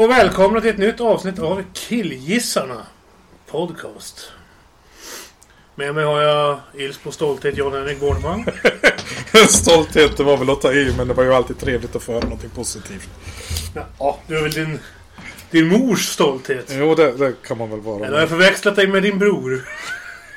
Och 0.00 0.10
välkomna 0.10 0.60
till 0.60 0.70
ett 0.70 0.78
nytt 0.78 1.00
avsnitt 1.00 1.38
av 1.38 1.64
Killgissarna 1.72 2.86
Podcast. 3.46 4.32
Med 5.74 5.94
mig 5.94 6.04
har 6.04 6.20
jag 6.20 6.60
Ilsbo 6.74 7.12
Stolthet 7.12 7.56
John-Henrik 7.56 8.00
Gårdman. 8.00 8.44
Stolthet, 9.48 10.16
det 10.16 10.24
var 10.24 10.36
väl 10.36 10.50
att 10.50 10.60
ta 10.60 10.72
i, 10.72 10.94
men 10.96 11.08
det 11.08 11.14
var 11.14 11.24
ju 11.24 11.34
alltid 11.34 11.58
trevligt 11.58 11.96
att 11.96 12.02
få 12.02 12.12
höra 12.12 12.22
någonting 12.22 12.50
positivt. 12.50 13.08
Ja, 13.98 14.18
du 14.26 14.38
är 14.38 14.42
väl 14.42 14.50
din, 14.50 14.78
din 15.50 15.68
mors 15.68 16.08
stolthet? 16.08 16.66
Jo, 16.68 16.94
det, 16.94 17.12
det 17.12 17.32
kan 17.42 17.58
man 17.58 17.70
väl 17.70 17.80
vara. 17.80 18.06
Eller 18.06 18.14
har 18.14 18.20
jag 18.20 18.28
förväxlat 18.28 18.76
dig 18.76 18.86
med 18.86 19.02
din 19.02 19.18
bror? 19.18 19.68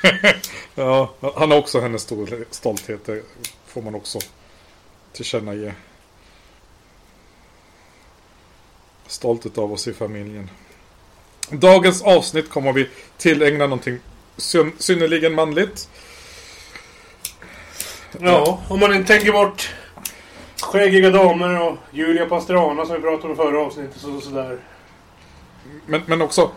Ja, 0.75 1.13
han 1.35 1.51
har 1.51 1.57
också 1.57 1.79
hennes 1.79 2.07
stolthet. 2.49 3.05
Det 3.05 3.23
får 3.67 3.81
man 3.81 3.95
också 3.95 4.19
tillkännage. 5.13 5.73
Stolt 9.13 9.45
utav 9.45 9.73
oss 9.73 9.87
i 9.87 9.93
familjen. 9.93 10.49
Dagens 11.49 12.01
avsnitt 12.01 12.49
kommer 12.49 12.73
vi 12.73 12.89
tillägna 13.17 13.63
någonting 13.63 13.99
syn 14.37 14.71
synnerligen 14.77 15.33
manligt. 15.33 15.89
Ja, 18.19 18.61
om 18.67 18.79
man 18.79 18.95
inte 18.95 19.13
tänker 19.13 19.31
bort 19.31 19.73
skäggiga 20.61 21.09
damer 21.09 21.61
och 21.61 21.77
Julia 21.91 22.25
Pastrana 22.25 22.85
som 22.85 22.95
vi 22.95 23.01
pratade 23.01 23.27
om 23.27 23.33
i 23.33 23.35
förra 23.35 23.59
avsnittet. 23.59 24.01
Så, 24.01 24.21
sådär. 24.21 24.59
Men, 25.85 26.01
men 26.05 26.21
också... 26.21 26.51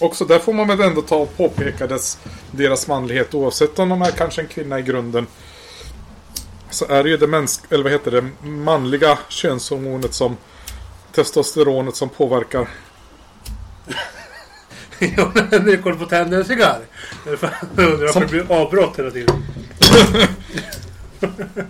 Också 0.00 0.24
där 0.24 0.38
får 0.38 0.52
man 0.52 0.68
väl 0.68 0.80
ändå 0.80 1.02
ta 1.02 1.16
och 1.16 1.36
påpeka 1.36 1.86
dess, 1.86 2.18
deras 2.50 2.88
manlighet 2.88 3.34
oavsett 3.34 3.78
om 3.78 3.88
de 3.88 4.02
är 4.02 4.10
kanske 4.10 4.40
en 4.40 4.48
kvinna 4.48 4.78
i 4.78 4.82
grunden. 4.82 5.26
Så 6.74 6.86
är 6.88 7.04
det 7.04 7.10
ju 7.10 7.16
det 7.16 7.26
mäns 7.26 7.62
eller 7.70 7.82
vad 7.82 7.92
heter 7.92 8.10
det, 8.10 8.48
manliga 8.48 9.18
könshormonet 9.28 10.14
som 10.14 10.36
testosteronet 11.12 11.96
som 11.96 12.08
påverkar. 12.08 12.68
Ja, 15.16 15.30
men 15.34 15.64
det 15.64 15.76
kollar 15.76 15.96
på 15.96 16.06
tänder 16.06 16.38
en 16.38 16.44
cigarr. 16.44 16.80
Varför 17.26 18.20
det 18.20 18.26
blir 18.26 18.52
avbrott 18.52 18.98
hela 18.98 19.10
tiden. 19.10 19.44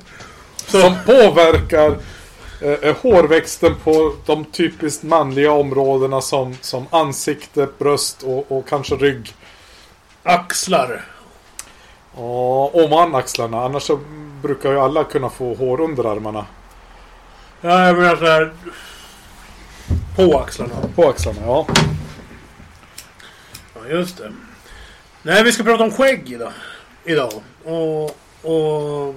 Som 0.66 0.97
påverkar 1.06 1.98
eh, 2.60 2.70
eh, 2.70 2.97
hårväxten 2.97 3.75
på 3.84 4.14
de 4.27 4.44
typiskt 4.44 5.02
manliga 5.02 5.52
områdena 5.52 6.20
som, 6.20 6.56
som 6.60 6.86
ansikte, 6.91 7.69
bröst 7.78 8.22
och, 8.22 8.52
och 8.52 8.69
kanske 8.69 8.94
rygg. 8.94 9.34
Axlar. 10.22 11.05
Ja, 12.16 12.66
och 12.66 12.91
manaxlarna. 12.91 13.64
Annars 13.64 13.82
så 13.82 14.00
brukar 14.45 14.70
ju 14.70 14.78
alla 14.78 15.05
kunna 15.05 15.31
få 15.31 15.55
hår 15.55 15.81
under 15.81 16.05
armarna. 16.05 16.47
Ja, 17.61 17.87
jag 17.87 17.97
menar 17.97 18.17
såhär... 18.17 18.53
På 20.17 20.39
axlarna. 20.39 20.75
På 20.95 21.09
axlarna, 21.09 21.39
ja. 21.47 21.67
Ja, 23.75 23.89
just 23.89 24.19
det. 24.19 24.33
Nej, 25.22 25.45
vi 25.45 25.53
ska 25.53 25.62
prata 25.62 25.84
om 25.84 25.91
skägg 25.91 26.33
idag. 26.33 26.53
idag. 27.05 27.33
Och, 27.65 28.05
och 28.42 29.15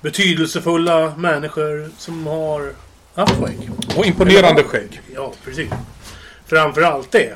betydelsefulla 0.00 1.14
människor 1.16 1.90
som 1.98 2.26
har 2.26 2.72
haft 3.14 3.34
skägg. 3.42 3.70
Och 3.96 4.06
imponerande 4.06 4.62
skägg. 4.62 5.00
Ja, 5.14 5.32
precis. 5.44 5.70
Framförallt 6.46 7.12
det. 7.12 7.34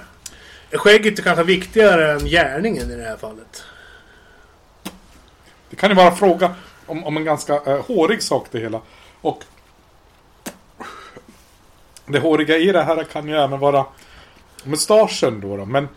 Är 0.70 0.78
skägget 0.78 1.24
kanske 1.24 1.44
viktigare 1.44 2.12
än 2.12 2.26
gärningen 2.26 2.90
i 2.90 2.96
det 2.96 3.04
här 3.04 3.16
fallet? 3.16 3.64
Det 5.70 5.76
kan 5.76 5.90
ju 5.90 5.96
vara 5.96 6.14
fråga 6.16 6.54
om, 6.90 7.04
om 7.04 7.16
en 7.16 7.24
ganska 7.24 7.54
eh, 7.66 7.84
hårig 7.86 8.22
sak 8.22 8.46
det 8.50 8.58
hela. 8.60 8.80
Och 9.20 9.44
det 12.06 12.18
håriga 12.18 12.56
i 12.58 12.72
det 12.72 12.82
här 12.82 13.04
kan 13.04 13.28
ju 13.28 13.36
även 13.36 13.58
vara 13.60 13.86
mustaschen 14.64 15.40
då, 15.40 15.56
då. 15.56 15.64
Men 15.64 15.88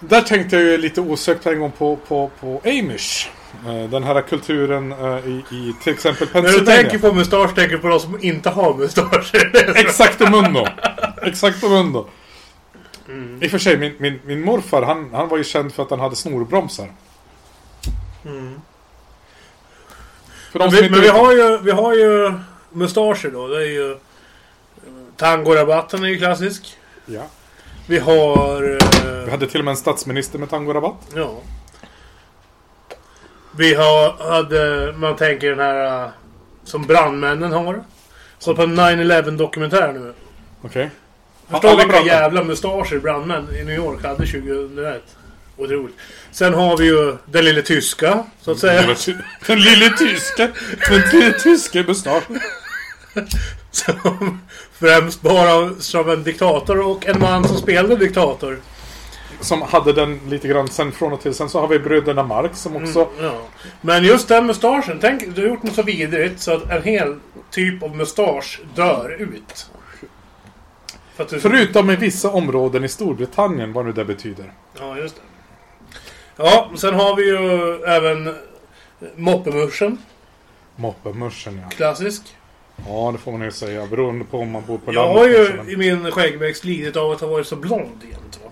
där 0.00 0.20
tänkte 0.22 0.56
jag 0.56 0.64
ju 0.64 0.78
lite 0.78 1.00
osökt 1.00 1.46
en 1.46 1.60
gång 1.60 1.70
på, 1.70 1.96
på, 1.96 2.30
på 2.40 2.60
Amish. 2.64 3.28
Eh, 3.66 3.90
Den 3.90 4.04
här 4.04 4.20
kulturen 4.22 4.92
eh, 4.92 5.26
i, 5.28 5.44
i 5.50 5.74
till 5.82 5.92
exempel 5.92 6.28
När 6.32 6.42
du 6.42 6.48
Pennsylvania. 6.48 6.82
tänker 6.82 7.08
på 7.08 7.14
mustasch 7.14 7.54
tänker 7.54 7.76
du 7.76 7.78
på 7.78 7.88
de 7.88 8.00
som 8.00 8.24
inte 8.24 8.50
har 8.50 8.74
mustascher. 8.74 9.76
Exaktamundo. 9.76 10.66
Exaktamundo. 11.22 12.06
I 13.40 13.46
och 13.46 13.50
för 13.50 13.58
sig, 13.58 13.78
min, 13.78 13.94
min, 13.98 14.20
min 14.24 14.44
morfar 14.44 14.82
han, 14.82 15.10
han 15.14 15.28
var 15.28 15.36
ju 15.38 15.44
känd 15.44 15.72
för 15.74 15.82
att 15.82 15.90
han 15.90 16.00
hade 16.00 16.16
snorbromsar. 16.16 16.92
De 18.22 18.60
Men 20.58 20.70
vi, 20.70 20.90
men 20.90 21.00
vi 21.00 21.08
har 21.08 21.32
ju, 21.32 21.58
vi 21.58 21.70
har 21.70 21.94
ju 21.94 22.32
mustascher 22.70 23.30
då. 23.32 23.48
Det 23.48 23.56
är 23.56 23.70
ju... 23.70 23.96
Tangorabatten 25.16 26.04
är 26.04 26.08
ju 26.08 26.18
klassisk. 26.18 26.76
Ja. 27.06 27.22
Vi 27.88 27.98
har... 27.98 28.60
Vi 28.62 29.26
Eh, 29.26 29.30
hade 29.30 29.46
till 29.46 29.58
och 29.60 29.64
med 29.64 29.72
en 29.72 29.76
statsminister 29.76 30.38
med 30.38 30.50
tangorabatt. 30.50 30.94
ja. 31.14 31.40
Vi 33.58 33.74
har, 33.74 34.30
hade, 34.32 34.92
man 34.96 35.16
tänker 35.16 35.50
den 35.50 35.58
här 35.58 36.04
eh, 36.04 36.08
som 36.64 36.82
brandmännen 36.82 37.52
har. 37.52 37.84
Så 38.38 38.54
på 38.54 38.62
en 38.62 38.80
9-11 38.80 39.36
dokumentär 39.36 39.92
nu. 39.92 40.12
Okej. 40.62 40.90
Förstå 41.48 41.68
Alla 41.68 41.76
vilka 41.76 41.88
brandmän. 41.92 42.14
jävla 42.16 42.44
mustascher 42.44 42.98
brandmän 42.98 43.48
i 43.60 43.64
New 43.64 43.76
York 43.76 44.02
hade 44.04 44.16
2001. 44.26 45.02
Otroligt. 45.56 45.96
Sen 46.30 46.54
har 46.54 46.76
vi 46.76 46.84
ju 46.84 47.16
den 47.24 47.44
lille 47.44 47.62
tyska, 47.62 48.24
så 48.40 48.50
att 48.50 48.58
säga. 48.58 48.96
Den 49.46 49.60
lille 49.60 49.90
tyske. 49.90 50.50
Den 50.88 51.02
lille 51.12 51.32
tyske 51.32 51.82
mustasch. 51.82 52.24
Som 53.70 54.40
främst 54.72 55.22
bara 55.22 55.74
som 55.74 56.10
en 56.10 56.22
diktator 56.22 56.80
och 56.80 57.06
en 57.06 57.20
man 57.20 57.48
som 57.48 57.56
spelade 57.56 57.96
diktator. 57.96 58.60
Som 59.40 59.62
hade 59.62 59.92
den 59.92 60.20
lite 60.28 60.48
grann 60.48 60.68
sen 60.68 60.92
från 60.92 61.12
och 61.12 61.20
till. 61.20 61.34
Sen 61.34 61.48
så 61.48 61.60
har 61.60 61.68
vi 61.68 61.78
bröderna 61.78 62.22
Marx 62.22 62.60
som 62.60 62.76
också... 62.76 63.08
Ja. 63.20 63.40
Men 63.80 64.04
just 64.04 64.28
den 64.28 64.46
mustaschen, 64.46 64.98
tänk, 65.00 65.34
du 65.34 65.42
har 65.42 65.48
gjort 65.48 65.62
något 65.62 65.74
så 65.74 65.82
vidrigt 65.82 66.40
så 66.40 66.52
att 66.52 66.70
en 66.70 66.82
hel 66.82 67.16
typ 67.50 67.82
av 67.82 67.96
mustasch 67.96 68.60
dör 68.74 69.16
ut. 69.18 69.70
För 71.16 71.26
du... 71.30 71.40
Förutom 71.40 71.90
i 71.90 71.96
vissa 71.96 72.30
områden 72.30 72.84
i 72.84 72.88
Storbritannien, 72.88 73.72
vad 73.72 73.86
nu 73.86 73.92
det 73.92 74.04
betyder. 74.04 74.52
Ja, 74.78 74.98
just 74.98 75.16
det. 75.16 75.22
Ja, 76.36 76.70
sen 76.76 76.94
har 76.94 77.16
vi 77.16 77.22
ju 77.26 77.74
även 77.84 78.34
moppemuschen. 79.16 79.98
Moppemuschen 80.76 81.60
ja. 81.62 81.68
Klassisk. 81.76 82.22
Ja, 82.88 83.10
det 83.12 83.18
får 83.18 83.32
man 83.32 83.42
ju 83.42 83.50
säga. 83.50 83.86
Beroende 83.86 84.24
på 84.24 84.38
om 84.38 84.50
man 84.50 84.62
bor 84.66 84.78
på 84.78 84.92
Jag 84.92 84.94
landet. 84.94 85.16
har 85.18 85.28
ju 85.28 85.34
kanske, 85.46 85.56
men- 85.56 85.68
i 85.70 85.76
min 85.76 86.10
skäggväxt 86.12 86.64
lidit 86.64 86.96
av 86.96 87.10
att 87.10 87.20
ha 87.20 87.28
varit 87.28 87.46
så 87.46 87.56
blond 87.56 88.02
jämt. 88.10 88.40
va. 88.44 88.50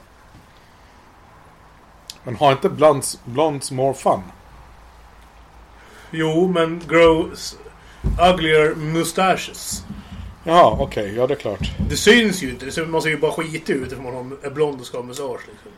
Men 2.25 2.37
har 2.37 2.53
inte 2.53 2.69
blondes, 2.69 3.19
blondes 3.25 3.71
more 3.71 3.95
fun? 3.95 4.21
Jo, 6.11 6.49
men 6.55 6.83
grows 6.89 7.59
uglier 8.33 8.75
mustaches. 8.75 9.84
Ja, 10.45 10.77
okej. 10.81 11.15
Ja, 11.16 11.27
det 11.27 11.34
är 11.34 11.39
klart. 11.39 11.71
Det 11.91 11.97
syns 11.97 12.43
ju 12.43 12.51
inte. 12.51 12.65
Det 12.66 12.72
ser- 12.72 12.87
Man 12.87 13.03
ser 13.03 13.11
ju 13.11 13.16
bara 13.19 13.33
skitig 13.33 13.75
ut 13.75 13.93
om 13.93 14.03
man 14.03 14.15
har- 14.15 14.47
är 14.47 14.51
blond 14.51 14.81
och 14.81 14.87
ska 14.87 14.99
ha 14.99 15.05
mustasch. 15.05 15.41
Liksom. 15.49 15.71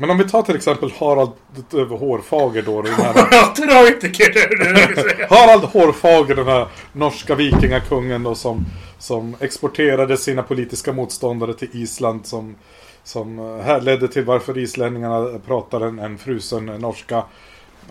Men 0.00 0.10
om 0.10 0.18
vi 0.18 0.28
tar 0.28 0.42
till 0.42 0.56
exempel 0.56 0.92
Harald 0.98 1.30
över 1.72 1.96
Hårfager 1.96 2.62
då. 2.62 2.82
Den 2.82 2.94
här. 2.94 3.14
Harald 5.30 5.64
Hårfager, 5.64 6.34
den 6.34 6.46
här 6.46 6.66
norska 6.92 7.34
vikingakungen 7.34 8.22
då 8.22 8.34
som, 8.34 8.64
som 8.98 9.36
exporterade 9.40 10.16
sina 10.16 10.42
politiska 10.42 10.92
motståndare 10.92 11.54
till 11.54 11.68
Island 11.72 12.26
som, 12.26 12.56
som 13.04 13.38
eh, 13.38 13.64
härledde 13.64 14.08
till 14.08 14.24
varför 14.24 14.58
islänningarna 14.58 15.38
pratar 15.46 15.80
en, 15.80 15.98
en 15.98 16.18
frusen 16.18 16.66
norska. 16.66 17.24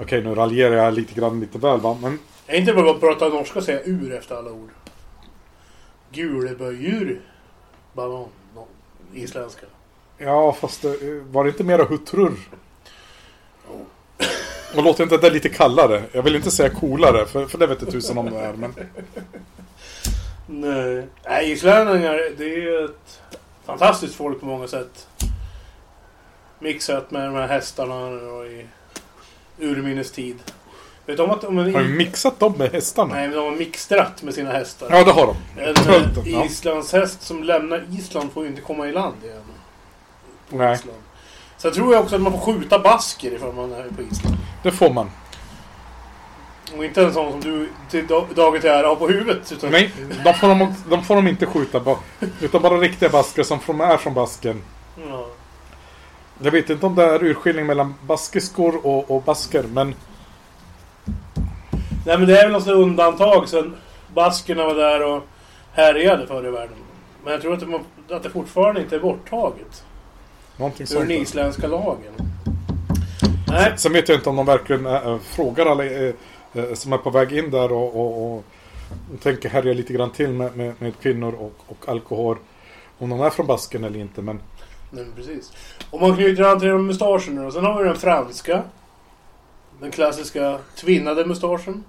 Okej, 0.02 0.24
nu 0.24 0.36
raljerar 0.36 0.76
jag 0.76 0.94
lite 0.94 1.14
grann 1.14 1.40
lite 1.40 1.58
väl 1.58 1.80
va, 1.80 1.98
men 2.02 2.20
Jag 2.48 2.56
är 2.56 2.60
inte 2.60 2.74
bara 2.74 2.92
att 2.92 3.00
prata 3.00 3.30
norska 3.30 3.60
och 3.60 3.66
säga 3.66 3.82
ur 3.84 4.14
efter 4.14 4.36
alla 4.36 4.52
ord. 4.52 4.70
Guleböjur. 6.12 7.22
Banan. 7.94 8.26
Isländska. 9.14 9.66
Ja, 10.20 10.54
fast 10.54 10.82
det, 10.82 10.98
var 11.32 11.44
det 11.44 11.50
inte 11.50 11.64
mera 11.64 11.84
huttrur? 11.84 12.34
Och 14.76 14.84
låter 14.84 15.04
inte 15.04 15.18
det 15.18 15.30
lite 15.30 15.50
kallare? 15.50 16.04
Jag 16.12 16.24
vill 16.24 16.36
inte 16.36 16.52
säga 16.52 16.70
coolare, 16.70 17.26
för, 17.26 17.46
för 17.46 17.58
det 17.58 17.68
vet 17.68 17.82
jag 17.82 17.92
tusen 17.92 18.18
om 18.18 18.26
det 18.26 18.40
är. 18.40 18.54
Men 18.54 18.74
Nej. 20.48 21.08
Nej, 21.26 21.52
islänningar 21.52 22.22
det 22.38 22.44
är 22.44 22.58
ju 22.58 22.86
ett 22.86 23.22
fantastiskt 23.66 24.16
folk 24.16 24.40
på 24.40 24.46
många 24.46 24.68
sätt. 24.68 25.08
Mixat 26.60 27.12
med 27.12 27.28
de 27.28 27.36
här 27.36 27.48
hästarna 27.48 28.06
och 28.06 28.46
i 28.46 28.66
urminnes 29.60 30.12
tid. 30.12 30.36
Vet 31.06 31.18
du 31.18 31.24
om 31.24 31.32
att... 31.32 31.44
Om 31.44 31.60
en, 31.60 31.74
har 31.74 31.82
vi 31.82 31.94
mixat 31.94 32.40
dem 32.40 32.54
med 32.58 32.72
hästarna? 32.72 33.14
nej, 33.14 33.28
men 33.28 33.38
de 33.38 33.46
har 33.46 33.56
mixtrat 33.56 34.24
med 34.24 34.34
sina 34.34 34.52
hästar. 34.52 34.88
Ja, 34.92 35.04
det 35.04 35.12
har 35.12 35.26
de. 35.28 35.62
En 35.62 35.76
eh, 35.76 36.34
ja. 36.34 36.46
islandshäst 36.46 37.22
som 37.22 37.44
lämnar 37.44 37.86
Island 37.92 38.32
får 38.32 38.44
ju 38.44 38.50
inte 38.50 38.62
komma 38.62 38.88
i 38.88 38.92
land 38.92 39.16
igen. 39.24 39.42
På 40.50 40.56
Nej. 40.58 40.74
Island. 40.74 40.98
Sen 41.58 41.74
tror 41.74 41.94
jag 41.94 42.04
också 42.04 42.16
att 42.16 42.22
man 42.22 42.32
får 42.32 42.40
skjuta 42.40 42.80
basker 42.80 43.32
ifall 43.34 43.54
man 43.54 43.74
är 43.74 43.84
på 43.96 44.02
Island. 44.02 44.38
Det 44.64 44.72
får 44.72 44.90
man. 44.94 45.12
Och 46.78 46.86
inte 46.86 47.02
en 47.04 47.14
sån 47.14 47.32
som 47.32 47.42
du 47.42 47.70
till 47.90 48.08
dag- 48.08 48.28
dagen 48.36 48.62
till 48.62 48.70
ära 48.70 48.88
har 48.88 48.96
på 48.96 49.08
huvudet. 49.08 49.52
Utan, 49.52 49.72
Nej, 49.72 49.92
de 50.24 50.34
får 50.34 50.48
de, 50.48 50.74
de, 50.90 51.04
får 51.04 51.16
de 51.16 51.28
inte 51.28 51.46
skjuta 51.46 51.80
på. 51.80 51.98
Utan 52.42 52.62
bara 52.62 52.78
riktiga 52.78 53.10
basker 53.10 53.44
som 53.44 53.60
från, 53.60 53.82
är 53.82 53.98
från 53.98 54.14
basken. 54.14 54.62
Ja. 55.10 55.28
Jag 56.42 56.52
vet 56.52 56.70
inte 56.70 56.86
om 56.86 56.96
det 56.96 57.04
är 57.04 57.24
urskiljning 57.24 57.66
mellan 57.66 57.96
baskiskor 58.02 58.86
och, 58.86 59.12
och 59.12 59.24
basker, 59.24 59.64
men 59.64 59.96
Nej 62.06 62.18
men 62.18 62.28
det 62.28 62.40
är 62.40 62.44
väl 62.44 62.52
något 62.52 62.68
undantag 62.68 63.50
sen 63.50 63.76
baskerna 64.14 64.66
var 64.66 64.76
där 64.76 65.04
och 65.04 65.24
härjade 65.74 66.28
förr 66.28 66.48
i 66.48 66.52
världen. 66.52 66.76
Men 67.24 67.34
jag 67.34 67.42
tror 67.42 67.54
att 67.54 67.60
det, 68.08 68.16
att 68.16 68.24
det 68.24 68.30
fortfarande 68.30 68.82
inte 68.82 68.96
är 68.96 69.00
borttaget. 69.00 69.84
Någonting 70.60 70.88
Ur 70.92 71.00
den 71.00 71.12
isländska 71.12 71.68
lagen. 71.68 72.14
Nej. 73.48 73.74
Sen 73.78 73.94
vet 73.94 74.10
jag 74.10 74.18
inte 74.18 74.30
om 74.30 74.36
de 74.36 74.46
verkligen 74.46 74.86
äh, 74.86 75.18
frågar 75.20 75.66
alla 75.66 75.86
äh, 75.86 76.14
som 76.74 76.94
är 76.94 76.98
på 76.98 77.10
väg 77.10 77.34
in 77.34 77.52
där 77.52 77.72
och, 77.72 77.96
och, 77.96 78.36
och, 78.36 78.44
tänker 79.22 79.50
härja 79.50 79.74
lite 79.74 79.94
grann 79.94 80.12
till 80.12 80.30
med, 80.30 80.58
med, 80.58 80.74
med 80.80 80.94
kvinnor 81.02 81.34
och, 81.34 81.54
och 81.68 81.90
alkohol. 81.90 82.38
Om 82.98 83.10
de 83.10 83.22
är 83.22 83.30
från 83.30 83.48
basken 83.48 83.84
eller 83.84 84.00
inte, 84.00 84.22
men 84.22 84.40
Nej, 84.92 85.04
men 85.06 85.14
precis. 85.16 85.52
Om 85.90 86.02
man 86.02 86.16
knyter 86.16 86.44
an 86.44 86.60
till 86.60 86.74
mustaschen 86.74 87.36
nu 87.36 87.44
då. 87.44 87.52
Sen 87.52 87.66
har 87.66 87.84
vi 87.84 87.88
den 87.88 87.98
franska. 87.98 88.64
Den 89.82 89.92
klassiska 89.92 90.60
tvinnade 90.76 91.26
mustaschen. 91.26 91.84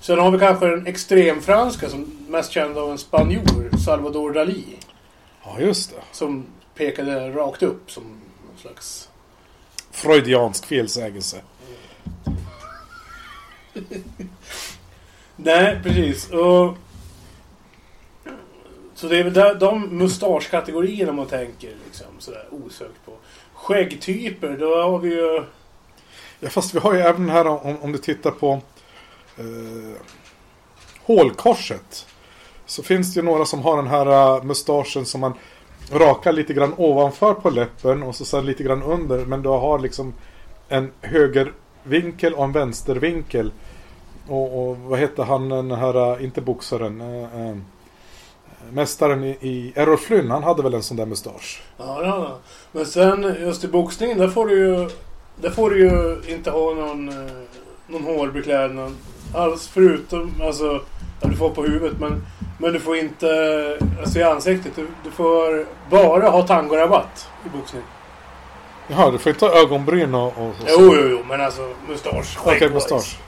Sen 0.00 0.18
har 0.18 0.30
vi 0.30 0.38
kanske 0.38 0.66
den 0.66 0.86
extremfranska 0.86 1.88
som 1.88 2.26
mest 2.28 2.52
känd 2.52 2.78
av 2.78 2.90
en 2.90 2.98
spanjor, 2.98 3.76
Salvador 3.84 4.32
Dalí. 4.32 4.64
ja 5.44 5.60
just 5.60 5.90
det. 5.90 5.96
Som 6.12 6.46
pekade 6.82 7.30
rakt 7.30 7.62
upp 7.62 7.90
som 7.90 8.02
någon 8.04 8.58
slags... 8.58 9.08
Freudiansk 9.90 10.66
felsägelse. 10.66 11.40
Nej, 15.36 15.80
precis. 15.82 16.30
Och... 16.30 16.76
Så 18.94 19.08
det 19.08 19.18
är 19.18 19.24
väl 19.24 19.32
där, 19.32 19.54
de 19.54 19.98
mustaschkategorierna 19.98 21.12
man 21.12 21.26
tänker 21.26 21.74
liksom 21.84 22.06
sådär 22.18 22.48
osökt 22.50 23.04
på. 23.04 23.12
Skäggtyper, 23.54 24.56
då 24.56 24.82
har 24.82 24.98
vi 24.98 25.08
ju... 25.08 25.44
Ja, 26.40 26.50
fast 26.50 26.74
vi 26.74 26.78
har 26.78 26.94
ju 26.94 27.00
även 27.00 27.30
här 27.30 27.46
om, 27.46 27.76
om 27.80 27.92
du 27.92 27.98
tittar 27.98 28.30
på 28.30 28.60
eh, 29.38 30.00
hålkorset. 31.02 32.06
Så 32.66 32.82
finns 32.82 33.14
det 33.14 33.20
ju 33.20 33.24
några 33.24 33.44
som 33.44 33.62
har 33.62 33.76
den 33.76 33.86
här 33.86 34.36
uh, 34.36 34.44
mustaschen 34.44 35.06
som 35.06 35.20
man 35.20 35.34
raka 35.90 36.32
lite 36.32 36.54
grann 36.54 36.74
ovanför 36.76 37.34
på 37.34 37.50
läppen 37.50 38.02
och 38.02 38.14
så 38.14 38.24
sen 38.24 38.46
lite 38.46 38.62
grann 38.62 38.82
under. 38.82 39.26
Men 39.26 39.42
du 39.42 39.48
har 39.48 39.78
liksom 39.78 40.14
en 40.68 40.90
högervinkel 41.00 42.34
och 42.34 42.44
en 42.44 42.52
vänstervinkel. 42.52 43.52
Och, 44.28 44.68
och 44.68 44.76
vad 44.76 44.98
heter 44.98 45.22
han 45.22 45.48
den 45.48 45.70
här, 45.70 46.16
äh, 46.16 46.24
inte 46.24 46.40
boxaren, 46.40 47.00
äh, 47.00 47.48
äh, 47.48 47.56
mästaren 48.72 49.24
i, 49.24 49.30
i 49.40 49.72
Errol 49.76 49.98
Flynn, 49.98 50.30
han 50.30 50.42
hade 50.42 50.62
väl 50.62 50.74
en 50.74 50.82
sån 50.82 50.96
där 50.96 51.06
mustasch? 51.06 51.62
Ja, 51.78 52.00
det 52.00 52.08
han. 52.08 52.38
Men 52.72 52.86
sen 52.86 53.36
just 53.40 53.64
i 53.64 53.68
boxningen, 53.68 54.18
där 54.18 54.28
får 54.28 54.46
du 54.46 54.58
ju... 54.58 54.88
Där 55.36 55.50
får 55.50 55.70
du 55.70 55.80
ju 55.80 56.22
inte 56.34 56.50
ha 56.50 56.74
någon, 56.74 57.08
äh, 57.08 57.32
någon 57.86 58.04
hårbeklädnad 58.04 58.92
alls 59.34 59.68
förutom, 59.68 60.32
alltså, 60.42 60.80
ja, 61.20 61.28
du 61.28 61.36
får 61.36 61.50
på 61.50 61.62
huvudet 61.62 62.00
men, 62.00 62.22
men 62.62 62.72
du 62.72 62.80
får 62.80 62.96
inte, 62.96 63.78
alltså 64.00 64.18
i 64.18 64.22
ansiktet, 64.22 64.72
du, 64.76 64.86
du 65.04 65.10
får 65.10 65.66
bara 65.90 66.28
ha 66.28 66.46
tangorabatt 66.46 67.28
i 67.46 67.48
boxning. 67.48 67.82
Jaha, 68.88 69.10
du 69.10 69.18
får 69.18 69.32
inte 69.32 69.44
ha 69.44 69.52
ögonbryn 69.52 70.14
och, 70.14 70.26
och, 70.26 70.48
och 70.48 70.54
så. 70.58 70.66
Jo, 70.68 70.94
jo, 70.96 71.08
jo, 71.10 71.18
men 71.28 71.40
alltså 71.40 71.74
mustasch, 71.88 72.38
Okej, 72.40 72.58
skägg 72.58 72.72
mustasch. 72.72 73.18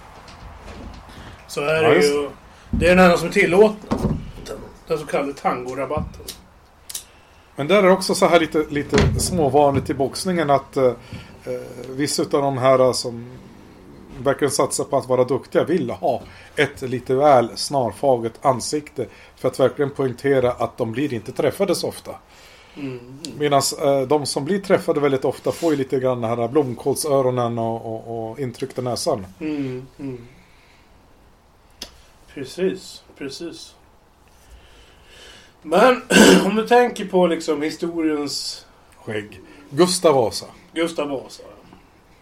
Så 1.46 1.60
är 1.60 1.82
Ja, 1.82 1.88
det 1.88 1.94
just 1.94 2.12
ju, 2.12 2.28
det 2.70 2.86
är 2.86 2.96
den 2.96 3.04
enda 3.04 3.16
som 3.16 3.28
är 3.28 3.32
tillåtna. 3.32 3.98
Den, 4.86 4.98
så 4.98 5.06
kallade 5.06 5.32
tangorabatten. 5.32 6.22
Men 7.56 7.68
där 7.68 7.82
är 7.82 7.90
också 7.90 8.14
så 8.14 8.26
här 8.26 8.40
lite, 8.40 8.64
lite 8.70 9.20
småvanligt 9.20 9.90
i 9.90 9.94
boxningen 9.94 10.50
att 10.50 10.76
eh, 10.76 10.84
eh, 10.84 10.92
vissa 11.88 12.22
av 12.22 12.28
de 12.28 12.58
här 12.58 12.92
som 12.92 13.30
verkligen 14.22 14.52
satsar 14.52 14.84
på 14.84 14.96
att 14.96 15.08
vara 15.08 15.24
duktiga 15.24 15.64
vill 15.64 15.90
ha 15.90 16.22
ett 16.56 16.82
lite 16.82 17.14
väl 17.14 17.48
snarfaget 17.56 18.44
ansikte 18.44 19.06
för 19.36 19.48
att 19.48 19.60
verkligen 19.60 19.90
poängtera 19.90 20.52
att 20.52 20.76
de 20.78 20.92
blir 20.92 21.14
inte 21.14 21.32
träffade 21.32 21.74
så 21.74 21.88
ofta. 21.88 22.14
Mm. 22.76 23.18
Medan 23.38 23.62
eh, 23.82 24.00
de 24.00 24.26
som 24.26 24.44
blir 24.44 24.58
träffade 24.58 25.00
väldigt 25.00 25.24
ofta 25.24 25.52
får 25.52 25.70
ju 25.70 25.76
lite 25.78 26.00
grann 26.00 26.24
här 26.24 26.48
blomkålsöronen 26.48 27.58
och, 27.58 27.86
och, 27.86 28.30
och 28.30 28.40
intryckta 28.40 28.82
näsan. 28.82 29.26
Mm, 29.40 29.86
mm. 29.98 30.26
Precis, 32.34 33.02
precis. 33.18 33.74
Men 35.62 36.02
om 36.44 36.56
du 36.56 36.66
tänker 36.68 37.04
på 37.04 37.26
liksom 37.26 37.62
historiens 37.62 38.66
Skägg. 39.04 39.40
Gustav 39.70 40.14
Vasa. 40.14 40.46
Gustav 40.72 41.08
Vasa. 41.08 41.42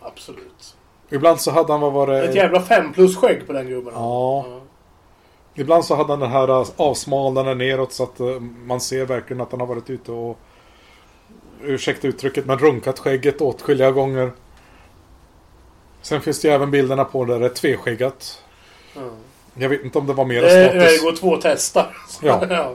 Absolut. 0.00 0.76
Ibland 1.12 1.40
så 1.40 1.50
hade 1.50 1.72
han 1.72 1.80
vad 1.80 1.92
var 1.92 2.06
det? 2.06 2.22
Ett 2.24 2.34
jävla 2.34 2.60
fem 2.60 2.92
plus 2.92 3.16
skägg 3.16 3.46
på 3.46 3.52
den 3.52 3.66
gubben. 3.68 3.92
Ja. 3.96 4.46
Ibland 5.54 5.84
så 5.84 5.94
hade 5.94 6.12
han 6.12 6.20
den 6.20 6.30
här 6.30 6.48
äh, 6.48 6.66
avsmalnande 6.76 7.54
neråt 7.54 7.92
så 7.92 8.02
att 8.02 8.20
äh, 8.20 8.26
man 8.40 8.80
ser 8.80 9.06
verkligen 9.06 9.40
att 9.40 9.50
han 9.50 9.60
har 9.60 9.66
varit 9.66 9.90
ute 9.90 10.12
och 10.12 10.38
ursäkta 11.62 12.08
uttrycket 12.08 12.46
men 12.46 12.58
runkat 12.58 12.98
skägget 12.98 13.40
åtskilliga 13.40 13.90
gånger. 13.90 14.32
Sen 16.02 16.20
finns 16.20 16.40
det 16.40 16.48
ju 16.48 16.54
även 16.54 16.70
bilderna 16.70 17.04
på 17.04 17.24
där 17.24 17.38
det 17.40 17.46
är 17.46 17.50
tveskäggat. 17.50 18.42
Ja. 18.94 19.00
Jag 19.54 19.68
vet 19.68 19.84
inte 19.84 19.98
om 19.98 20.06
det 20.06 20.12
var 20.12 20.24
mer 20.24 20.42
Det, 20.42 20.48
det 20.48 20.68
status. 20.80 21.02
går 21.02 21.12
två 21.12 21.38
testar. 21.42 21.96
Ja. 22.22 22.74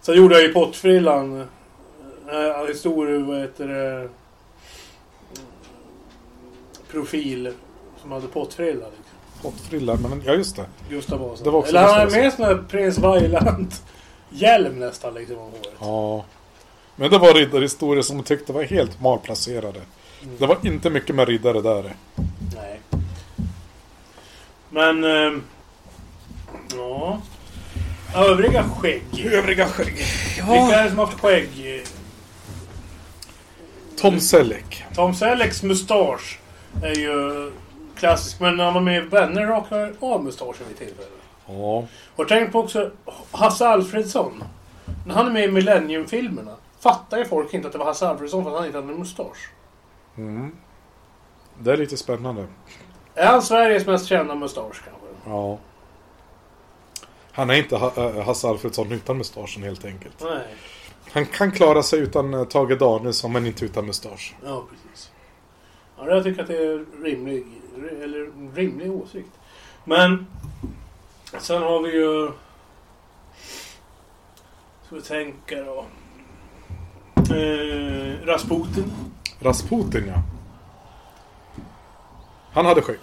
Sen 0.00 0.14
gjorde 0.16 0.34
jag 0.34 0.42
ju 0.42 0.52
pottfrillan. 0.52 1.40
Äh, 2.28 2.66
historia, 2.68 3.18
vad 3.18 3.38
heter 3.40 3.66
det? 3.68 4.08
Profil. 6.92 7.52
Som 8.02 8.12
hade 8.12 8.26
pottfrilla. 8.26 8.86
Liksom. 8.86 9.04
Pottfrilla, 9.42 9.96
men 9.96 10.22
ja 10.26 10.34
just 10.34 10.56
det. 10.56 10.66
Gustav 10.88 11.20
Vasa. 11.20 11.44
Det 11.44 11.50
var 11.50 11.58
också 11.58 11.70
Eller 11.70 11.80
han 11.80 12.04
Gustav 12.04 12.10
hade 12.10 12.22
med 12.22 12.32
sån 12.32 12.44
här 12.44 12.64
prins 12.68 12.98
Vailand 12.98 13.74
hjälm 14.30 14.78
nästan 14.78 15.14
liksom 15.14 15.38
om 15.38 15.50
håret. 15.50 15.74
Ja. 15.80 16.24
Men 16.96 17.10
det 17.10 17.18
var 17.18 17.34
riddarhistorier 17.34 18.02
som 18.02 18.16
jag 18.16 18.26
tyckte 18.26 18.52
var 18.52 18.62
helt 18.62 19.00
malplacerade. 19.00 19.80
Mm. 20.22 20.36
Det 20.38 20.46
var 20.46 20.58
inte 20.62 20.90
mycket 20.90 21.14
med 21.14 21.28
riddare 21.28 21.60
där. 21.60 21.94
Nej. 22.56 22.80
Men... 24.70 25.04
ehm, 25.04 25.42
ja. 26.76 27.20
Övriga 28.14 28.64
skägg. 28.64 29.26
Övriga 29.32 29.66
skägg. 29.66 29.94
Vilka 30.36 30.76
är 30.76 30.84
det 30.84 30.88
som 30.88 30.98
har 30.98 31.06
haft 31.06 31.20
skägg? 31.20 31.84
Tom 33.96 34.20
Selleck. 34.20 34.84
Tom 34.94 35.14
Sellecks 35.14 35.62
mustasch 35.62 36.38
är 36.82 36.94
ju 36.94 37.50
klassisk. 37.94 38.40
Men 38.40 38.56
när 38.56 38.64
han 38.64 38.74
var 38.74 38.80
med 38.80 39.04
i 39.04 39.06
Vänner 39.06 39.46
rakade 39.46 39.94
av 40.00 40.24
mustaschen 40.24 40.66
vid 40.68 40.78
tillfälle. 40.78 41.08
Ja. 41.46 41.84
Har 42.16 42.24
tänkt 42.24 42.52
på 42.52 42.60
också 42.60 42.90
Hasse 43.30 43.68
Alfredsson. 43.68 44.44
När 45.06 45.14
han 45.14 45.26
är 45.26 45.30
med 45.30 45.44
i 45.44 45.50
Millennium-filmerna 45.50 46.56
fattar 46.80 47.18
ju 47.18 47.24
folk 47.24 47.54
inte 47.54 47.66
att 47.66 47.72
det 47.72 47.78
var 47.78 47.86
Hasse 47.86 48.08
Alfredsson 48.08 48.44
för 48.44 48.50
att 48.50 48.56
han 48.56 48.66
inte 48.66 48.78
hade 48.78 48.94
mustasch. 48.94 49.50
Mm. 50.16 50.56
Det 51.58 51.72
är 51.72 51.76
lite 51.76 51.96
spännande. 51.96 52.46
Är 53.14 53.26
han 53.26 53.42
Sveriges 53.42 53.86
mest 53.86 54.06
kända 54.06 54.34
mustasch 54.34 54.82
kanske? 54.84 55.30
Ja. 55.30 55.58
Han 57.32 57.50
är 57.50 57.54
inte 57.54 57.76
ha 57.76 58.22
Hasse 58.22 58.48
Alfredsson 58.48 58.92
utan 58.92 59.18
mustaschen 59.18 59.62
helt 59.62 59.84
enkelt. 59.84 60.14
Nej. 60.20 60.46
Han 61.12 61.26
kan 61.26 61.52
klara 61.52 61.82
sig 61.82 61.98
utan 61.98 62.34
äh, 62.34 62.44
Tage 62.44 62.78
Danielsson 62.78 63.32
men 63.32 63.46
inte 63.46 63.64
utan 63.64 63.86
mustasch. 63.86 64.34
Ja, 64.44 64.64
precis. 64.70 65.11
Ja, 66.06 66.14
jag 66.14 66.24
tycker 66.24 66.42
att 66.42 66.48
det 66.48 66.56
är 66.56 66.84
rimlig, 67.02 67.46
eller 68.02 68.54
rimlig 68.54 68.92
åsikt. 68.92 69.30
Men 69.84 70.26
sen 71.38 71.62
har 71.62 71.82
vi 71.82 71.92
ju... 71.96 72.30
Ska 74.86 74.96
vi 74.96 75.02
tänka 75.02 75.62
då. 75.64 75.84
Eh, 77.34 78.26
Rasputin. 78.26 78.92
Rasputin 79.40 80.06
ja. 80.06 80.22
Han 82.52 82.66
hade 82.66 82.82
skägg. 82.82 82.98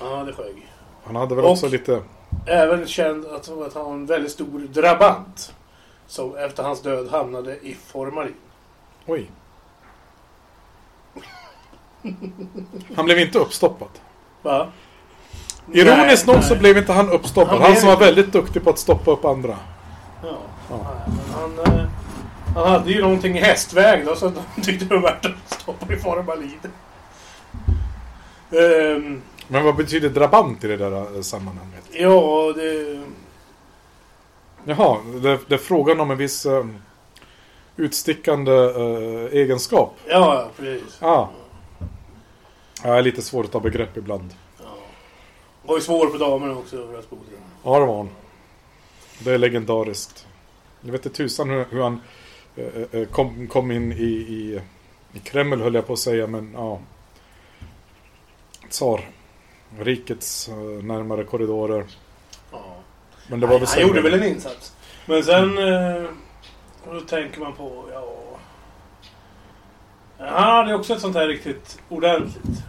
Han 0.00 0.18
hade 0.18 0.32
skägg. 0.32 0.66
Han 1.04 1.16
hade 1.16 1.34
väl 1.34 1.44
Och- 1.44 1.50
också 1.50 1.68
lite... 1.68 2.02
Även 2.46 2.86
känd 2.86 3.26
att, 3.26 3.48
att 3.48 3.74
han 3.74 3.84
var 3.84 3.92
en 3.92 4.06
väldigt 4.06 4.32
stor 4.32 4.60
drabant. 4.60 5.54
Som 6.06 6.36
efter 6.36 6.62
hans 6.62 6.82
död 6.82 7.08
hamnade 7.10 7.56
i 7.60 7.74
formalin. 7.74 8.34
Oj. 9.06 9.30
Han 12.96 13.04
blev 13.04 13.18
inte 13.18 13.38
uppstoppad. 13.38 13.88
Va? 14.42 14.66
Ironiskt 15.72 16.26
Nej, 16.26 16.34
nog 16.36 16.44
så 16.44 16.50
nej. 16.50 16.58
blev 16.60 16.78
inte 16.78 16.92
han 16.92 17.10
uppstoppad. 17.10 17.58
Han 17.58 17.62
Han, 17.62 17.76
som 17.76 17.86
var 17.86 17.92
inte. 17.92 18.04
väldigt 18.04 18.32
duktig 18.32 18.64
på 18.64 18.70
att 18.70 18.78
stoppa 18.78 19.10
upp 19.10 19.24
andra. 19.24 19.56
Ja. 20.22 20.28
Ja. 20.70 20.76
Nej, 21.06 21.16
men 21.16 21.64
han, 21.66 21.78
eh, 21.80 21.86
han 22.54 22.68
hade 22.72 22.90
ju 22.92 23.00
någonting 23.00 23.38
i 23.38 23.40
hästväg 23.40 24.06
då, 24.06 24.14
så 24.16 24.28
de 24.28 24.40
tyckte 24.62 24.84
det 24.84 24.94
var 24.94 25.02
värt 25.02 25.26
att 25.26 25.60
stoppa 25.60 25.92
i 25.92 25.96
formalin. 25.96 26.58
Ehm, 28.50 29.22
Men 29.48 29.64
vad 29.64 29.76
betyder 29.76 30.08
drabant 30.08 30.64
i 30.64 30.68
det 30.68 30.76
där 30.76 31.16
eh, 31.16 31.20
sammanhanget? 31.22 31.84
Ja, 31.92 32.52
det... 32.56 33.00
Jaha, 34.64 34.96
det, 35.22 35.38
det 35.48 35.54
är 35.54 35.58
frågan 35.58 36.00
om 36.00 36.10
en 36.10 36.16
viss 36.18 36.46
eh, 36.46 36.64
utstickande 37.76 38.52
eh, 38.52 39.32
egenskap. 39.40 39.96
Ja, 40.08 40.34
ja, 40.34 40.48
precis. 40.56 40.98
Ja. 42.84 42.94
Är 42.94 43.02
lite 43.02 43.22
svårt 43.22 43.44
att 43.46 43.52
ta 43.52 43.60
begrepp 43.60 43.96
ibland. 43.96 44.34
Ja. 44.58 44.64
Var 45.62 45.76
ju 45.76 45.82
svår 45.82 46.06
på 46.06 46.18
damerna 46.18 46.56
också, 46.56 46.76
Rasputin. 46.76 47.38
Ja, 47.64 47.78
det 47.78 47.86
var 47.86 47.96
han. 47.96 48.10
Det 49.18 49.32
är 49.32 49.38
legendariskt. 49.38 50.26
Jag 50.80 50.92
vet 50.92 51.06
inte 51.06 51.16
tusan 51.16 51.50
hur, 51.50 51.64
hur 51.70 51.82
han 51.82 52.00
eh, 52.56 53.00
eh, 53.00 53.08
kom, 53.08 53.46
kom 53.46 53.70
in 53.70 53.92
i, 53.92 54.04
i, 54.04 54.60
i 55.12 55.18
Kreml 55.18 55.60
höll 55.60 55.74
jag 55.74 55.86
på 55.86 55.92
att 55.92 55.98
säga, 55.98 56.26
men 56.26 56.52
ja. 56.54 56.80
Tsar. 58.68 59.10
Rikets 59.78 60.48
eh, 60.48 60.54
närmare 60.84 61.24
korridorer. 61.24 61.84
Ja. 62.52 62.76
Men 63.28 63.40
det 63.40 63.46
var 63.46 63.58
väl 63.58 63.68
han 63.68 63.82
gjorde 63.82 64.00
väl 64.00 64.14
en 64.14 64.24
insats. 64.24 64.76
Men 65.06 65.24
sen... 65.24 65.58
Eh, 65.58 66.10
då 66.92 67.00
tänker 67.00 67.40
man 67.40 67.52
på, 67.52 67.84
ja... 67.92 68.19
Han 70.20 70.56
hade 70.56 70.74
också 70.74 70.94
ett 70.94 71.00
sånt 71.00 71.16
här 71.16 71.26
riktigt 71.26 71.78
ordentligt 71.88 72.62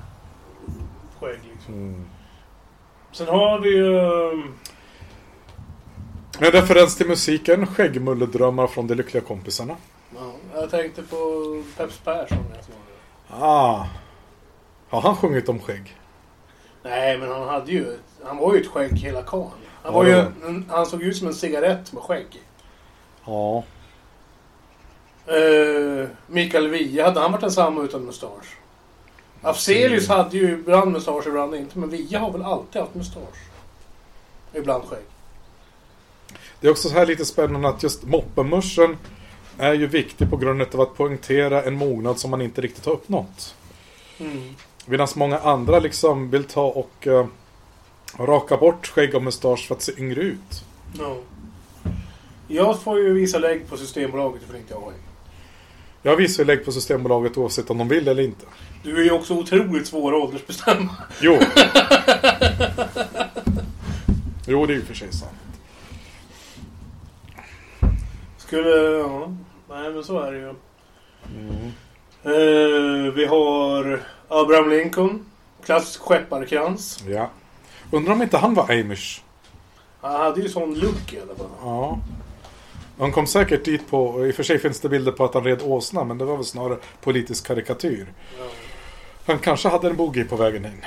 skägg 1.20 1.40
liksom. 1.54 1.74
Mm. 1.74 2.06
Sen 3.12 3.28
har 3.28 3.60
vi 3.60 3.70
ju... 3.70 3.98
eh, 3.98 4.40
En 6.40 6.52
referens 6.52 6.98
till 6.98 7.08
musiken, 7.08 7.68
Skäggmulledrömmar 7.68 8.68
från 8.68 8.88
de 8.88 8.96
lyckliga 8.96 9.24
kompisarna. 9.24 9.76
Ja, 10.16 10.32
jag 10.62 10.70
tänkte 10.70 11.02
på 11.04 11.18
Peps 11.78 11.98
Persson. 12.00 12.38
Det. 12.52 13.36
Ah. 13.40 13.88
Har 14.90 15.02
han 15.02 15.16
sjungit 15.16 15.50
om 15.50 15.60
skägg? 15.60 15.96
Nej, 16.84 17.18
men 17.18 17.32
han 17.32 17.48
hade 17.48 17.72
ju... 17.72 17.98
Han 18.26 18.38
var 18.38 18.54
ju 18.56 18.62
ett 18.62 18.68
skägg 18.68 18.92
hela 18.98 19.22
karln. 19.22 19.50
Han, 19.84 19.92
Ja, 19.94 20.00
var 20.00 20.06
ju, 20.06 20.12
ja. 20.12 20.26
han 20.70 20.86
såg 20.86 21.02
ut 21.04 21.18
som 21.18 21.28
en 21.28 21.34
cigarett 21.34 21.94
med 21.94 22.04
skägg. 22.04 22.42
Ja. 23.26 23.64
Uh, 25.32 26.08
Mikael 26.28 26.68
Wiehe, 26.68 27.04
hade 27.04 27.20
han 27.20 27.32
varit 27.32 27.42
densamma 27.42 27.82
utan 27.82 28.06
mustasch? 28.06 28.58
Afzelius 29.42 30.10
Mm. 30.10 30.18
hade 30.18 30.38
ju 30.38 30.54
ibland 30.54 30.92
mustasch, 30.92 31.28
ibland 31.28 31.56
inte. 31.56 31.80
Men 31.80 31.90
Wiehe 31.90 32.18
har 32.18 32.32
väl 32.32 32.42
alltid 32.42 32.82
haft 32.82 32.96
mustasch? 32.96 33.50
Ibland 34.54 34.84
skägg. 34.84 35.04
Det 36.60 36.68
är 36.68 36.72
också 36.72 36.90
så 36.90 36.96
här 36.96 37.06
lite 37.06 37.26
spännande 37.26 37.68
att 37.70 37.84
just 37.84 38.04
moppemuschen 38.04 38.98
är 39.58 39.74
ju 39.74 39.88
viktig 39.88 40.30
på 40.30 40.38
grund 40.38 40.62
av 40.62 40.82
att 40.82 40.98
poängtera 40.98 41.64
en 41.64 41.76
mognad 41.76 42.20
som 42.20 42.32
man 42.32 42.42
inte 42.42 42.62
riktigt 42.62 42.86
har 42.86 42.94
uppnått. 42.94 43.56
Mm. 44.20 44.56
Medan 44.86 45.08
många 45.16 45.40
andra 45.40 45.80
liksom 45.80 46.30
vill 46.30 46.44
ta 46.44 46.66
och 46.66 47.08
uh, 47.08 47.26
raka 48.18 48.58
bort 48.58 48.88
skägg 48.88 49.16
och 49.16 49.24
mustasch 49.24 49.68
för 49.68 49.76
att 49.76 49.82
se 49.82 49.92
yngre 49.98 50.22
ut. 50.22 50.64
Ja. 51.00 51.18
Jag 52.48 52.82
får 52.82 53.00
ju 53.00 53.14
visa 53.14 53.40
lägg 53.40 53.70
på 53.70 53.78
Systembolaget 53.78 54.42
för 54.44 54.58
inte 54.58 54.74
jag 54.74 54.82
har. 54.82 54.94
Jag 56.04 56.16
visar 56.16 56.44
ju 56.44 56.48
lägg 56.48 56.66
på 56.66 56.72
Systembolaget 56.72 57.38
oavsett 57.38 57.70
om 57.70 57.78
de 57.78 57.88
vill 57.88 58.08
eller 58.08 58.24
inte. 58.24 58.46
Du 58.84 59.00
är 59.00 59.04
ju 59.04 59.12
också 59.12 59.34
otroligt 59.34 59.88
svår 59.88 60.16
att 60.16 60.24
åldersbestämma. 60.24 60.96
Jo. 61.22 61.34
jo, 64.48 64.66
det 64.66 64.74
är 64.74 64.76
ju 64.76 64.86
för 64.86 64.94
sig 64.94 65.14
sant. 65.14 65.32
Skulle... 68.38 68.70
Ja. 68.70 69.36
Nej, 69.70 69.94
men 69.94 70.04
så 70.04 70.20
är 70.20 70.32
det 70.32 70.38
ju. 70.38 70.54
Mm. 71.40 71.72
Eh, 72.24 73.14
vi 73.14 73.26
har 73.26 74.04
Abraham 74.28 74.70
Lincoln. 74.70 75.26
Klassisk 75.66 76.02
skepparkrans. 76.02 77.04
Ja. 77.08 77.30
Undrar 77.92 78.14
om 78.14 78.22
inte 78.22 78.38
han 78.38 78.54
var 78.54 78.64
amish? 78.64 79.22
Han 80.02 80.22
hade 80.22 80.42
ju 80.42 80.50
sån 80.50 80.80
look 80.80 81.14
i 81.14 81.20
alla 81.20 81.36
fall. 81.36 81.50
Ja. 81.62 82.00
Han 83.00 83.12
kom 83.12 83.28
säkert 83.28 83.66
dit 83.66 83.90
på, 83.90 84.28
i 84.28 84.32
och 84.32 84.36
för 84.36 84.44
sig 84.44 84.60
finns 84.60 84.80
det 84.80 84.90
bilder 84.90 85.12
på 85.12 85.26
att 85.26 85.34
han 85.34 85.44
red 85.44 85.62
åsna, 85.62 86.04
men 86.04 86.18
det 86.18 86.26
var 86.26 86.36
väl 86.36 86.46
snarare 86.46 86.78
politisk 87.02 87.48
karikatyr. 87.48 88.08
Ja. 88.40 88.46
Han 89.26 89.40
kanske 89.40 89.70
hade 89.70 89.88
en 89.90 89.96
boogie 89.96 90.24
på 90.26 90.36
vägen 90.36 90.66
in. 90.66 90.86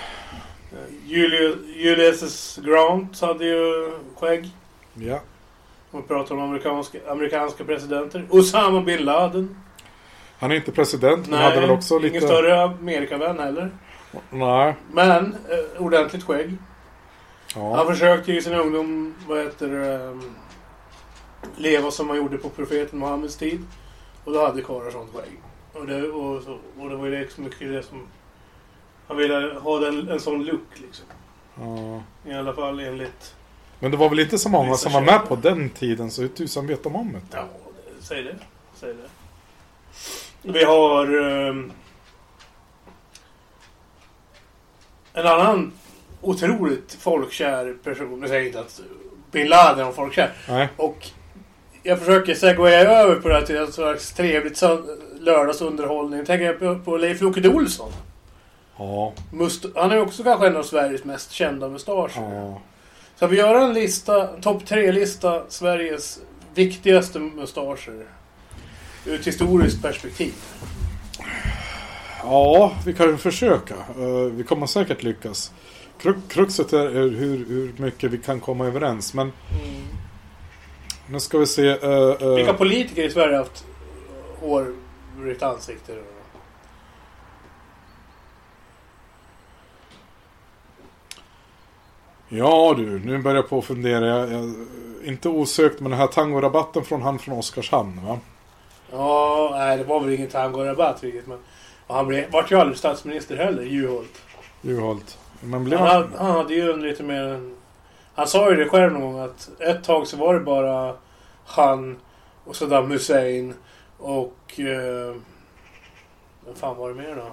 Julius, 1.06 1.56
Julius 1.76 2.23
S. 2.23 2.58
Grant 2.64 3.20
hade 3.20 3.44
ju 3.44 3.92
skägg. 4.20 4.50
Ja. 4.94 5.20
Om 5.90 6.02
vi 6.02 6.08
pratar 6.08 6.34
om 6.34 6.40
amerikanska, 6.40 6.99
amerikanska 7.08 7.64
presidenter. 7.64 8.26
Osama 8.30 8.80
bin 8.80 9.04
Laden. 9.04 9.56
Han 10.38 10.50
är 10.52 10.56
inte 10.56 10.73
president, 10.73 11.28
men 11.28 11.38
hade 11.38 11.61
väl 11.61 11.70
också 11.70 11.99
lite... 11.99 12.08
ingen 12.16 12.28
större 12.28 12.62
Amerikavän 12.62 13.38
heller. 13.38 13.70
Nej. 14.30 14.75
Men 14.92 15.37
eh, 15.49 15.82
ordentligt 15.82 16.25
skägg. 16.25 16.56
Han 17.54 17.70
Ja. 17.70 17.87
försökte 17.90 18.32
ju 18.32 18.38
i 18.38 18.42
sin 18.42 18.54
ungdom, 18.54 19.14
vad 19.28 19.38
heter 19.38 19.68
det, 19.68 19.94
ehm, 19.94 20.34
leva 21.56 21.90
som 21.90 22.06
man 22.06 22.16
gjorde 22.16 22.38
på 22.38 22.48
profeten 22.48 22.98
Muhammeds 22.98 23.36
tid. 23.36 23.64
Och 24.24 24.32
då 24.32 24.46
hade 24.46 24.62
karlar 24.62 24.90
sånt 24.90 25.10
skägg. 25.14 25.40
Och 25.72 25.86
det, 25.86 26.08
och, 26.08 26.42
så, 26.42 26.58
och 26.78 26.90
det 26.90 26.96
var 26.96 27.06
ju 27.06 27.20
liksom 27.20 27.44
mycket 27.44 27.68
det 27.72 27.82
som... 27.82 28.06
Han 29.06 29.16
ville 29.16 29.58
ha 29.60 29.78
den, 29.78 30.08
en 30.08 30.20
sån 30.20 30.44
look 30.44 30.68
liksom. 30.74 31.06
ja. 31.54 32.02
I 32.30 32.34
alla 32.34 32.54
fall 32.54 32.80
enligt... 32.80 33.34
Men 33.78 33.90
det 33.90 33.96
var 33.96 34.08
väl 34.08 34.20
inte 34.20 34.38
så 34.38 34.48
många 34.48 34.74
som 34.74 34.92
var 34.92 35.00
med 35.00 35.28
på 35.28 35.36
den 35.36 35.70
tiden, 35.70 36.10
så 36.10 36.22
hur 36.22 36.28
tusan 36.28 36.66
vet 36.66 36.82
de 36.82 36.96
om 36.96 37.12
det? 37.12 37.20
Ja, 37.36 37.48
säg 38.00 38.22
det. 38.22 38.36
Säg 38.74 38.94
det. 38.94 39.08
Vi 40.42 40.64
har... 40.64 41.06
ehm, 41.06 41.72
en 45.14 45.26
annan 45.26 45.72
otroligt 46.20 46.94
folkkär 47.00 47.76
person. 47.84 48.20
Nu 48.20 48.28
säger 48.28 48.40
jag 48.40 48.48
inte 48.48 48.60
att 48.60 48.80
bin 49.30 49.48
Laden 49.48 49.86
var 49.86 49.92
folkkär. 49.92 50.32
Nej. 50.48 50.68
Och 50.76 51.10
jag 51.86 51.98
försöker 51.98 52.34
segwaya 52.34 52.80
över 52.80 53.14
på 53.14 53.28
det 53.28 53.34
här 53.34 53.42
till 53.42 53.56
ett 53.56 53.74
slags 53.74 54.12
trevligt 54.12 54.62
lördagsunderhållning. 55.20 56.24
Tänker 56.26 56.44
jag 56.46 56.58
på, 56.58 56.78
på 56.84 56.96
Leif 56.96 57.20
Loket 57.20 57.46
Olsson. 57.46 57.92
Ja. 58.76 59.12
Must, 59.32 59.64
han 59.74 59.90
är 59.90 60.00
också 60.00 60.22
kanske 60.22 60.46
en 60.46 60.56
av 60.56 60.62
Sveriges 60.62 61.04
mest 61.04 61.32
kända 61.32 61.68
mustascher. 61.68 62.34
Ja. 62.34 62.60
Ska 63.16 63.26
vi 63.26 63.36
göra 63.36 63.60
en 63.64 63.72
lista, 63.74 64.26
topp 64.26 64.66
tre-lista, 64.66 65.42
Sveriges 65.48 66.20
viktigaste 66.54 67.18
mustascher? 67.18 68.06
Ur 69.06 69.20
ett 69.20 69.26
historiskt 69.26 69.82
perspektiv. 69.82 70.32
Ja, 72.22 72.72
vi 72.86 72.92
kan 72.92 73.06
ju 73.06 73.16
försöka. 73.16 73.74
Eh, 73.74 74.32
vi 74.32 74.42
kommer 74.44 74.66
säkert 74.66 75.02
lyckas. 75.02 75.52
Kru- 76.02 76.28
Kruxet 76.28 76.72
är 76.72 76.88
hur, 76.92 77.46
hur 77.46 77.72
mycket 77.76 78.10
vi 78.10 78.18
kan 78.18 78.40
komma 78.40 78.66
överens. 78.66 79.14
Men 79.14 79.32
nu 81.11 81.20
ska 81.20 81.38
vi 81.38 81.46
se. 81.46 81.68
eh, 81.68 81.90
eh, 82.20 82.34
Vilka 82.34 82.54
politiker 82.54 83.02
i 83.02 83.11
Sverige 83.11 83.37
har 83.37 83.38
haft 83.44 83.64
hårigt 84.40 85.42
ansikte? 85.42 85.92
Ja 92.28 92.75
du, 92.76 92.99
nu 92.99 93.18
börjar 93.23 93.37
jag 93.37 93.49
på 93.49 93.58
att 93.58 93.64
fundera. 93.64 94.06
Jag, 94.06 94.32
jag, 94.32 94.54
inte 95.04 95.28
osökt, 95.28 95.80
men 95.80 95.90
den 95.90 96.00
här 96.00 96.06
tangorabatten 96.06 96.84
från 96.84 97.02
han 97.02 97.18
från 97.18 97.38
Oskarshamn 97.38 98.00
va? 98.06 98.18
Ja, 98.92 99.49
nej 99.52 99.78
det 99.78 99.84
var 99.84 100.00
väl 100.00 100.12
ingen 100.14 100.28
tangorabatt 100.30 101.02
riktigt. 101.02 101.26
Men 101.26 101.38
och 101.87 101.94
han 101.94 102.06
blev, 102.06 102.30
vart 102.30 102.50
ju 102.52 102.56
aldrig 102.56 102.78
statsminister 102.78 103.37
heller, 103.37 103.62
Juholt. 103.62 104.23
Juholt. 104.62 105.18
Men 105.40 105.64
blev 105.64 105.78
Han, 105.78 105.88
han... 105.88 106.02
hade- 106.02 106.18
han 106.18 106.30
hade 106.30 106.54
ju 106.54 106.70
en 106.73 106.82
lite 106.82 107.02
mer... 107.02 107.23
en- 107.23 107.54
Han 108.14 108.26
sa 108.28 108.50
ju 108.50 108.56
det 108.56 108.68
själv 108.68 108.92
någon 108.92 109.02
gång 109.12 109.18
att 109.21 109.50
ett 109.61 109.85
tag 109.85 110.06
så 110.06 110.16
var 110.16 110.35
det 110.35 110.40
bara 110.40 110.97
han 111.47 111.97
och 112.44 112.56
Saddam 112.56 112.90
Hussein 112.90 113.54
och... 113.99 114.61
Eh, 114.61 115.16
vad 116.47 116.56
fan 116.56 116.76
var 116.76 116.88
det 116.88 116.94
mer 116.94 117.16
då? 117.16 117.26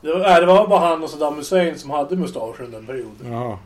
Det 0.00 0.12
var, 0.18 0.40
det 0.40 0.46
var 0.46 0.66
bara 0.68 0.80
han 0.88 1.02
och 1.02 1.10
Saddam 1.10 1.36
Hussein 1.36 1.78
som 1.78 1.90
hade 1.90 2.16
mustasch 2.16 2.60
under 2.60 2.78
den 2.78 2.86
perioden. 2.86 3.32
Jaha. 3.32 3.58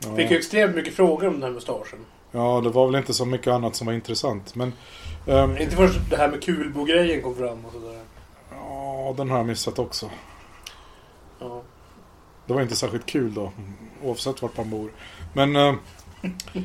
Fick 0.00 0.18
ju 0.30 0.34
Ja. 0.34 0.38
extremt 0.38 0.74
mycket 0.76 0.94
frågor 0.94 1.26
om 1.28 1.32
den 1.34 1.42
här 1.42 1.50
mustaschen. 1.50 1.98
ja, 2.32 2.60
det 2.64 2.70
var 2.70 2.86
väl 2.86 2.94
inte 2.96 3.14
så 3.14 3.24
mycket 3.24 3.52
annat 3.52 3.76
som 3.76 3.86
var 3.86 3.94
intressant. 3.94 4.54
Men... 4.54 4.72
ehm, 5.26 5.56
Inte 5.56 5.76
först 5.76 5.98
det 6.10 6.16
här 6.16 6.28
med 6.28 6.42
kulbo-grejen 6.42 7.22
kom 7.22 7.34
fram 7.34 7.64
och 7.64 7.72
sådär. 7.72 8.00
ja, 8.50 9.14
den 9.16 9.30
har 9.30 9.36
jag 9.36 9.46
missat 9.46 9.78
också. 9.78 10.10
Ja. 11.38 11.62
Det 12.46 12.52
var 12.54 12.62
inte 12.62 12.76
särskilt 12.76 13.06
kul 13.06 13.34
då, 13.34 13.52
oavsett 14.02 14.42
vart 14.42 14.56
man 14.56 14.70
bor. 14.70 14.90
Men 15.32 15.56
eh, 15.56 15.74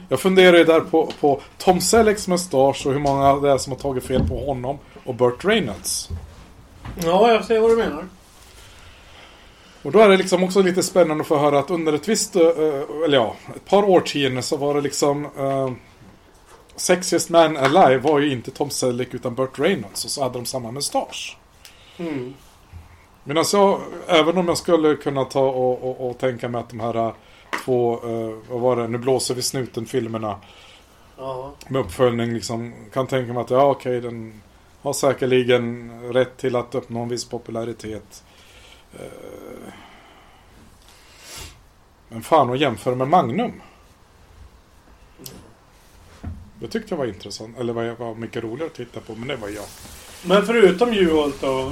jag 0.09 0.19
funderar 0.19 0.57
ju 0.57 0.63
där 0.63 0.79
på, 0.79 1.11
på 1.19 1.41
Tom 1.57 1.81
Sellecks 1.81 2.27
mustasch 2.27 2.85
och 2.85 2.93
hur 2.93 2.99
många 2.99 3.35
det 3.35 3.51
är 3.51 3.57
som 3.57 3.73
har 3.73 3.79
tagit 3.79 4.03
fel 4.03 4.27
på 4.27 4.45
honom 4.45 4.77
och 5.03 5.15
Burt 5.15 5.45
Reynolds. 5.45 6.09
ja, 7.03 7.31
jag 7.31 7.45
ser 7.45 7.59
vad 7.59 7.71
du 7.71 7.75
menar. 7.75 8.05
Och 9.83 9.91
då 9.91 9.99
är 9.99 10.09
det 10.09 10.17
liksom 10.17 10.43
också 10.43 10.61
lite 10.61 10.83
spännande 10.83 11.21
att 11.21 11.27
få 11.27 11.37
höra 11.37 11.59
att 11.59 11.69
under 11.69 11.93
ett 11.93 12.07
visst, 12.07 12.35
eh, 12.35 12.41
eller 13.05 13.17
ja, 13.17 13.35
ett 13.55 13.65
par 13.65 13.83
årtionden 13.83 14.43
så 14.43 14.57
var 14.57 14.73
det 14.73 14.81
liksom 14.81 15.25
uh, 15.25 15.71
Sexiest 16.75 17.29
Man 17.29 17.57
Alive 17.57 17.97
var 17.97 18.19
ju 18.19 18.31
inte 18.31 18.51
Tom 18.51 18.69
Selleck 18.69 19.13
utan 19.13 19.35
Burt 19.35 19.59
Reynolds 19.59 20.05
och 20.05 20.11
så 20.11 20.23
hade 20.23 20.33
de 20.33 20.45
samma 20.45 20.71
mustasch. 20.71 21.37
Mm. 21.97 22.33
Men 23.23 23.37
alltså, 23.37 23.81
även 24.07 24.37
om 24.37 24.47
jag 24.47 24.57
skulle 24.57 24.95
kunna 24.95 25.25
ta 25.25 25.49
och, 25.49 25.83
och, 25.89 26.09
och 26.09 26.17
tänka 26.17 26.49
mig 26.49 26.59
att 26.61 26.69
de 26.69 26.79
här 26.79 26.95
eh, 27.07 27.13
två, 27.65 27.93
eh, 27.93 28.35
vad 28.49 28.59
var 28.61 28.75
det, 28.75 28.87
Nu 28.87 28.97
blåser 28.97 29.35
vi 29.35 29.41
snuten-filmerna 29.41 30.35
Ja. 31.17 31.51
med 31.67 31.81
uppföljning 31.81 32.33
liksom, 32.33 32.73
kan 32.93 33.07
tänka 33.07 33.33
mig 33.33 33.41
att 33.41 33.49
ja 33.49 33.63
okej, 33.65 34.01
den 34.01 34.41
har 34.81 34.93
säkerligen 34.93 35.91
rätt 36.13 36.37
till 36.37 36.55
att 36.55 36.75
uppnå 36.75 37.01
en 37.03 37.09
viss 37.09 37.25
popularitet. 37.29 38.23
Eh, 38.99 39.05
Men 42.07 42.21
fan 42.21 42.49
att 42.49 42.59
jämföra 42.59 42.95
med 42.95 43.07
Magnum. 43.07 43.51
Det 46.59 46.67
tyckte 46.67 46.91
jag 46.93 46.97
var 46.97 47.05
intressant, 47.05 47.59
eller 47.59 47.73
var, 47.73 47.95
var 47.99 48.15
mycket 48.15 48.43
roligare 48.43 48.67
att 48.67 48.73
titta 48.75 48.99
på, 48.99 49.15
men 49.15 49.27
det 49.27 49.35
var 49.35 49.49
jag. 49.49 49.65
Men 50.25 50.45
förutom 50.45 50.93
Juholt 50.93 51.41
då? 51.41 51.71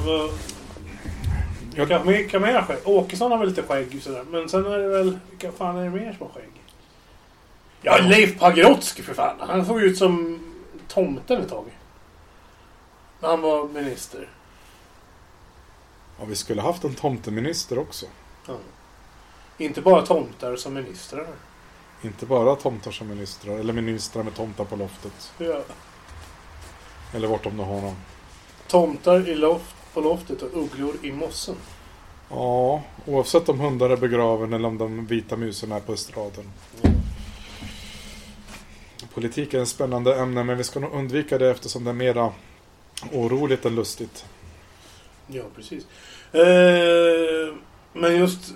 Vad- 1.85 1.87
Vilka, 1.87 2.17
vilka 2.17 2.39
mer 2.39 2.61
skägg? 2.61 2.77
Åkesson 2.85 3.31
har 3.31 3.37
väl 3.37 3.47
lite 3.49 3.63
skägg 3.63 4.03
sådär. 4.03 4.23
Men 4.29 4.49
sen 4.49 4.65
är 4.65 4.77
det 4.77 4.87
väl... 4.87 5.19
Vilka 5.29 5.51
fan 5.51 5.77
är 5.77 5.83
det 5.83 5.89
mer 5.89 6.13
som 6.17 6.27
har 6.27 6.33
skägg? 6.33 6.49
Ja, 7.81 7.97
Leif 7.97 8.39
Pagrotsky 8.39 9.03
för 9.03 9.13
fan. 9.13 9.35
Han 9.39 9.65
såg 9.65 9.81
ut 9.81 9.97
som 9.97 10.39
tomten 10.87 11.41
ett 11.41 11.49
tag. 11.49 11.65
När 13.19 13.29
han 13.29 13.41
var 13.41 13.67
minister. 13.67 14.29
Ja, 16.19 16.25
vi 16.25 16.35
skulle 16.35 16.61
haft 16.61 16.83
en 16.83 16.95
tomteminister 16.95 17.79
också. 17.79 18.05
Ja. 18.47 18.57
Inte 19.57 19.81
bara 19.81 20.05
tomtar 20.05 20.55
som 20.55 20.73
ministrar. 20.73 21.27
Inte 22.01 22.25
bara 22.25 22.55
tomtar 22.55 22.91
som 22.91 23.07
ministrar, 23.07 23.53
eller 23.59 23.73
ministrar 23.73 24.23
med 24.23 24.35
tomtar 24.35 24.65
på 24.65 24.75
loftet. 24.75 25.33
Ja. 25.37 25.61
Eller 27.13 27.27
vart 27.27 27.43
de 27.43 27.57
nu 27.57 27.63
har 27.63 27.81
dem. 27.81 27.95
Tomtar 28.67 29.29
i 29.29 29.35
loft, 29.35 29.75
på 29.93 30.01
loftet 30.01 30.41
och 30.41 30.63
ugglor 30.63 30.93
i 31.01 31.11
mossen. 31.11 31.55
Ja, 32.29 32.83
oavsett 33.05 33.49
om 33.49 33.59
hundar 33.59 33.89
är 33.89 33.97
begraven 33.97 34.53
eller 34.53 34.67
om 34.67 34.77
de 34.77 35.05
vita 35.05 35.35
musen 35.35 35.71
är 35.71 35.79
på 35.79 35.93
estraden. 35.93 36.51
Politik 39.13 39.53
är 39.53 39.59
en 39.59 39.65
spännande 39.65 40.15
ämne 40.15 40.43
men 40.43 40.57
vi 40.57 40.63
ska 40.63 40.79
nog 40.79 40.93
undvika 40.93 41.37
det 41.37 41.49
eftersom 41.49 41.83
det 41.83 41.89
är 41.89 41.93
mera 41.93 42.31
oroligt 43.13 43.65
än 43.65 43.75
lustigt. 43.75 44.25
Ja, 45.27 45.43
precis. 45.55 45.83
Eh, 46.31 47.55
men 47.93 48.15
just... 48.15 48.53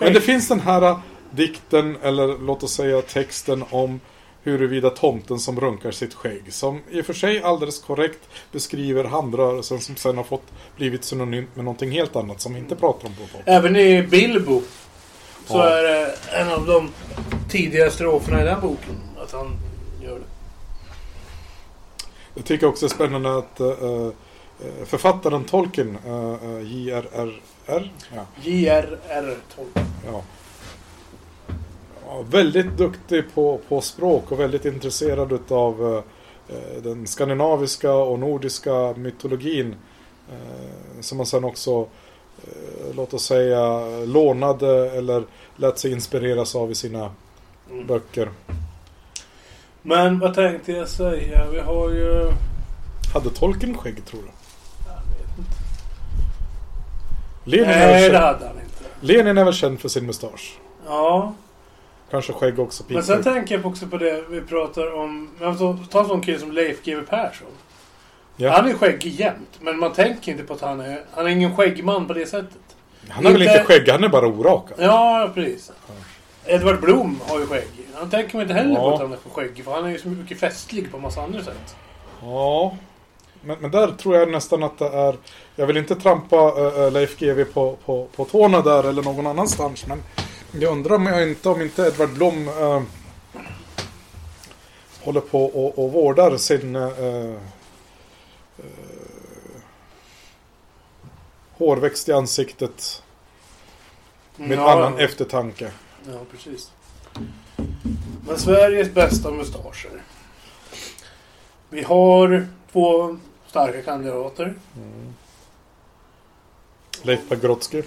Men 0.00 0.12
det 0.12 0.20
finns 0.20 0.48
den 0.48 0.60
här 0.60 1.00
dikten, 1.30 1.96
eller 2.02 2.38
låt 2.38 2.62
oss 2.62 2.72
säga 2.72 3.02
texten 3.02 3.64
om 3.70 4.00
huruvida 4.42 4.90
tomten 4.90 5.38
som 5.38 5.60
runkar 5.60 5.90
sitt 5.90 6.14
skägg. 6.14 6.52
Som 6.52 6.80
i 6.90 7.00
och 7.00 7.06
för 7.06 7.12
sig 7.14 7.42
alldeles 7.42 7.78
korrekt 7.78 8.28
beskriver 8.52 9.04
handrörelsen 9.04 9.80
som 9.80 9.96
sen 9.96 10.16
har 10.16 10.24
fått 10.24 10.46
blivit 10.76 11.04
synonymt 11.04 11.56
med 11.56 11.64
någonting 11.64 11.90
helt 11.90 12.16
annat 12.16 12.40
som 12.40 12.54
vi 12.54 12.58
inte 12.58 12.76
pratar 12.76 13.08
om 13.08 13.14
på 13.14 13.20
podden. 13.26 13.42
Även 13.54 13.76
i 13.76 14.02
Bilbo 14.02 14.62
så 15.46 15.56
Ja. 15.58 15.68
är 15.68 15.82
det 15.82 16.14
en 16.32 16.48
av 16.52 16.66
de 16.66 16.90
tidiga 17.50 17.90
stroferna 17.90 18.42
i 18.42 18.44
den 18.44 18.60
boken. 18.60 19.00
Att 19.22 19.32
han 19.32 19.56
gör 20.02 20.14
det. 20.18 20.24
Jag 22.34 22.44
tycker 22.44 22.66
också 22.66 22.86
det 22.86 22.92
är 22.92 22.94
spännande 22.94 23.38
att 23.38 23.60
eh, 23.60 23.66
eh, 23.68 24.10
författaren 24.86 25.44
Tolkien, 25.44 25.98
uh, 26.06 26.44
uh, 26.44 26.62
J.R.R. 26.62 27.40
Ja, 28.14 28.26
J.R.R. 28.42 29.36
Tolkien. 29.56 29.86
ja. 30.06 30.22
Ja, 32.12 32.24
väldigt 32.30 32.76
duktig 32.76 33.24
på, 33.34 33.60
på 33.68 33.80
språk 33.80 34.32
och 34.32 34.40
väldigt 34.40 34.64
intresserad 34.64 35.32
utav 35.32 36.02
eh, 36.48 36.82
den 36.82 37.06
skandinaviska 37.06 37.92
och 37.92 38.18
nordiska 38.18 38.94
mytologin. 38.96 39.74
Eh, 40.32 41.00
som 41.00 41.18
han 41.18 41.26
sen 41.26 41.44
också, 41.44 41.86
eh, 42.42 42.94
låt 42.94 43.14
oss 43.14 43.24
säga, 43.24 43.80
lånade 44.06 44.90
eller 44.90 45.24
lät 45.56 45.78
sig 45.78 45.92
inspireras 45.92 46.54
av 46.54 46.70
i 46.70 46.74
sina 46.74 47.10
Mm. 47.70 47.86
böcker. 47.86 48.30
Men 49.82 50.18
vad 50.18 50.34
tänkte 50.34 50.72
jag 50.72 50.88
säga? 50.88 51.46
Vi 51.52 51.60
har 51.60 51.90
ju... 51.90 52.30
Hade 53.14 53.30
Tolkien 53.30 53.78
skägg 53.78 54.04
tror 54.04 54.20
du? 54.20 54.28
Jag 54.86 54.94
vet 54.94 55.38
inte. 55.38 55.52
Lenin, 57.44 57.66
Nej, 57.68 58.10
det 58.10 58.18
hade 58.18 58.46
han 58.46 58.56
inte. 58.64 58.84
Lenin 59.00 59.38
är 59.38 59.44
väl 59.44 59.54
känd 59.54 59.80
för 59.80 59.88
sin 59.88 60.06
mustasch? 60.06 60.58
Ja, 60.86 61.34
Kanske 62.10 62.32
skägg 62.32 62.58
också. 62.58 62.84
men 62.88 63.02
sen 63.02 63.22
tänker 63.22 63.54
jag 63.56 63.66
också 63.66 63.86
på 63.86 63.96
det 63.96 64.24
vi 64.30 64.40
pratar 64.40 64.94
om. 64.94 65.28
Ta 65.90 66.00
en 66.00 66.06
sån 66.08 66.20
kille 66.20 66.38
som 66.38 66.52
Leif 66.52 66.82
GW 66.84 67.02
Persson. 67.06 67.46
Ja. 68.36 68.50
Han 68.52 68.68
är 68.70 68.74
skäggig 68.74 69.20
jämt, 69.20 69.58
men 69.60 69.78
man 69.78 69.92
tänker 69.92 70.32
inte 70.32 70.44
på 70.44 70.54
att 70.54 70.60
han 70.60 70.80
är... 70.80 71.04
Han 71.12 71.26
är 71.26 71.30
ingen 71.30 71.56
skäggman 71.56 72.06
på 72.06 72.12
det 72.12 72.26
sättet. 72.26 72.58
Han 73.08 73.26
är 73.26 73.32
väl 73.32 73.42
inte- 73.42 73.64
skägg, 73.64 73.88
han 73.88 74.04
är 74.04 74.08
bara 74.08 74.26
orakad. 74.26 74.76
Ja, 74.80 75.30
precis. 75.34 75.72
Edvard 76.46 76.80
Blom 76.80 77.20
har 77.28 77.38
ju 77.40 77.46
skägg. 77.46 77.68
Han 77.94 78.10
tänker 78.10 78.34
man 78.34 78.42
inte 78.42 78.54
heller 78.54 78.74
Ja. 78.74 78.80
på 78.80 78.94
att 78.94 79.00
han 79.00 79.12
är 79.12 79.16
för 79.16 79.30
skäggig, 79.30 79.64
för 79.64 79.72
han 79.72 79.84
är 79.84 79.88
ju 79.90 79.98
så 79.98 80.08
mycket 80.08 80.40
festlig 80.40 80.90
på 80.92 80.98
massa 80.98 81.22
andra 81.22 81.42
sätt. 81.44 81.76
Ja. 82.22 82.76
Men, 83.42 83.56
men 83.60 83.70
där 83.70 83.86
tror 83.88 84.16
jag 84.16 84.30
nästan 84.30 84.62
att 84.62 84.78
det 84.78 84.86
är... 84.88 85.16
Jag 85.56 85.66
vill 85.66 85.76
inte 85.76 85.94
trampa 85.96 86.36
äh, 86.36 86.92
Leif 86.92 87.16
GW 87.18 87.44
på, 87.44 87.76
på, 87.84 88.06
på 88.16 88.24
tårna 88.24 88.60
där 88.60 88.88
eller 88.88 89.02
någon 89.02 89.26
annanstans. 89.26 89.86
Men 89.86 90.02
jag 90.52 90.72
undrar 90.72 90.94
om 90.94 91.06
jag 91.06 91.28
inte, 91.28 91.48
om 91.48 91.62
inte 91.62 91.82
Edvard 91.82 92.10
Blom 92.10 92.48
äh, 92.48 92.82
håller 95.00 95.20
på 95.20 95.44
och, 95.44 95.84
och 95.84 95.92
vårdar 95.92 96.36
sin 96.36 96.76
äh, 96.76 96.82
äh, 96.82 97.34
hårväxt 101.52 102.08
i 102.08 102.12
ansiktet 102.12 103.02
med 104.36 104.58
ja, 104.58 104.72
annan 104.72 104.98
eftertanke. 104.98 105.70
Ja, 106.06 106.18
precis. 106.30 106.72
Men 108.26 108.38
Sveriges 108.38 108.94
bästa 108.94 109.30
mustascher. 109.30 110.02
Vi 111.68 111.82
har 111.82 112.48
två 112.72 113.18
starka 113.46 113.82
kandidater. 113.82 114.54
Leif 117.02 117.28
Pagrotsky. 117.28 117.82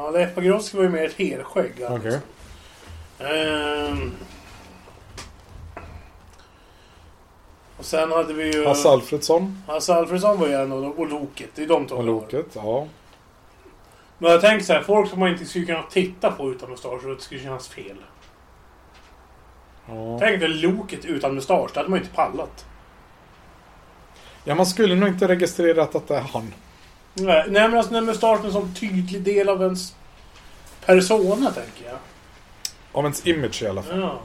Ja, 0.00 0.10
Leif 0.10 0.34
Pagrotsky 0.34 0.76
var 0.76 0.84
ju 0.84 0.90
mer 0.90 1.04
ett 1.04 1.14
helskägg. 1.14 1.82
alltså. 1.82 2.08
Okej. 2.08 2.20
Ehm. 3.18 4.12
Och 7.76 7.84
sen 7.84 8.12
hade 8.12 8.32
vi 8.32 8.52
ju... 8.52 8.66
Hasse 8.66 8.88
Alfredsson. 8.88 9.62
Hasse 9.66 9.94
Alfredsson 9.94 10.40
var 10.40 10.46
ju 10.46 10.54
en 10.54 10.72
av 10.72 10.82
dem. 10.82 10.92
Och 10.92 11.08
Loket. 11.08 11.48
Det 11.54 11.62
är 11.62 11.66
de 11.66 11.86
två. 11.86 11.96
Och 11.96 12.04
Loket. 12.04 12.46
Ja. 12.54 12.86
Men 14.18 14.30
jag 14.30 14.40
tänker 14.40 14.64
så 14.64 14.72
här, 14.72 14.82
folk 14.82 15.10
som 15.10 15.20
man 15.20 15.28
inte 15.28 15.44
skulle 15.44 15.66
kunna 15.66 15.82
titta 15.82 16.30
på 16.30 16.50
utan 16.50 16.70
mustasch 16.70 17.04
det 17.04 17.22
skulle 17.22 17.40
kännas 17.40 17.68
fel. 17.68 17.96
ja. 19.86 20.18
Tänk 20.20 20.40
dig 20.40 20.48
Loket 20.48 21.04
utan 21.04 21.34
mustasch, 21.34 21.70
det 21.74 21.80
hade 21.80 21.90
man 21.90 21.98
ju 21.98 22.04
inte 22.04 22.16
pallat. 22.16 22.66
Ja, 24.44 24.54
man 24.54 24.66
skulle 24.66 24.94
nog 24.94 25.08
inte 25.08 25.28
registrerat 25.28 25.94
att 25.94 26.08
det 26.08 26.16
är 26.16 26.20
han. 26.20 26.52
Nej, 27.14 27.44
nej 27.48 27.68
men 27.68 27.78
alltså 27.78 28.00
mustaschen 28.00 28.42
är 28.42 28.46
en 28.46 28.52
sån 28.52 28.74
tydlig 28.74 29.22
del 29.22 29.48
av 29.48 29.62
ens 29.62 29.94
persona, 30.86 31.50
tänker 31.50 31.84
jag. 31.84 31.98
Av 32.92 33.04
ens 33.04 33.26
image 33.26 33.62
i 33.62 33.66
alla 33.66 33.82
fall. 33.82 34.00
Ja. 34.00 34.20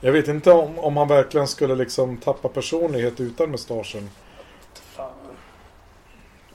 Jag 0.00 0.12
vet 0.12 0.28
inte 0.28 0.52
om, 0.52 0.78
om 0.78 0.96
han 0.96 1.08
verkligen 1.08 1.48
skulle 1.48 1.74
liksom 1.74 2.16
tappa 2.16 2.48
personlighet 2.48 3.20
utan 3.20 3.50
mustaschen. 3.50 4.10
Fan. 4.96 5.10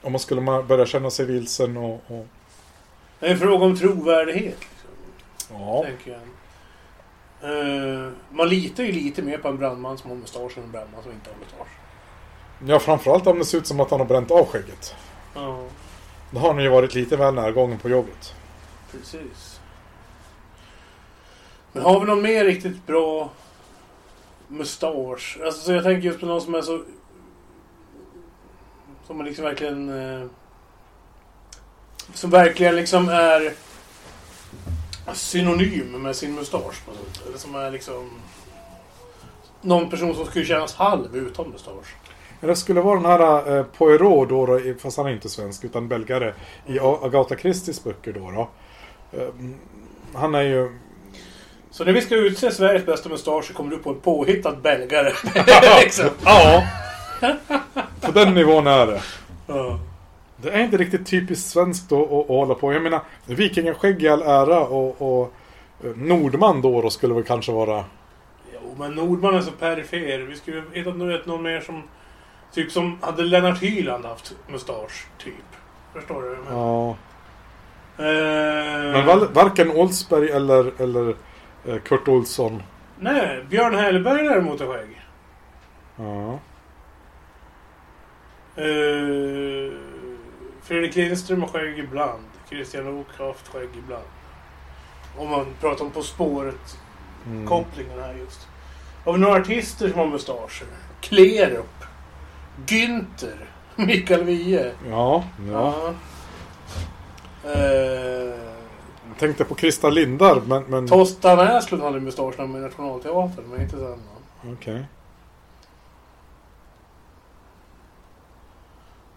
Om 0.02 0.12
man 0.12 0.18
skulle 0.18 0.62
börja 0.62 0.86
känna 0.86 1.10
sig 1.10 1.26
vilsen 1.26 1.76
och... 1.76 1.94
och 1.94 2.26
Det 3.20 3.26
är 3.26 3.30
en 3.30 3.38
fråga 3.38 3.64
om 3.64 3.76
trovärdighet, 3.76 4.58
liksom, 4.60 4.90
ja. 5.50 5.84
tänker 5.84 6.10
jag. 6.10 6.20
Eh, 7.42 8.08
man 8.30 8.48
litar 8.48 8.84
ju 8.84 8.92
lite 8.92 9.22
mer 9.22 9.38
på 9.38 9.48
en 9.48 9.58
brandman 9.58 9.98
som 9.98 10.10
har 10.10 10.16
mustasch 10.16 10.58
än 10.58 10.64
en 10.64 10.72
brandman 10.72 11.02
som 11.02 11.12
inte 11.12 11.30
har 11.30 11.36
mustasch. 11.36 11.72
ja, 12.66 12.78
framförallt 12.78 13.26
om 13.26 13.38
det 13.38 13.44
ser 13.44 13.58
ut 13.58 13.66
som 13.66 13.80
att 13.80 13.90
han 13.90 14.00
har 14.00 14.06
bränt 14.06 14.30
av 14.30 14.46
skägget. 14.46 14.94
Ja, 15.38 15.64
Då 16.30 16.38
har 16.38 16.54
han 16.54 16.62
ju 16.62 16.68
varit 16.68 16.94
lite 16.94 17.16
väl 17.16 17.34
närgången 17.34 17.78
på 17.78 17.88
jobbet. 17.88 18.34
precis. 18.92 19.60
Men 21.72 21.82
har 21.82 22.00
vi 22.00 22.06
någon 22.06 22.22
mer 22.22 22.44
riktigt 22.44 22.86
bra 22.86 23.30
mustasch? 24.48 25.38
Alltså, 25.44 25.60
så 25.60 25.72
jag 25.72 25.82
tänker 25.82 26.06
just 26.06 26.20
på 26.20 26.26
någon 26.26 26.40
som 26.40 26.54
är 26.54 26.62
så... 26.62 26.84
Som 29.06 29.16
man 29.16 29.26
liksom 29.26 29.44
verkligen... 29.44 29.88
Eh, 29.88 30.26
som 32.14 32.30
verkligen 32.30 32.76
liksom 32.76 33.08
är 33.08 33.54
synonym 35.12 36.02
med 36.02 36.16
sin 36.16 36.34
mustasch. 36.34 36.82
Eller 37.26 37.38
som 37.38 37.54
är 37.54 37.70
liksom... 37.70 38.10
Någon 39.60 39.90
person 39.90 40.14
som 40.14 40.26
skulle 40.26 40.44
kännas 40.44 40.74
halv 40.74 41.16
utan 41.16 41.50
mustasch. 41.50 41.94
Men 42.40 42.48
det 42.48 42.56
skulle 42.56 42.80
vara 42.80 43.00
den 43.00 43.10
här 43.10 43.58
eh, 43.58 43.64
Poirot 43.64 44.28
då, 44.28 44.46
då, 44.46 44.60
fast 44.78 44.96
han 44.96 45.06
är 45.06 45.10
inte 45.10 45.28
svensk 45.28 45.64
utan 45.64 45.88
belgare, 45.88 46.34
i 46.66 46.78
Agatha 46.80 47.36
Christies 47.36 47.84
böcker 47.84 48.12
då. 48.12 48.30
då. 48.30 48.48
Eh, 49.18 49.28
han 50.14 50.34
är 50.34 50.42
ju... 50.42 50.78
Så 51.70 51.84
när 51.84 51.92
vi 51.92 52.00
ska 52.00 52.14
utse 52.14 52.50
Sveriges 52.50 52.86
bästa 52.86 53.08
mustasch 53.08 53.44
så 53.44 53.54
kommer 53.54 53.70
du 53.70 53.78
på 53.78 53.90
en 53.90 54.00
påhittad 54.00 54.56
belgare. 54.62 55.12
liksom. 55.82 56.08
Ja! 56.24 56.66
På 58.00 58.12
den 58.12 58.34
nivån 58.34 58.66
är 58.66 58.86
det. 58.86 59.02
Ja. 59.46 59.78
Det 60.36 60.50
är 60.50 60.60
inte 60.60 60.76
riktigt 60.76 61.06
typiskt 61.06 61.50
svenskt 61.50 61.88
då 61.88 62.02
att, 62.02 62.12
att 62.12 62.26
hålla 62.26 62.54
på. 62.54 62.72
Jag 62.72 62.82
menar, 62.82 63.00
vikingaskägg 63.26 64.02
i 64.02 64.08
all 64.08 64.22
ära 64.22 64.60
och, 64.60 65.02
och 65.02 65.32
eh, 65.84 65.96
Nordman 65.96 66.62
då, 66.62 66.82
då 66.82 66.90
skulle 66.90 67.14
väl 67.14 67.24
kanske 67.24 67.52
vara... 67.52 67.84
Jo, 68.52 68.74
men 68.78 68.94
Nordman 68.94 69.34
är 69.34 69.40
så 69.40 69.50
perifer. 69.50 70.18
Vi 70.18 70.36
skulle 70.36 70.62
hitta 70.72 70.90
någon 70.90 71.42
mer 71.42 71.60
som... 71.60 71.82
Typ 72.52 72.72
som 72.72 72.98
hade 73.00 73.22
Lennart 73.22 73.62
Hyland 73.62 74.04
haft 74.04 74.34
mustasch, 74.48 75.06
typ. 75.18 75.34
Förstår 75.92 76.22
du? 76.22 76.36
Men, 76.44 76.56
Ja. 76.56 76.96
Eh, 77.98 78.92
Men 78.92 79.32
varken 79.32 79.70
Oldsberg 79.70 80.30
eller, 80.30 80.82
eller 80.82 81.14
eh, 81.66 81.78
Kurt 81.78 82.08
Olsson. 82.08 82.62
Nej, 82.98 83.44
Björn 83.50 83.74
Hellberg 83.74 84.22
däremot 84.22 84.60
har 84.60 84.66
skägg. 84.66 85.00
Ja. 85.96 86.38
Eh, 88.62 89.72
Fredrik 90.62 90.96
Lindström 90.96 91.40
har 91.42 91.48
skägg 91.48 91.78
ibland. 91.78 92.22
Christian 92.48 93.00
Ok 93.00 93.06
har 93.18 93.26
haft 93.26 93.48
skägg 93.48 93.68
ibland. 93.78 94.04
Om 95.18 95.30
man 95.30 95.46
pratar 95.60 95.84
om 95.84 95.90
På 95.90 96.02
spåret-kopplingen 96.02 98.00
här 98.00 98.14
just. 98.14 98.48
Har 99.04 99.12
vi 99.12 99.18
några 99.18 99.40
artister 99.40 99.88
som 99.88 99.98
har 99.98 100.06
mustascher? 100.06 100.66
Klerup. 101.00 101.77
Günther. 102.66 103.50
Mikael 103.76 104.24
Wiehe. 104.24 104.72
Ja, 104.90 105.24
ja. 105.50 105.94
Eh, 107.44 108.34
Jag 109.08 109.18
tänkte 109.18 109.44
på 109.44 109.54
Krista 109.54 109.90
Lindar, 109.90 110.42
men... 110.46 110.62
men... 110.62 110.88
Tosta 110.88 111.36
Näslund 111.36 111.82
hade 111.82 112.00
mustasch 112.00 112.38
när 112.38 112.58
i 112.58 112.60
Nationalteatern, 112.60 113.44
men 113.50 113.60
inte 113.60 113.76
sen. 113.76 114.00
Okej. 114.52 114.84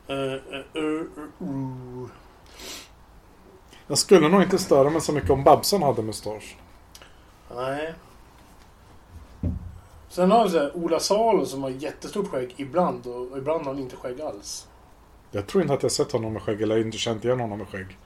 Eh, 0.07 0.15
uh, 0.15 0.83
uh, 0.83 1.01
uh. 1.41 2.09
Jag 3.87 3.97
skulle 3.97 4.29
nog 4.29 4.41
inte 4.41 4.57
störa 4.57 4.89
mig 4.89 5.01
så 5.01 5.11
mycket 5.13 5.29
om 5.29 5.43
Babson 5.43 5.83
hade 5.83 6.01
mustasch. 6.01 6.57
Nej. 7.55 7.93
Sen 10.11 10.31
har 10.31 10.43
vi 10.43 10.49
så 10.49 10.59
här, 10.59 10.75
Ola 10.75 10.99
Salo 10.99 11.45
som 11.45 11.63
har 11.63 11.69
jättestort 11.69 12.27
skägg 12.27 12.53
ibland 12.57 13.07
och 13.07 13.37
ibland 13.37 13.65
har 13.65 13.73
han 13.73 13.81
inte 13.81 13.95
skägg 13.95 14.21
alls. 14.21 14.67
Jag 15.31 15.47
tror 15.47 15.61
inte 15.61 15.73
att 15.73 15.83
jag 15.83 15.91
sett 15.91 16.11
honom 16.11 16.33
med 16.33 16.41
skägg, 16.41 16.61
eller 16.61 16.77
inte 16.77 16.97
känt 16.97 17.25
igen 17.25 17.39
honom 17.39 17.57
med 17.57 17.67
skägg. 17.67 17.97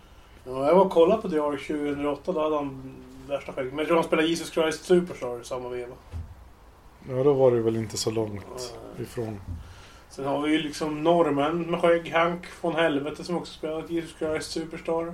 Ja, 0.44 0.68
jag 0.68 0.76
var 0.76 0.86
och 0.86 0.91
kollade 0.91 1.22
på 1.22 1.30
The 1.30 1.39
Ark 1.39 1.68
2008, 1.68 2.32
då 2.32 2.41
hade 2.41 2.56
han 2.56 2.96
värsta 3.28 3.54
skägg. 3.54 3.65
Men 3.65 3.78
jag 3.78 3.88
tror 3.88 3.98
han 3.98 4.04
spelade 4.04 4.28
Jesus 4.28 4.52
Christ 4.52 4.86
Superstar 4.86 5.41
i 5.41 5.44
samma 5.44 5.70
veva. 5.70 5.96
Ja, 7.10 7.24
då 7.24 7.34
var 7.34 7.52
det 7.52 7.62
väl 7.62 7.76
inte 7.76 7.98
så 7.98 8.12
långt 8.12 8.76
ifrån. 9.00 9.41
Sen 10.10 10.26
har 10.26 10.41
vi 10.41 10.52
ju 10.52 10.58
liksom 10.58 11.04
norrmän 11.04 11.62
med 11.62 11.82
skägg, 11.82 12.12
Hank 12.12 12.46
von 12.62 12.76
Helvete 12.76 13.24
som 13.24 13.38
också 13.38 13.54
spelat 13.54 13.89
Jesus 13.89 14.15
Christ 14.20 14.52
Superstar. 14.52 15.13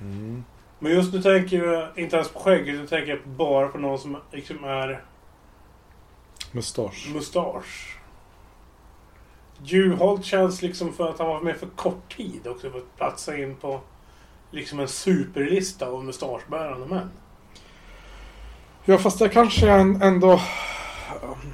Mm. 0.00 0.44
Men 0.78 0.92
just 0.92 1.12
nu 1.12 1.22
tänker 1.22 1.64
jag 1.64 1.88
inte 1.98 2.16
ens 2.16 2.28
på 2.28 2.38
skägg, 2.38 2.68
utan 2.68 2.86
tänker 2.86 3.10
jag 3.10 3.28
bara 3.28 3.68
på 3.68 3.78
någon 3.78 3.98
som 3.98 4.16
liksom 4.32 4.64
är 4.64 5.04
Mustasch. 6.52 7.08
mustasch. 7.14 7.96
Juholt 9.62 10.24
känns 10.24 10.62
liksom 10.62 10.92
för 10.92 11.10
att 11.10 11.18
han 11.18 11.28
var 11.28 11.40
med 11.40 11.56
för 11.56 11.66
kort 11.66 12.16
tid 12.16 12.46
också 12.46 12.70
för 12.70 12.78
att 12.78 12.96
platsa 12.96 13.36
in 13.36 13.56
på 13.56 13.80
liksom 14.50 14.80
en 14.80 14.88
superlista 14.88 15.86
av 15.86 16.04
mustaschbärande 16.04 16.86
män. 16.86 17.10
Ja, 18.84 18.98
fast 18.98 19.20
jag 19.20 19.32
kanske 19.32 19.70
ändå 19.70 20.40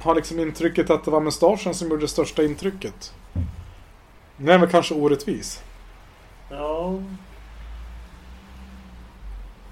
har 0.01 0.15
liksom 0.15 0.39
intrycket 0.39 0.89
att 0.89 1.03
det 1.03 1.11
var 1.11 1.21
mustaschen 1.21 1.73
som 1.73 1.89
gjorde 1.89 2.01
det 2.01 2.07
största 2.07 2.43
intrycket. 2.43 3.13
Är 4.39 4.57
väl 4.57 4.69
kanske 4.69 4.93
orättvis. 4.93 5.63
Ja, 6.49 6.93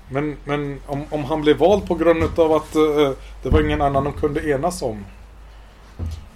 Men, 0.10 0.38
men 0.44 0.82
om, 0.88 1.04
om 1.10 1.24
han 1.26 1.41
blev 1.41 1.58
vald 1.58 1.88
på 1.88 1.96
grund 1.96 2.39
av 2.39 2.54
att 2.54 2.76
eh, 2.76 3.12
det 3.44 3.50
var 3.50 3.62
ingen 3.62 3.82
annan 3.82 4.04
de 4.04 4.13
kunde 4.13 4.50
enas 4.50 4.82
om. 4.82 5.06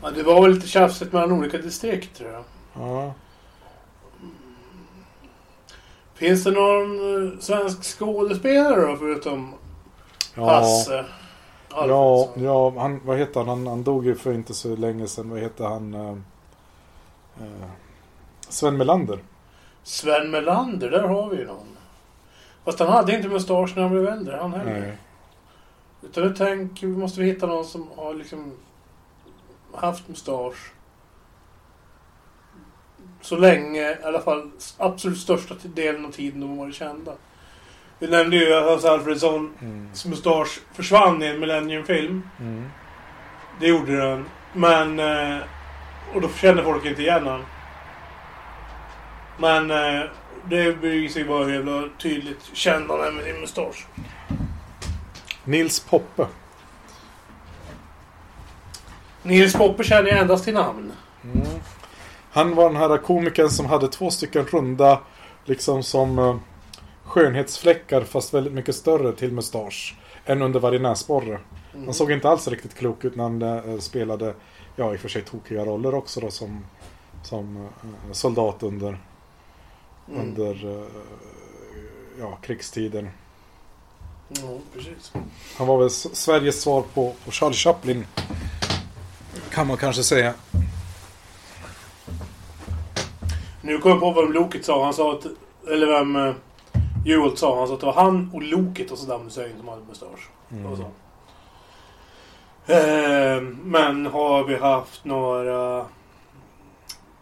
ja 0.02 0.12
det 0.12 0.24
var 0.24 0.42
väl 0.42 0.52
lite 0.54 0.68
tjafsigt 0.68 1.14
mellan 1.14 1.32
olika 1.32 1.58
distrikt 1.58 2.18
tror 2.18 2.32
jag. 2.32 2.44
Ja. 2.74 3.14
Finns 6.14 6.44
det 6.44 6.52
någon 6.52 7.28
eh, 7.34 7.40
svensk 7.40 7.84
skådespelare 7.84 8.92
då 8.92 8.96
förutom 8.98 9.54
Ja, 10.36 10.46
Hasse? 10.46 11.06
ja, 11.70 12.30
ja 12.36 12.74
han, 12.78 13.00
vad 13.06 13.18
heter 13.18 13.40
han? 13.40 13.50
han? 13.50 13.68
Han 13.68 13.84
dog 13.84 14.06
ju 14.06 14.16
för 14.16 14.34
inte 14.34 14.54
så 14.54 14.76
länge 14.76 15.08
sedan. 15.08 15.30
Vad 15.30 15.40
heter 15.40 15.64
han? 15.66 15.94
Eh, 15.94 16.16
Sven 18.50 18.78
Melander. 18.78 19.20
Sven 19.84 20.32
Melander, 20.32 20.90
där 20.92 21.04
har 21.04 21.30
vi 21.30 21.46
någon. 21.46 21.68
Fast 22.70 22.80
han 22.80 22.90
hade 22.90 23.16
inte 23.16 23.28
mustasch 23.30 23.72
när 23.76 23.84
han 23.84 23.92
blev 23.92 24.08
äldre, 24.08 24.38
han 24.42 24.54
heller. 24.54 24.80
Nej. 24.80 24.98
Utan 26.02 26.24
nu 26.24 26.36
tänker 26.36 26.88
vi 26.88 26.98
måste 26.98 27.20
vi 27.22 27.26
hitta 27.26 27.46
någon 27.48 27.66
som 27.66 27.90
har 27.98 28.14
liksom 28.14 28.54
haft 29.76 30.08
mustasch 30.08 30.72
så 33.22 33.36
länge, 33.38 33.92
i 33.92 34.04
alla 34.04 34.20
fall 34.20 34.52
absolut 34.78 35.18
största 35.20 35.56
delen 35.64 36.06
av 36.06 36.12
tiden 36.12 36.42
de 36.42 36.58
varit 36.58 36.76
kända. 36.76 37.12
Vi 38.00 38.08
nämnde 38.08 38.38
ju 38.38 38.54
att 38.54 38.66
Hasse 38.66 38.92
Alfredsons 38.92 39.52
Mm. 39.62 39.90
mustasch 40.06 40.60
försvann 40.74 41.24
i 41.24 41.26
en 41.28 41.40
Millennium-film. 41.40 42.30
Mm. 42.40 42.70
Det 43.60 43.68
gjorde 43.68 43.98
den. 43.98 44.26
Men... 44.54 45.00
eh, 45.00 45.38
Och 46.16 46.22
då 46.22 46.30
kände 46.30 46.64
folk 46.64 46.86
inte 46.86 47.02
igen 47.02 47.28
han. 47.28 47.46
Men 49.38 49.72
eh, 49.72 50.10
det 50.50 50.80
blir 50.82 51.10
sig 51.10 51.24
bara 51.24 51.52
jävla 51.52 51.90
tydligt. 52.02 52.50
Kände 52.54 53.04
han 53.04 53.16
med 53.16 53.26
sin 53.26 53.42
mustasch. 53.42 53.88
Nils 55.44 55.80
Poppe. 55.80 56.28
Nils 59.24 59.54
Poppe 59.54 59.84
känner 59.84 60.10
jag 60.10 60.20
endast 60.20 60.44
till 60.44 60.54
namn. 60.54 60.92
Mm. 61.24 61.48
Han 62.32 62.56
var 62.56 62.70
den 62.70 62.76
här 62.78 62.98
komikern 62.98 63.50
som 63.50 63.66
hade 63.66 63.88
två 63.88 64.12
stycken 64.12 64.46
runda, 64.46 65.02
liksom 65.46 65.84
som 65.84 66.20
eh, 66.20 66.36
skönhetsfläckar 67.04 68.02
fast 68.02 68.34
väldigt 68.34 68.54
mycket 68.54 68.76
större 68.76 69.12
till 69.14 69.32
mustasch. 69.32 69.96
än 70.26 70.42
under 70.42 70.60
varje 70.60 70.80
näsborre. 70.80 71.40
Mm. 71.74 71.86
Han 71.86 71.94
såg 71.94 72.12
inte 72.12 72.30
alls 72.30 72.48
riktigt 72.48 72.76
klok 72.76 73.06
ut 73.06 73.16
när 73.16 73.24
han 73.24 73.42
eh, 73.42 73.80
spelade, 73.80 74.34
ja 74.76 74.94
i 74.94 74.96
och 74.96 75.00
för 75.00 75.10
sig 75.10 75.22
tokiga 75.22 75.66
roller 75.66 75.96
också 75.96 76.20
då 76.20 76.32
som, 76.32 76.66
som 77.24 77.58
eh, 77.58 78.12
soldat 78.12 78.64
under, 78.64 78.98
Mm. 80.10 80.22
under 80.22 80.66
eh, 80.66 80.86
ja, 82.20 82.38
krigstiden. 82.42 83.10
Ja, 84.30 84.58
precis. 84.74 85.14
Han 85.58 85.68
var 85.68 85.78
väl 85.78 85.90
Sveriges 85.90 86.62
svar 86.62 86.84
på, 86.94 87.14
på 87.26 87.32
Charlie 87.32 87.56
Chaplin. 87.56 88.06
Kan 89.52 89.68
man 89.68 89.78
kanske 89.78 90.04
säga. 90.04 90.34
Nu 93.62 93.78
kom 93.78 93.92
jag 93.92 94.00
på 94.00 94.12
vad 94.12 94.34
Loket 94.34 94.66
sa. 94.66 94.84
Han 94.84 94.94
sa 94.94 95.14
att... 95.14 95.26
Eller 95.68 95.88
vem... 95.88 96.16
Uh, 96.16 96.34
Juholt 97.06 97.38
sa. 97.38 97.60
Han 97.60 97.68
sa 97.68 97.74
att 97.74 97.80
det 97.80 97.86
var 97.86 97.94
han 97.94 98.32
och 98.34 98.44
Loket 98.44 98.92
och 98.92 98.98
Saddam 98.98 99.24
Hussein 99.24 99.58
som 99.58 99.68
hade 99.68 99.82
mustasch. 99.90 100.30
Mm. 100.52 100.78
Så. 100.78 100.84
Eh, 102.74 103.42
men 103.64 104.06
har 104.06 104.44
vi 104.44 104.56
haft 104.56 105.06
några 105.06 105.86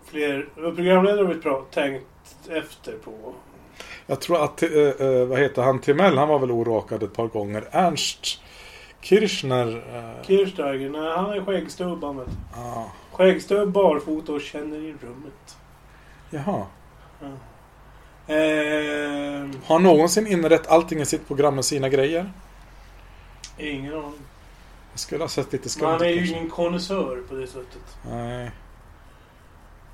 fler 0.05 0.49
programledare 0.55 1.23
vi 1.23 1.41
tänkt 1.71 2.05
efter 2.49 2.91
på? 2.97 3.11
Jag 4.07 4.21
tror 4.21 4.43
att, 4.43 4.63
eh, 4.63 5.25
vad 5.27 5.39
heter 5.39 5.61
han, 5.61 5.79
Timell, 5.79 6.17
han 6.17 6.27
var 6.27 6.39
väl 6.39 6.51
orakad 6.51 7.03
ett 7.03 7.13
par 7.13 7.27
gånger. 7.27 7.67
Ernst 7.71 8.41
Kirchner. 9.01 9.67
Eh, 9.95 10.25
Kirchsteiger, 10.27 10.89
nej 10.89 11.11
han 11.15 11.31
är 11.33 11.45
skäggstubb 11.45 12.03
han 12.03 12.17
vet. 12.17 12.27
ah, 12.55 12.83
Skäggstubb, 13.11 13.71
barfota 13.71 14.31
och 14.33 14.41
känner 14.41 14.77
i 14.77 14.95
rummet. 15.01 15.57
jaha. 16.29 16.65
Eh, 18.27 18.35
Har 19.65 19.73
han 19.75 19.83
någonsin 19.83 20.27
inrett 20.27 20.67
allting 20.67 21.01
i 21.01 21.05
sitt 21.05 21.27
program 21.27 21.55
med 21.55 21.65
sina 21.65 21.89
grejer? 21.89 22.31
ingen 23.57 23.93
aning. 23.93 24.13
Jag 24.91 24.99
skulle 24.99 25.23
ha 25.23 25.29
sett 25.29 25.53
lite 25.53 25.69
skumt 25.69 25.85
han 25.87 26.01
är 26.01 26.05
ju 26.09 26.27
ingen 26.27 26.49
konnässör 26.49 27.21
på 27.29 27.35
det 27.35 27.47
sättet. 27.47 27.97
Nej, 28.09 28.51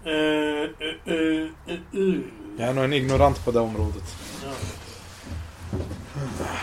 Eh, 0.05 0.13
eh, 0.13 1.43
eh. 1.91 2.19
jag 2.57 2.69
är 2.69 2.73
nog 2.73 2.83
en 2.83 2.93
ignorant 2.93 3.45
på 3.45 3.51
det 3.51 3.59
området. 3.59 4.15
Ja. 4.43 4.51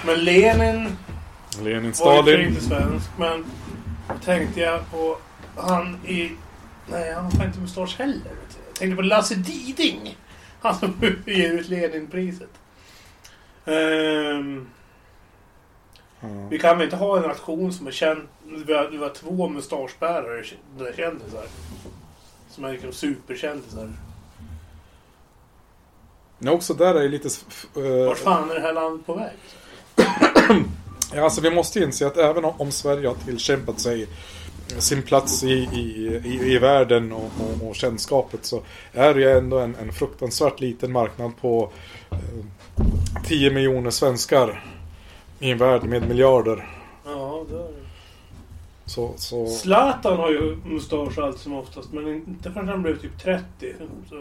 Men 0.07 0.25
Lenin 0.25 0.97
Lenin 1.63 1.83
var 1.83 2.17
ju 2.17 2.23
Stalin. 2.23 2.49
inte 2.49 2.61
svensk, 2.61 3.11
men 3.19 3.45
tänkte 4.25 4.61
jag 4.61 4.91
på 4.91 5.19
han 5.57 5.95
i... 6.07 6.33
Nej, 6.91 7.13
han 7.15 7.25
har 7.33 7.45
inte 7.47 7.61
mustasch 7.61 7.99
heller. 7.99 8.15
vet. 8.15 8.59
Jag 8.67 8.75
tänkte 8.75 8.97
på 8.97 9.03
Lasse 9.03 9.35
Diding. 9.35 10.17
Han 10.61 10.75
som 10.79 10.95
ger 11.27 11.53
ut 11.53 11.69
Leninpriset. 11.69 12.51
Ehm, 13.65 14.67
Ja. 16.23 16.29
vi 16.51 16.59
kan 16.59 16.79
väl 16.79 16.85
inte 16.85 16.97
ha 16.97 17.17
en 17.17 17.23
nation 17.23 17.73
som 17.73 17.87
är 17.87 17.91
känd... 17.91 18.29
Vi 18.67 18.73
har, 18.73 18.89
vi 18.89 18.97
har 18.97 19.09
två 19.09 19.49
mustaschbärare, 19.49 20.45
kändisar. 20.97 21.45
Som 22.51 22.65
är 22.65 22.73
liksom 22.73 22.93
superkändisar. 22.93 23.93
Ja, 26.39 26.51
också 26.51 26.75
där 26.75 26.95
är 26.95 27.03
det 27.03 27.09
lite... 27.09 27.29
eh, 27.77 28.07
Vart 28.07 28.19
fan 28.19 28.51
är 28.51 28.55
det 28.55 28.61
här 28.61 28.73
landet 28.73 29.07
på 29.07 29.15
väg? 29.15 29.33
Ja, 31.15 31.25
alltså 31.25 31.41
vi 31.41 31.51
måste 31.51 31.81
inse 31.81 32.07
att 32.07 32.17
även 32.17 32.45
om- 32.45 32.71
Sverige 32.73 33.09
har 33.09 33.15
tillkämpat 33.15 33.81
sig 33.81 34.09
sin 34.79 35.03
plats 35.03 35.45
i, 35.45 35.49
i, 35.53 36.21
i, 36.25 36.53
i 36.55 36.59
världen 36.59 37.13
och, 37.13 37.31
och, 37.41 37.69
och 37.69 37.75
kännskapet 37.77 38.45
så 38.45 38.63
är 38.93 39.15
det 39.15 39.21
ju 39.21 39.31
ändå 39.31 39.59
en, 39.59 39.75
en 39.75 39.93
fruktansvärt 39.93 40.61
liten 40.61 40.93
marknad 40.93 41.33
på 41.41 41.73
eh, 42.11 42.19
10 43.27 43.51
miljoner 43.51 43.91
svenskar 43.91 44.65
i 45.39 45.51
en 45.51 45.59
värld 45.59 45.83
med 45.85 46.09
miljarder. 46.09 46.69
Ja, 47.05 47.45
det 47.51 47.55
är 47.55 47.59
det. 47.59 47.80
Så, 48.91 49.13
så 49.17 49.47
Zlatan 49.47 50.17
har 50.17 50.31
ju 50.31 50.57
mustasch 50.65 51.19
allt 51.19 51.39
som 51.39 51.53
oftast, 51.53 51.93
men 51.93 52.09
inte 52.09 52.53
förrän 52.53 52.69
han 52.69 52.83
blev 52.83 52.99
typ 52.99 53.19
30. 53.19 53.75
Så. 54.09 54.15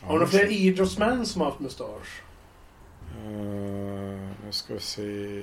Har 0.00 0.12
du 0.12 0.14
några 0.14 0.26
fler 0.26 0.52
idrottsmän 0.52 1.26
som 1.26 1.40
har 1.40 1.48
haft 1.48 1.60
mustasch? 1.60 2.22
Eh, 3.24 3.30
nu 4.44 4.50
ska 4.50 4.74
vi 4.74 4.80
se... 4.80 5.42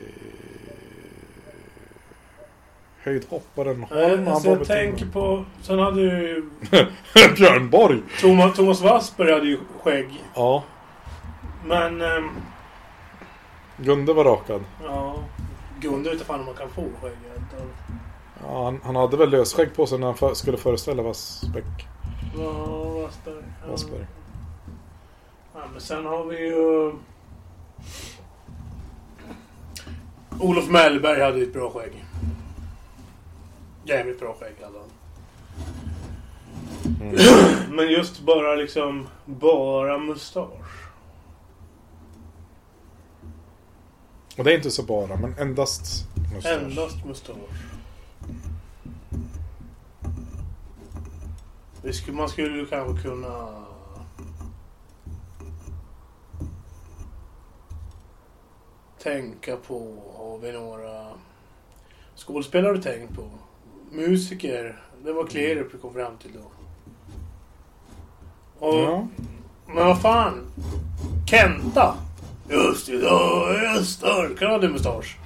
Höjdhopparen 3.03 3.83
Holm, 3.83 4.27
alltså 4.27 4.49
jag 4.49 4.67
tänker 4.67 5.05
på... 5.05 5.45
Sen 5.61 5.79
hade 5.79 6.01
ju... 6.01 6.49
Björn 7.35 7.69
Borg! 7.69 8.01
Thomas, 8.21 8.55
Thomas 8.55 8.81
Wassberg 8.81 9.31
hade 9.33 9.47
ju 9.47 9.59
skägg. 9.83 10.23
Ja, 10.35 10.63
Men... 11.65 12.01
ehm, 12.01 12.29
Gunde 13.77 14.13
var 14.13 14.23
rakad. 14.23 14.63
ja... 14.83 15.23
Gunde 15.81 16.09
vet 16.09 16.13
inte 16.13 16.25
fan 16.25 16.39
om 16.39 16.45
man 16.45 16.55
kan 16.55 16.69
få 16.69 16.81
skägg. 17.01 17.17
Ja, 18.41 18.63
han, 18.63 18.79
han 18.83 18.95
hade 18.95 19.17
väl 19.17 19.29
lösskägg 19.29 19.75
på 19.75 19.87
sig 19.87 19.99
när 19.99 20.07
han 20.07 20.17
för, 20.17 20.33
skulle 20.33 20.57
föreställa 20.57 21.03
Vassbäck. 21.03 21.87
Ja, 22.37 22.51
Wassberg. 23.01 23.43
Ja. 23.63 23.71
Wassberg. 23.71 24.05
Ja, 25.53 25.59
men 25.71 25.81
sen 25.81 26.05
har 26.05 26.25
vi 26.25 26.39
ju... 26.39 26.93
Olof 30.39 30.69
Mellberg 30.69 31.21
hade 31.21 31.41
ett 31.41 31.53
bra 31.53 31.71
skägg. 31.71 32.05
Jävligt 33.85 34.19
bra 34.19 34.35
skägg 34.39 34.55
hade 34.61 34.77
han. 34.77 34.89
Mm. 37.01 37.15
Men 37.75 37.91
just 37.91 38.19
bara 38.19 38.55
liksom... 38.55 39.07
Bara 39.25 39.97
mustasch. 39.97 40.49
Och 44.37 44.43
det 44.43 44.51
är 44.53 44.55
inte 44.55 44.71
så 44.71 44.83
bara, 44.83 45.15
men 45.17 45.35
endast 45.37 46.07
mustasch. 46.33 46.51
Endast 46.51 47.05
mustasch. 47.05 47.37
Skulle, 51.93 52.17
man 52.17 52.29
skulle 52.29 52.57
ju 52.57 52.65
kanske 52.65 53.03
kunna... 53.03 53.65
Tänka 59.03 59.55
på, 59.57 60.03
har 60.17 60.37
vi 60.37 60.51
några 60.51 61.07
skådespelare 62.15 62.73
du 62.73 62.81
tänkt 62.81 63.15
på? 63.15 63.29
Musiker, 63.91 64.83
det 65.03 65.13
var 65.13 65.27
Klerup 65.27 65.73
vi 65.73 65.77
kom 65.77 65.93
fram 65.93 66.17
till 66.17 66.31
då. 66.33 66.51
Och, 68.67 68.75
Ja. 68.75 69.07
Men 69.67 69.75
vad 69.75 70.01
fan? 70.01 70.51
Kenta! 71.27 71.95
Just 72.49 72.87
ja, 72.89 73.53
just 73.75 74.01
det. 74.01 74.29
Kan 74.39 74.51
hade 74.51 74.69
mustasch. 74.69 75.17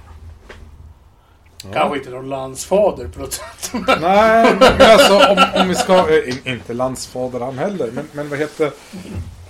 Kanske 1.72 1.98
inte 1.98 2.10
någon 2.10 2.28
landsfader 2.28 3.08
på 3.08 3.20
något 3.20 3.32
sätt. 3.32 3.72
Nej, 4.00 4.56
men 4.60 4.72
alltså 4.80 5.14
om, 5.16 5.60
om 5.60 5.68
vi 5.68 5.74
ska... 5.74 6.24
in- 6.26 6.38
inte 6.44 6.74
landsfader 6.74 7.40
han 7.40 7.58
heller, 7.58 7.90
men, 7.90 8.08
men 8.12 8.28
vad 8.28 8.38
heter... 8.38 8.70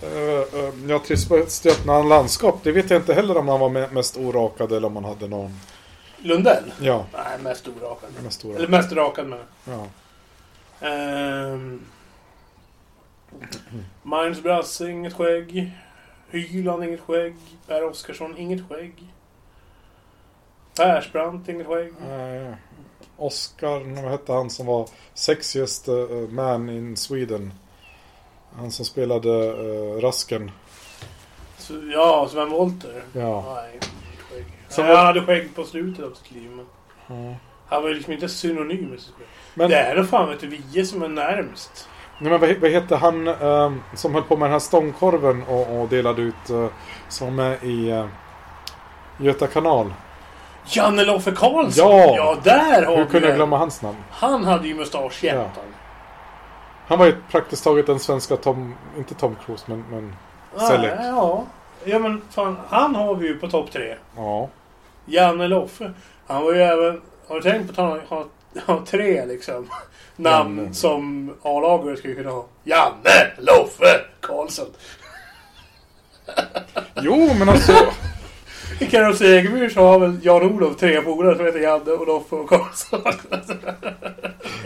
Uh, 0.04 0.10
uh, 0.60 0.70
ja, 0.88 0.98
Tristötna 1.06 1.92
han 1.92 2.08
landskap, 2.08 2.60
det 2.62 2.72
vet 2.72 2.90
jag 2.90 3.00
inte 3.00 3.14
heller 3.14 3.36
om 3.36 3.48
han 3.48 3.60
var 3.60 3.68
me- 3.68 3.92
mest 3.92 4.16
orakad 4.16 4.72
eller 4.72 4.86
om 4.86 4.96
han 4.96 5.04
hade 5.04 5.28
någon... 5.28 5.60
Lundell? 6.18 6.72
Ja, 6.80 7.06
Nej, 7.12 7.38
mest 7.42 7.68
orakad. 7.68 8.10
mest 8.24 8.44
Eller 8.44 8.54
orakad. 8.54 8.70
mest 8.70 8.92
rakad 8.92 9.26
med. 9.26 9.38
Ja. 9.64 9.86
Ehm, 10.88 11.80
Magnus 14.02 14.42
Brasse, 14.42 14.90
inget 14.90 15.14
skägg. 15.14 15.72
Hyland, 16.30 16.84
inget 16.84 17.00
skägg. 17.00 17.34
Per 17.66 17.84
Oscarsson, 17.84 18.38
inget 18.38 18.68
skägg. 18.68 18.92
Persbrandt, 20.76 21.48
inget 21.48 21.66
skägg. 21.66 21.88
Uh, 22.10 22.54
Oscar, 23.16 24.02
vad 24.02 24.10
hette 24.10 24.32
han 24.32 24.50
som 24.50 24.66
var 24.66 24.88
sexiest 25.14 25.88
uh, 25.88 26.28
man 26.30 26.68
in 26.70 26.96
Sweden? 26.96 27.52
Han 28.56 28.70
som 28.72 28.84
spelade 28.84 29.28
uh, 29.52 30.00
Rasken. 30.00 30.50
Så, 31.58 31.74
ja, 31.92 32.28
Sven 32.30 32.50
Wollter. 32.50 33.02
Ja. 33.12 33.54
Nej, 33.54 33.70
inget 33.72 34.20
skägg. 34.20 34.44
Som 34.68 34.84
Nej, 34.84 34.92
var- 34.92 34.98
Han 34.98 35.06
hade 35.06 35.26
skägg 35.26 35.54
på 35.54 35.64
slutet 35.64 36.04
av 36.04 36.10
sitt 36.10 36.30
liv. 36.30 36.50
Men 36.50 36.66
Ja. 37.06 37.34
han 37.66 37.82
var 37.82 37.88
ju 37.88 37.94
liksom 37.94 38.12
inte 38.12 38.28
synonym 38.28 38.84
med 38.90 39.00
sitt 39.00 39.14
skägg. 39.14 39.26
Men, 39.54 39.70
Det 39.70 39.76
är 39.76 39.96
nog 39.96 40.08
fan 40.08 40.28
vet 40.28 40.40
du, 40.40 40.46
vi 40.72 40.86
som 40.86 41.02
är 41.02 41.08
närmst. 41.08 41.88
Nej, 42.20 42.30
men 42.30 42.40
vad, 42.40 42.56
vad 42.60 42.70
heter 42.70 42.96
han 42.96 43.28
ehm, 43.28 43.82
som 43.94 44.14
höll 44.14 44.22
på 44.22 44.36
med 44.36 44.46
den 44.46 44.52
här 44.52 44.58
stångkorven 44.58 45.42
och, 45.42 45.80
och 45.80 45.88
delade 45.88 46.22
ut 46.22 46.50
uh, 46.50 46.66
som 47.08 47.38
är 47.38 47.64
i 47.64 47.92
uh, 47.92 48.06
Göta 49.18 49.46
kanal? 49.46 49.92
Janne 50.66 51.04
Loffe 51.04 51.30
Karlsson! 51.30 51.90
Ja! 51.90 52.14
ja 52.16 52.36
där 52.42 52.86
har 52.86 52.96
Hur 52.96 53.04
vi 53.04 53.10
kunde 53.10 53.28
jag 53.28 53.36
glömma 53.36 53.58
hans 53.58 53.82
namn? 53.82 53.96
Han 54.10 54.44
hade 54.44 54.68
ju 54.68 54.74
mustasch 54.74 55.24
jämt. 55.24 55.50
Ja. 55.54 55.62
Han 56.86 56.98
var 56.98 57.06
ju 57.06 57.16
praktiskt 57.30 57.64
taget 57.64 57.86
den 57.86 57.98
svenska 57.98 58.36
Tom, 58.36 58.74
inte 58.98 59.14
Tom 59.14 59.36
Cruise 59.46 59.64
men, 59.66 59.84
men 59.90 60.14
Selleck. 60.68 60.94
Nej, 60.98 61.08
ja. 61.08 61.44
ja, 61.84 61.98
men 61.98 62.22
fan, 62.30 62.56
han 62.68 62.94
har 62.94 63.14
vi 63.14 63.26
ju 63.26 63.38
på 63.38 63.48
topp 63.48 63.70
tre. 63.72 63.94
ja. 64.16 64.48
Janne 65.04 65.48
Loffe. 65.48 65.92
Han 66.26 66.44
var 66.44 66.54
ju 66.54 66.62
även... 66.62 67.00
Har 67.28 67.40
du 67.40 67.42
tänkt 67.42 67.66
på 67.66 67.82
att 67.82 67.88
han 67.88 68.00
har, 68.08 68.24
har 68.66 68.80
tre 68.86 69.26
liksom 69.26 69.68
namn 70.16 70.58
Janne. 70.58 70.74
som 70.74 71.34
A-lagare 71.42 71.96
skulle 71.96 72.14
kunna 72.14 72.30
ha? 72.30 72.46
Janne 72.64 73.32
Loffe 73.38 74.00
Karlsson. 74.20 74.66
Jo 77.02 77.34
men 77.38 77.48
alltså. 77.48 77.72
I 78.80 78.86
Carro 78.86 79.14
Segemyhr 79.14 79.68
så 79.68 79.80
har 79.80 79.98
väl 79.98 80.18
Jan-Olof 80.22 80.76
tre 80.76 81.02
polare 81.02 81.36
som 81.36 81.46
heter 81.46 81.58
Janne 81.60 81.90
och 81.92 82.06
Loffe 82.06 82.36
och 82.36 82.48
Karlsson. 82.48 83.00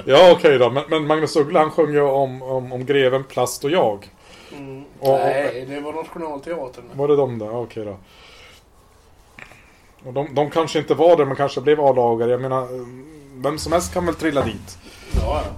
ja 0.05 0.33
okej 0.33 0.59
då. 0.59 0.71
Men, 0.71 0.85
men 0.91 1.07
Magnus 1.07 1.37
Uggla 1.37 1.61
han 1.61 1.71
sjöng 1.71 1.93
ju 1.93 2.01
om, 2.01 2.43
om, 2.43 2.73
om 2.73 2.87
greven 2.87 3.25
Plast 3.25 3.65
och 3.65 3.71
jag. 3.71 4.11
Mm. 4.53 4.85
Och- 5.01 5.19
Nej, 5.19 5.67
det 5.69 5.81
var 5.81 5.93
Nationalteatern. 5.93 6.85
Var 6.93 7.09
det 7.09 7.17
de 7.17 7.39
där? 7.39 7.57
Okej 7.57 7.85
då. 7.85 7.97
Och 10.07 10.13
de, 10.13 10.35
de 10.35 10.51
kanske 10.51 10.79
inte 10.79 10.95
var 10.95 11.17
det 11.17 11.25
men 11.27 11.37
kanske 11.37 11.61
blev 11.61 11.81
A-lagare. 11.81 12.31
Jag 12.31 12.41
menar, 12.41 12.67
vem 13.45 13.59
som 13.59 13.73
helst 13.73 13.93
kan 13.95 14.07
väl 14.07 14.15
trilla 14.15 14.45
dit. 14.45 14.79
Ja, 15.21 15.43
ja. 15.45 15.51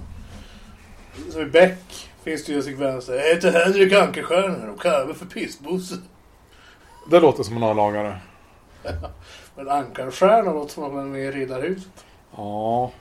Så 1.31 1.41
i 1.41 1.45
Beck 1.45 2.09
finns 2.23 2.45
det 2.45 2.51
ju 2.51 2.57
en 2.57 2.63
sekvens 2.63 3.05
där. 3.05 3.15
Jag 3.15 3.35
heter 3.35 3.51
Henrik 3.51 3.93
Ankerstjärna 3.93 4.71
och 4.71 4.81
kallar 4.81 5.05
mig 5.05 5.15
för 5.15 5.25
Pissbosse. 5.25 5.95
Det 7.11 7.19
låter 7.19 7.43
som 7.43 7.57
en 7.57 7.63
A-lagare. 7.63 8.17
Men 9.55 9.69
Ankarstjärna 9.69 10.53
låter 10.53 10.73
som 10.73 10.83
att 10.83 10.93
man 10.93 11.03
är 11.05 11.09
med 11.09 11.21
i 11.21 11.31
Riddarhuset. 11.31 12.05
Ja. 12.37 12.91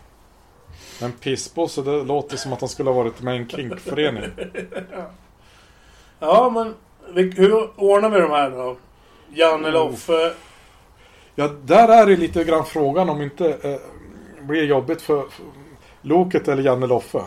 Men 1.01 1.12
pissbosse, 1.12 1.83
det 1.83 2.03
låter 2.05 2.37
som 2.37 2.53
att 2.53 2.61
han 2.61 2.68
skulle 2.68 2.90
ha 2.90 2.94
varit 3.03 3.22
med 3.22 3.35
i 3.37 3.38
en 3.38 3.49
kinkförening. 3.49 4.25
Ja, 6.18 6.51
men 6.51 6.75
vi- 7.14 7.35
hur 7.37 7.81
ordnar 7.81 8.11
vi 8.11 8.20
de 8.20 8.31
här 8.31 8.51
då? 8.51 8.77
Janne 9.35 9.70
Loffe. 9.70 10.33
Ja, 11.35 11.49
där 11.64 11.88
är 11.88 12.07
det 12.07 12.16
lite 12.16 12.44
grann 12.44 12.64
frågan 12.64 13.09
om 13.11 13.22
inte 13.22 13.49
eh, 13.62 13.79
blir 14.46 14.64
jobbigt 14.64 15.02
för, 15.02 15.24
Loket 16.02 16.48
eller 16.48 16.62
Janne 16.62 16.87
Loffe. 16.87 17.22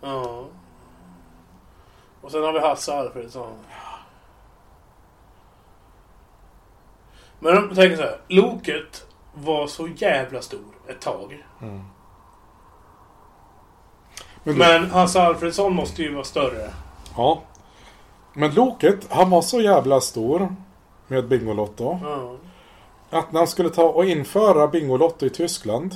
Ja. 0.00 0.44
Och 2.20 2.30
sen 2.30 2.42
har 2.42 2.52
vi 2.52 2.58
Hasse 2.60 2.94
Alfredsson. 2.94 3.52
Men 7.38 7.58
om 7.58 7.68
tänker 7.74 7.96
så 7.96 8.02
här. 8.02 8.18
Loket 8.28 9.06
var 9.34 9.66
så 9.66 9.88
jävla 9.88 10.42
stor 10.42 10.64
ett 10.88 11.00
tag. 11.00 11.44
Mm. 11.62 11.82
Men, 14.44 14.54
du- 14.54 14.58
Men 14.58 14.90
Hasse 14.90 15.22
Alfredsson 15.22 15.74
måste 15.74 16.02
ju 16.02 16.14
vara 16.14 16.24
större. 16.24 16.70
Ja. 17.16 17.42
Men 18.32 18.54
Loket, 18.54 19.06
han 19.12 19.30
var 19.30 19.42
så 19.42 19.60
jävla 19.60 20.00
stor 20.00 20.54
med 21.06 21.28
Bingolotto. 21.28 21.98
Ja. 22.02 22.34
Att 23.18 23.32
när 23.32 23.40
han 23.40 23.46
skulle 23.46 23.70
ta 23.70 23.82
och 23.88 24.04
införa 24.04 24.66
Bingolotto 24.68 25.26
i 25.26 25.30
Tyskland. 25.30 25.94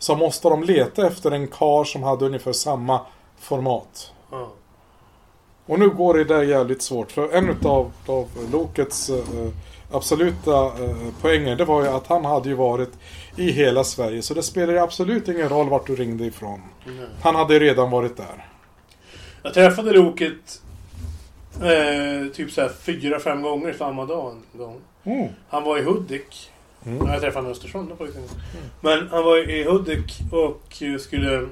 Så 0.00 0.16
måste 0.16 0.48
de 0.48 0.64
leta 0.64 1.06
efter 1.06 1.30
en 1.30 1.48
kar 1.48 1.84
som 1.84 2.02
hade 2.02 2.24
ungefär 2.24 2.52
samma 2.52 3.00
format. 3.38 4.12
Ja. 4.30 4.52
Och 5.66 5.78
nu 5.78 5.88
går 5.88 6.14
det 6.14 6.24
där 6.24 6.42
jävligt 6.42 6.82
svårt. 6.82 7.12
För 7.12 7.32
en 7.32 7.56
av 7.64 7.92
Lokets 8.52 9.10
eh, 9.10 9.24
absoluta 9.92 10.64
eh, 10.64 10.96
poänger 11.20 11.56
det 11.56 11.64
var 11.64 11.82
ju 11.82 11.88
att 11.88 12.06
han 12.06 12.24
hade 12.24 12.48
ju 12.48 12.54
varit 12.54 12.90
i 13.36 13.50
hela 13.50 13.84
Sverige. 13.84 14.22
Så 14.22 14.34
det 14.34 14.42
spelar 14.42 14.72
ju 14.72 14.78
absolut 14.78 15.28
ingen 15.28 15.48
roll 15.48 15.68
vart 15.68 15.86
du 15.86 15.96
ringde 15.96 16.24
ifrån. 16.24 16.60
Nej. 16.86 17.06
Han 17.22 17.34
hade 17.34 17.54
ju 17.54 17.60
redan 17.60 17.90
varit 17.90 18.16
där. 18.16 18.46
Jag 19.42 19.54
träffade 19.54 19.92
Loket 19.92 20.60
Eh, 21.62 22.32
typ 22.32 22.50
så 22.50 22.60
här 22.60 22.68
fyra, 22.68 23.20
fem 23.20 23.42
gånger 23.42 23.72
samma 23.72 24.06
dag. 24.06 24.36
En 24.52 24.58
gång. 24.58 24.80
Mm. 25.04 25.28
Han 25.48 25.64
var 25.64 25.78
i 25.78 25.82
Hudik. 25.82 26.50
Mm. 26.86 27.06
Jag 27.06 27.20
träffade 27.20 27.32
honom 27.32 27.50
i 27.50 27.52
Östersund. 27.52 27.98
faktiskt. 27.98 28.36
Men 28.80 29.08
han 29.08 29.24
var 29.24 29.50
i 29.50 29.64
Hudik 29.64 30.20
och 30.32 30.82
skulle... 31.00 31.48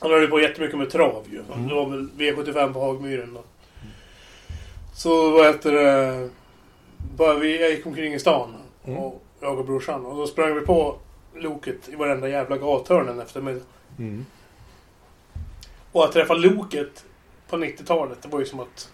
Han 0.00 0.10
höll 0.10 0.26
på 0.26 0.40
jättemycket 0.40 0.78
med 0.78 0.90
trav 0.90 1.24
ju. 1.30 1.42
Mm. 1.52 1.68
Det 1.68 1.74
var 1.74 1.90
väl 1.90 2.08
V75 2.16 2.72
på 2.72 2.80
Hagmyren 2.80 3.34
då. 3.34 3.42
Så 4.94 5.30
vad 5.30 5.46
heter 5.46 5.72
det... 5.72 6.30
Bara 7.16 7.34
vi, 7.34 7.60
jag 7.60 7.70
gick 7.70 7.86
omkring 7.86 8.14
i 8.14 8.18
stan. 8.18 8.54
Mm. 8.84 8.98
Och 8.98 9.22
jag 9.40 9.58
och 9.58 9.64
brorsan. 9.64 10.06
Och 10.06 10.16
då 10.16 10.26
sprang 10.26 10.54
vi 10.54 10.60
på 10.60 10.96
Loket 11.34 11.88
i 11.88 11.96
varenda 11.96 12.28
jävla 12.28 12.56
gathörnen 12.56 13.20
efter 13.20 13.40
mig. 13.40 13.60
Mm. 13.98 14.26
Och 15.92 16.04
att 16.04 16.12
träffa 16.12 16.34
Loket 16.34 17.04
på 17.48 17.56
90-talet, 17.56 18.22
det 18.22 18.28
var 18.28 18.38
ju 18.38 18.46
som 18.46 18.60
att... 18.60 18.92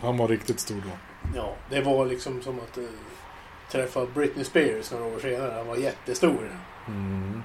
Han 0.00 0.16
var 0.16 0.28
riktigt 0.28 0.60
stor 0.60 0.76
då. 0.76 0.90
Ja, 1.36 1.54
det 1.70 1.80
var 1.80 2.06
liksom 2.06 2.42
som 2.42 2.58
att 2.58 2.78
träffa 3.70 4.06
Britney 4.14 4.44
Spears 4.44 4.90
några 4.92 5.04
år 5.04 5.18
senare. 5.18 5.52
Han 5.56 5.66
var 5.66 5.76
jättestor. 5.76 6.50
Mm. 6.88 7.42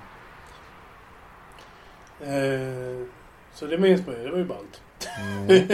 Eh, 2.22 3.08
så 3.54 3.66
det 3.66 3.78
minns 3.78 4.08
man 4.08 4.16
ju. 4.16 4.24
Det 4.24 4.32
var 4.32 4.38
ju 4.38 4.46
ballt. 4.46 4.82
Mm. 5.20 5.48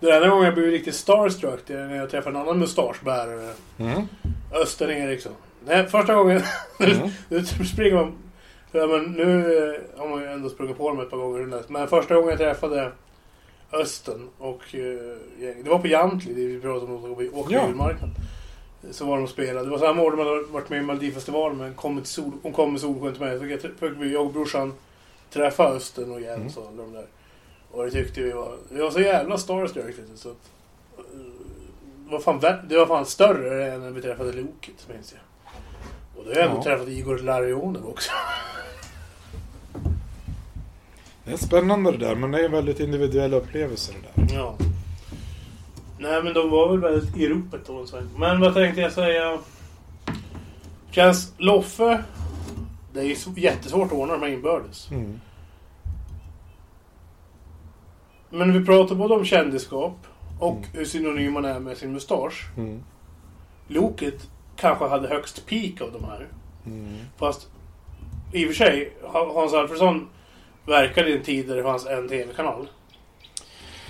Den 0.00 0.12
enda 0.14 0.28
gången 0.28 0.44
jag 0.44 0.54
blev 0.54 0.66
riktigt 0.70 0.94
starstruck 0.94 1.60
det 1.66 1.74
är 1.74 1.86
när 1.86 1.96
jag 1.96 2.10
träffade 2.10 2.36
en 2.38 2.42
annan 2.42 2.58
mustaschbärare. 2.58 3.52
Mm. 3.78 4.02
Östen 4.52 4.90
Eriksson. 4.90 5.32
Nej, 5.66 5.86
första 5.86 6.14
gången... 6.14 6.42
Mm. 6.80 7.08
nu 7.28 7.44
springer 7.44 7.94
man... 7.94 8.12
Ja, 8.72 8.86
men 8.86 9.02
nu 9.04 9.56
eh, 9.58 10.00
har 10.00 10.08
man 10.08 10.20
ju 10.20 10.26
ändå 10.26 10.48
sprungit 10.48 10.78
på 10.78 10.88
dem 10.88 11.00
ett 11.00 11.10
par 11.10 11.16
gånger. 11.16 11.62
Men 11.68 11.88
första 11.88 12.14
gången 12.14 12.28
jag 12.30 12.38
träffade 12.38 12.92
Östen 13.72 14.28
och 14.38 14.62
gäng- 14.70 15.62
Det 15.64 15.70
var 15.70 15.78
på 15.78 15.86
Jantli, 15.86 16.34
det 16.34 16.44
vi 16.46 16.60
pratade 16.60 16.92
om 16.92 17.16
Ja. 17.32 17.44
ja. 17.50 17.66
julmarknaden. 17.66 18.14
Så 18.90 19.04
var 19.06 19.16
de 19.16 19.22
och 19.24 19.30
spelade. 19.30 19.66
Det 19.66 19.70
var 19.70 19.78
samma 19.78 20.02
år 20.02 20.10
de 20.10 20.18
hade 20.18 20.42
varit 20.42 20.68
med 20.68 20.78
i 20.78 20.82
Melodifestivalen 20.82 21.58
men 21.58 21.74
kom 21.74 21.96
till 21.96 22.06
sol, 22.06 22.32
hon 22.42 22.52
kom 22.52 22.72
med 22.72 22.80
Solsken 22.80 23.12
till 23.12 23.22
mig. 23.22 23.38
Så 23.38 24.04
jag, 24.04 24.26
och 24.26 24.32
brorsan 24.32 24.74
träffa 25.30 25.68
Östen 25.68 26.12
och 26.12 26.20
Jens 26.20 26.56
och 26.56 26.66
alla 26.68 26.82
de 26.82 26.92
där. 26.92 27.06
Och 27.70 27.84
det 27.84 27.90
tyckte 27.90 28.20
vi 28.20 28.30
var... 28.30 28.56
Vi 28.68 28.80
var 28.80 28.90
så 28.90 29.00
jävla 29.00 29.38
starstruck 29.38 29.94
så 30.14 30.28
att, 30.28 30.50
eh, 30.98 31.04
det, 32.06 32.12
var 32.12 32.20
fan, 32.20 32.40
det 32.68 32.76
var 32.78 32.86
fan 32.86 33.06
större 33.06 33.72
än 33.72 33.80
när 33.80 33.90
vi 33.90 34.02
träffade 34.02 34.32
Loket 34.32 34.88
minns 34.92 35.12
jag. 35.14 35.20
Och 36.16 36.24
då 36.24 36.30
har 36.30 36.36
jag 36.36 36.44
ändå 36.44 36.56
Ja. 36.60 36.62
träffat 36.64 36.88
Igor 36.88 37.18
Larionov 37.18 37.86
också. 37.88 38.10
Det 41.24 41.32
är 41.32 41.36
spännande 41.36 41.92
det 41.92 41.98
där, 41.98 42.14
men 42.14 42.30
det 42.30 42.40
är 42.40 42.44
en 42.44 42.52
väldigt 42.52 42.80
individuell 42.80 43.34
upplevelse 43.34 43.92
det 43.92 44.22
där. 44.22 44.34
Ja. 44.34 44.54
Nej 45.98 46.22
men 46.22 46.34
de 46.34 46.50
var 46.50 46.68
väl 46.68 46.80
väldigt 46.80 47.16
i 47.16 47.28
ropet 47.28 47.66
då. 47.66 47.86
Men 48.16 48.40
vad 48.40 48.54
tänkte 48.54 48.80
jag 48.80 48.92
säga? 48.92 49.38
Känns 50.90 51.34
Loffe... 51.38 52.04
Det 52.92 53.00
är 53.00 53.04
ju 53.04 53.16
jättesvårt 53.36 53.86
att 53.86 53.92
ordna 53.92 54.12
de 54.12 54.22
här 54.22 54.28
inbördes. 54.32 54.90
Mm. 54.90 55.20
Men 58.30 58.52
vi 58.52 58.66
pratar 58.66 58.94
både 58.94 59.14
om 59.14 59.24
kändisskap 59.24 59.96
och 60.40 60.56
Mm. 60.56 60.68
hur 60.72 60.84
synonym 60.84 61.32
man 61.32 61.44
är 61.44 61.60
med 61.60 61.76
sin 61.76 61.92
mustasch. 61.92 62.50
Mm. 62.56 62.82
Loket 63.68 64.28
kanske 64.56 64.88
hade 64.88 65.08
högst 65.08 65.46
peak 65.46 65.80
av 65.80 65.92
de 65.92 66.04
här. 66.04 66.26
Mm. 66.66 66.96
Fast 67.16 67.48
i 68.32 68.44
och 68.44 68.48
för 68.48 68.54
sig, 68.54 68.92
Ha- 69.02 69.32
Hans 69.34 69.54
Alfredsson 69.54 70.08
verkade 70.66 71.10
i 71.10 71.16
en 71.16 71.22
tid 71.22 71.48
där 71.48 71.56
det 71.56 71.62
fanns 71.62 71.86
en 71.86 72.08
TV-kanal. 72.08 72.68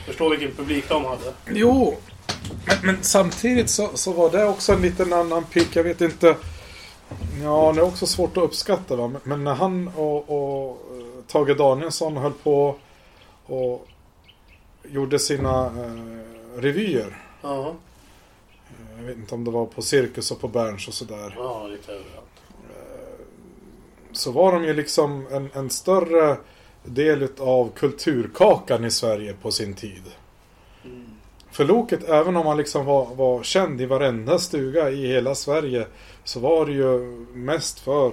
Förstå 0.09 0.29
vilken 0.29 0.53
publik 0.53 0.89
de 0.89 1.05
hade. 1.05 1.33
Jo, 1.51 1.97
men, 2.67 2.77
men 2.83 3.03
samtidigt 3.03 3.71
så, 3.71 3.91
så 3.95 4.13
var 4.13 4.31
det 4.31 4.45
också 4.45 4.73
en 4.73 4.83
liten 4.83 5.13
annan 5.13 5.45
pick. 5.45 5.77
Jag 5.77 5.85
vet 5.85 6.01
inte. 6.01 6.37
Ja, 7.43 7.73
det 7.75 7.81
är 7.81 7.85
också 7.85 8.07
svårt 8.07 8.37
att 8.37 8.43
uppskatta. 8.45 8.97
Va? 8.97 9.09
Men, 9.09 9.21
men 9.25 9.45
när 9.45 9.55
han 9.55 9.89
och, 9.97 10.17
och 10.31 10.71
eh, 10.71 11.25
Tage 11.27 11.57
Danielsson 11.57 12.17
höll 12.17 12.33
på 12.33 12.77
och 13.47 13.89
gjorde 14.89 15.19
sina 15.19 15.67
eh, 15.67 16.61
revyer. 16.61 17.23
Ja, 17.43 17.75
Jag 18.99 19.05
vet 19.05 19.17
inte 19.17 19.35
om 19.35 19.45
det 19.45 19.51
var 19.51 19.67
på 19.67 19.83
Cirkus 19.83 20.31
och 20.31 20.41
på 20.41 20.49
Berns 20.49 20.89
och 20.89 20.95
sådär. 20.95 21.35
ja 21.39 21.67
lite 21.67 21.93
överallt. 21.93 22.25
Så 24.13 24.31
var 24.31 24.53
de 24.53 24.65
ju 24.65 24.75
liksom 24.75 25.27
en, 25.31 25.49
en 25.55 25.71
större 25.71 26.37
del 26.85 27.29
av 27.39 27.71
kulturkakan 27.75 28.85
i 28.85 28.91
Sverige 28.91 29.35
på 29.43 29.51
sin 29.51 29.75
tid. 29.75 30.03
Mm. 30.85 31.05
För 31.51 31.65
Loket, 31.65 32.09
även 32.09 32.37
om 32.37 32.47
han 32.47 32.57
liksom 32.57 32.87
var, 32.87 33.15
var 33.15 33.43
känd 33.43 33.81
i 33.81 33.87
varenda 33.87 34.39
stuga 34.39 34.91
i 34.91 35.07
hela 35.07 35.35
Sverige 35.35 35.87
så 36.25 36.41
var 36.41 36.67
det 36.67 36.73
ju 36.73 36.99
mest 37.33 37.81
för 37.81 38.13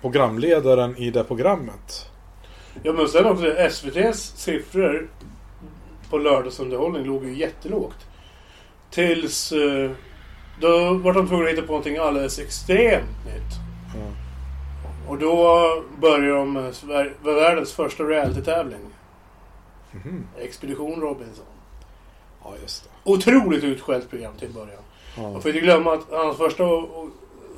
programledaren 0.00 0.96
i 0.96 1.10
det 1.10 1.24
programmet. 1.24 2.10
Ja 2.82 2.92
men 2.92 3.08
sen 3.08 3.26
också 3.26 3.56
SVTs 3.56 4.32
siffror 4.36 5.08
på 6.10 6.18
lördagsunderhållning 6.18 7.04
låg 7.04 7.24
ju 7.24 7.36
jättelågt. 7.36 8.06
Tills... 8.90 9.52
Eh, 9.52 9.90
då 10.60 10.94
var 10.94 11.12
de 11.12 11.28
tvungna 11.28 11.44
att 11.44 11.52
hitta 11.52 11.62
på 11.62 11.72
någonting 11.72 11.96
alldeles 11.96 12.38
extremt 12.38 13.24
nytt. 13.26 13.65
Och 15.08 15.18
då 15.18 15.82
började 16.00 16.38
de 16.38 16.52
med 16.52 16.74
världens 17.24 17.72
första 17.72 18.04
realitytävling. 18.04 18.80
Mhm. 19.92 20.26
Expedition 20.38 21.00
Robinson. 21.00 21.44
ja, 22.44 22.54
just 22.62 22.84
det. 22.84 23.10
Otroligt 23.10 23.64
utskällt 23.64 24.10
program 24.10 24.32
till 24.38 24.52
början. 24.52 24.82
Ja. 25.16 25.22
Man 25.22 25.42
får 25.42 25.48
inte 25.50 25.60
glömma 25.60 25.92
att 25.94 26.06
hans 26.10 26.36
första 26.36 26.64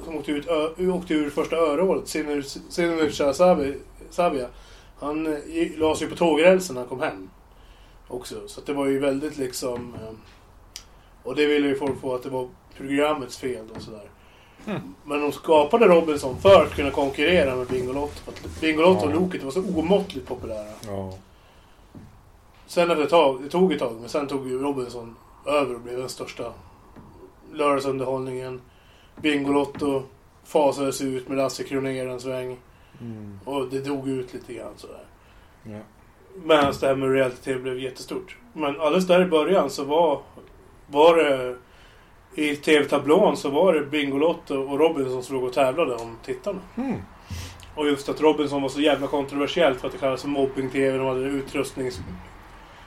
som 0.05 0.17
åkte, 0.17 0.33
ut, 0.33 0.49
åkte 0.95 1.15
ur 1.15 1.31
första 1.31 1.57
örådet, 1.57 2.09
Sinucha 2.69 3.33
Savia, 4.11 4.47
han 4.99 5.27
eh, 5.27 5.39
la 5.77 5.97
sig 5.97 6.09
på 6.09 6.17
tågrälsen 6.17 6.75
när 6.75 6.81
han 6.83 6.89
kom 6.89 7.01
hem. 7.01 7.31
Också. 8.09 8.35
Så 8.49 8.61
det 8.61 8.73
var 8.73 8.87
ju 8.87 8.99
väldigt 8.99 9.39
liksom... 9.39 9.95
eh, 9.95 10.13
Och 11.23 11.35
det 11.37 11.47
ville 11.47 11.69
ju 11.69 11.75
folk 11.79 12.01
få 12.01 12.15
att 12.15 12.23
det 12.23 12.31
var 12.31 12.49
programmets 12.77 13.39
fel 13.39 13.65
och 13.77 13.83
sådär. 13.83 14.11
Mm. 14.69 14.95
Men 15.05 15.21
de 15.21 15.33
skapade 15.33 15.87
Robinson 15.87 16.39
för 16.41 16.63
att 16.63 16.75
kunna 16.75 16.91
konkurrera 16.91 17.57
med 17.57 17.67
Bingolotto. 17.67 18.33
Bingolotto 18.61 19.07
och 19.07 19.13
Ja. 19.13 19.15
Loket 19.15 19.43
var 19.43 19.51
så 19.51 19.79
omåttligt 19.79 20.29
populära. 20.29 20.67
Ja. 20.87 21.13
Sen 22.67 22.91
efter 22.91 23.05
ett 23.05 23.11
tag, 23.11 23.43
det 23.43 23.49
tog 23.49 23.73
ett 23.73 23.79
tag, 23.79 23.97
men 24.01 24.09
sen 24.09 24.27
tog 24.27 24.49
ju 24.49 24.59
Robinson 24.59 25.17
över 25.47 25.75
och 25.75 25.81
blev 25.81 25.99
den 25.99 26.09
största 26.09 26.53
lördagsunderhållningen. 27.53 28.61
Bingolotto 29.17 30.03
fasades 30.45 31.01
ut 31.01 31.29
med 31.29 31.37
Lasse 31.39 31.65
Kronér 31.65 32.09
en 32.09 32.21
sväng. 32.21 32.57
Mm. 33.01 33.41
Och 33.45 33.69
det 33.71 33.81
dog 33.81 34.09
ut 34.09 34.35
lite 34.35 34.55
grann 34.55 34.73
sådär. 34.77 35.05
ja. 35.63 35.79
Medan 36.45 36.75
det 36.81 36.87
här 36.87 36.95
med 36.95 37.13
reality-tv 37.13 37.61
blev 37.61 37.79
jättestort. 37.79 38.37
Men 38.53 38.81
alldeles 38.81 39.07
där 39.07 39.23
i 39.23 39.27
början 39.27 39.71
så 39.71 39.85
var, 39.85 40.21
var 40.87 41.17
det... 41.17 41.57
I 42.39 42.57
tv-tablån 42.57 43.37
så 43.37 43.51
var 43.51 43.75
det 43.75 43.81
Bingolotto 43.81 44.55
och 44.55 44.79
Robinson 44.79 45.23
som 45.23 45.37
låg 45.37 45.45
och 45.45 45.53
tävlade 45.53 45.95
om 45.95 46.17
tittarna. 46.25 46.61
Mm. 46.77 47.03
Och 47.75 47.87
just 47.87 48.09
att 48.09 48.21
Robinson 48.21 48.63
var 48.63 48.69
så 48.69 48.81
jävla 48.81 49.07
kontroversiellt 49.07 49.81
för 49.81 49.87
att 49.87 49.93
det 49.93 49.99
kallas 49.99 50.23
för 50.23 50.29
mobbing-tv. 50.29 50.99
De 50.99 51.07
hade 51.07 51.21
utrustnings... 51.21 52.01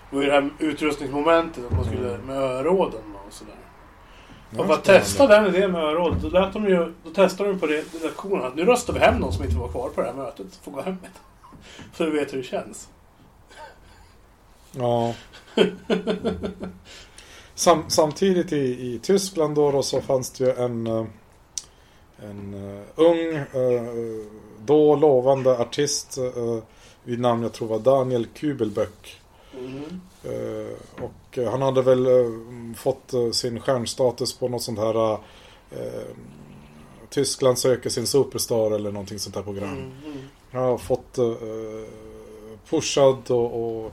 Det 0.10 0.16
var 0.16 0.24
ju 0.24 0.30
det 0.30 0.34
här 0.34 0.50
utrustningsmomentet 0.60 1.66
att 1.66 1.72
man 1.72 1.86
skulle 1.86 2.18
med 2.18 2.38
öråden 2.38 3.02
och 3.28 3.34
sådär. 3.34 3.56
Och 4.58 4.66
för 4.66 4.74
att 4.74 4.84
testa 4.84 5.28
den 5.28 5.46
idén 5.56 5.72
med 5.72 5.84
örådet, 5.84 6.22
då, 6.22 6.30
lät 6.30 6.54
de 6.54 6.66
ju, 6.70 6.94
då 7.04 7.10
testade 7.10 7.50
de 7.50 7.60
på 7.60 7.68
det- 7.68 7.94
redaktionen 7.94 8.46
att 8.46 8.56
nu 8.56 8.66
röstar 8.66 8.94
vi 8.94 9.00
hem 9.00 9.20
någon 9.20 9.34
som 9.34 9.44
inte 9.44 9.58
var 9.58 9.68
kvar 9.68 9.90
på 9.90 10.02
det 10.02 10.08
här 10.08 10.14
mötet. 10.14 10.60
Får 10.64 10.72
gå 10.72 10.82
hem 10.82 10.98
med 11.02 11.10
Så 11.94 12.04
du 12.04 12.12
vet 12.12 12.34
hur 12.34 12.38
det 12.38 12.44
känns. 12.44 12.90
Ja. 14.72 15.14
Sam, 17.62 17.84
samtidigt 17.88 18.54
i, 18.54 18.58
i 18.94 19.00
Tyskland 19.04 19.56
då, 19.56 19.72
då 19.72 19.84
så 19.84 20.02
fanns 20.02 20.32
det 20.32 20.44
ju 20.44 20.52
en, 20.52 20.88
eh, 20.88 21.06
en 22.20 22.54
eh, 22.54 22.84
ung, 22.96 23.36
eh, 23.36 24.26
då 24.66 24.96
lovande 24.96 25.58
artist 25.58 26.18
vid 27.04 27.20
namn, 27.20 27.44
jag 27.44 27.54
tror 27.54 27.68
var 27.68 27.80
Daniel 27.80 28.28
Kübelböck. 28.34 29.22
Mm. 29.58 30.02
Och 31.02 31.38
han 31.52 31.62
hade 31.62 31.82
väl 31.82 32.08
fått 32.78 33.14
sin 33.34 33.60
stjärnstatus 33.60 34.34
på 34.38 34.48
något 34.48 34.64
sånt 34.64 34.80
här 34.80 35.18
Tyskland 37.10 37.60
söker 37.60 37.90
sin 37.90 38.08
superstar 38.08 38.72
eller 38.72 38.92
någonting 38.92 39.20
sånt 39.20 39.36
här 39.36 39.44
program. 39.44 39.70
Mm. 39.70 39.92
Mm. 40.06 40.18
Han 40.52 40.64
har 40.64 40.78
fått 40.78 41.18
eh, 41.18 41.34
pushad 42.70 43.32
och, 43.32 43.84
och 43.84 43.92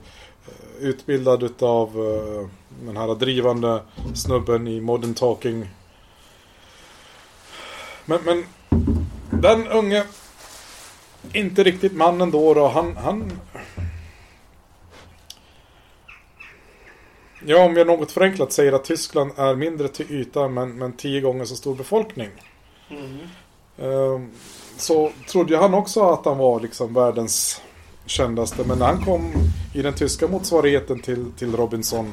utbildad 0.80 1.42
utav 1.42 1.88
eh, 1.88 2.49
den 2.86 2.96
här 2.96 3.14
drivande 3.14 3.82
snubben 4.14 4.68
i 4.68 4.80
Modern 4.80 5.14
Talking. 5.14 5.68
Men, 8.05 8.20
men 8.24 8.44
den 9.30 9.68
unge, 9.68 10.05
inte 11.32 11.62
riktigt 11.62 11.92
mannen 11.92 12.30
då, 12.30 12.55
då 12.55 12.68
han, 12.68 12.96
han 12.96 13.40
Ja, 17.46 17.64
om 17.64 17.76
jag 17.76 17.86
något 17.86 18.12
förenklat 18.12 18.53
säger 18.53 18.72
att 18.72 18.84
Tyskland 18.84 19.32
är 19.36 19.55
mindre 19.55 19.88
till 19.88 20.12
yta 20.12 20.49
men, 20.49 20.78
men 20.78 20.92
tio 20.92 21.20
gånger 21.20 21.44
så 21.44 21.57
stor 21.57 21.74
befolkning. 21.74 22.28
Mm. 22.90 23.18
Ehm, 23.78 24.30
så 24.76 25.12
trodde 25.30 25.57
han 25.57 25.74
också 25.74 26.03
att 26.03 26.24
han 26.24 26.38
var 26.38 26.61
liksom 26.61 26.94
världens 26.94 27.62
kändaste. 28.11 28.65
Men 28.65 28.79
när 28.79 28.87
han 28.87 29.05
kom 29.05 29.33
i 29.75 29.83
den 29.83 29.95
tyska 29.95 30.29
motsvarigheten 30.29 31.01
till, 31.01 31.33
till 31.39 31.57
Robinson 31.57 32.13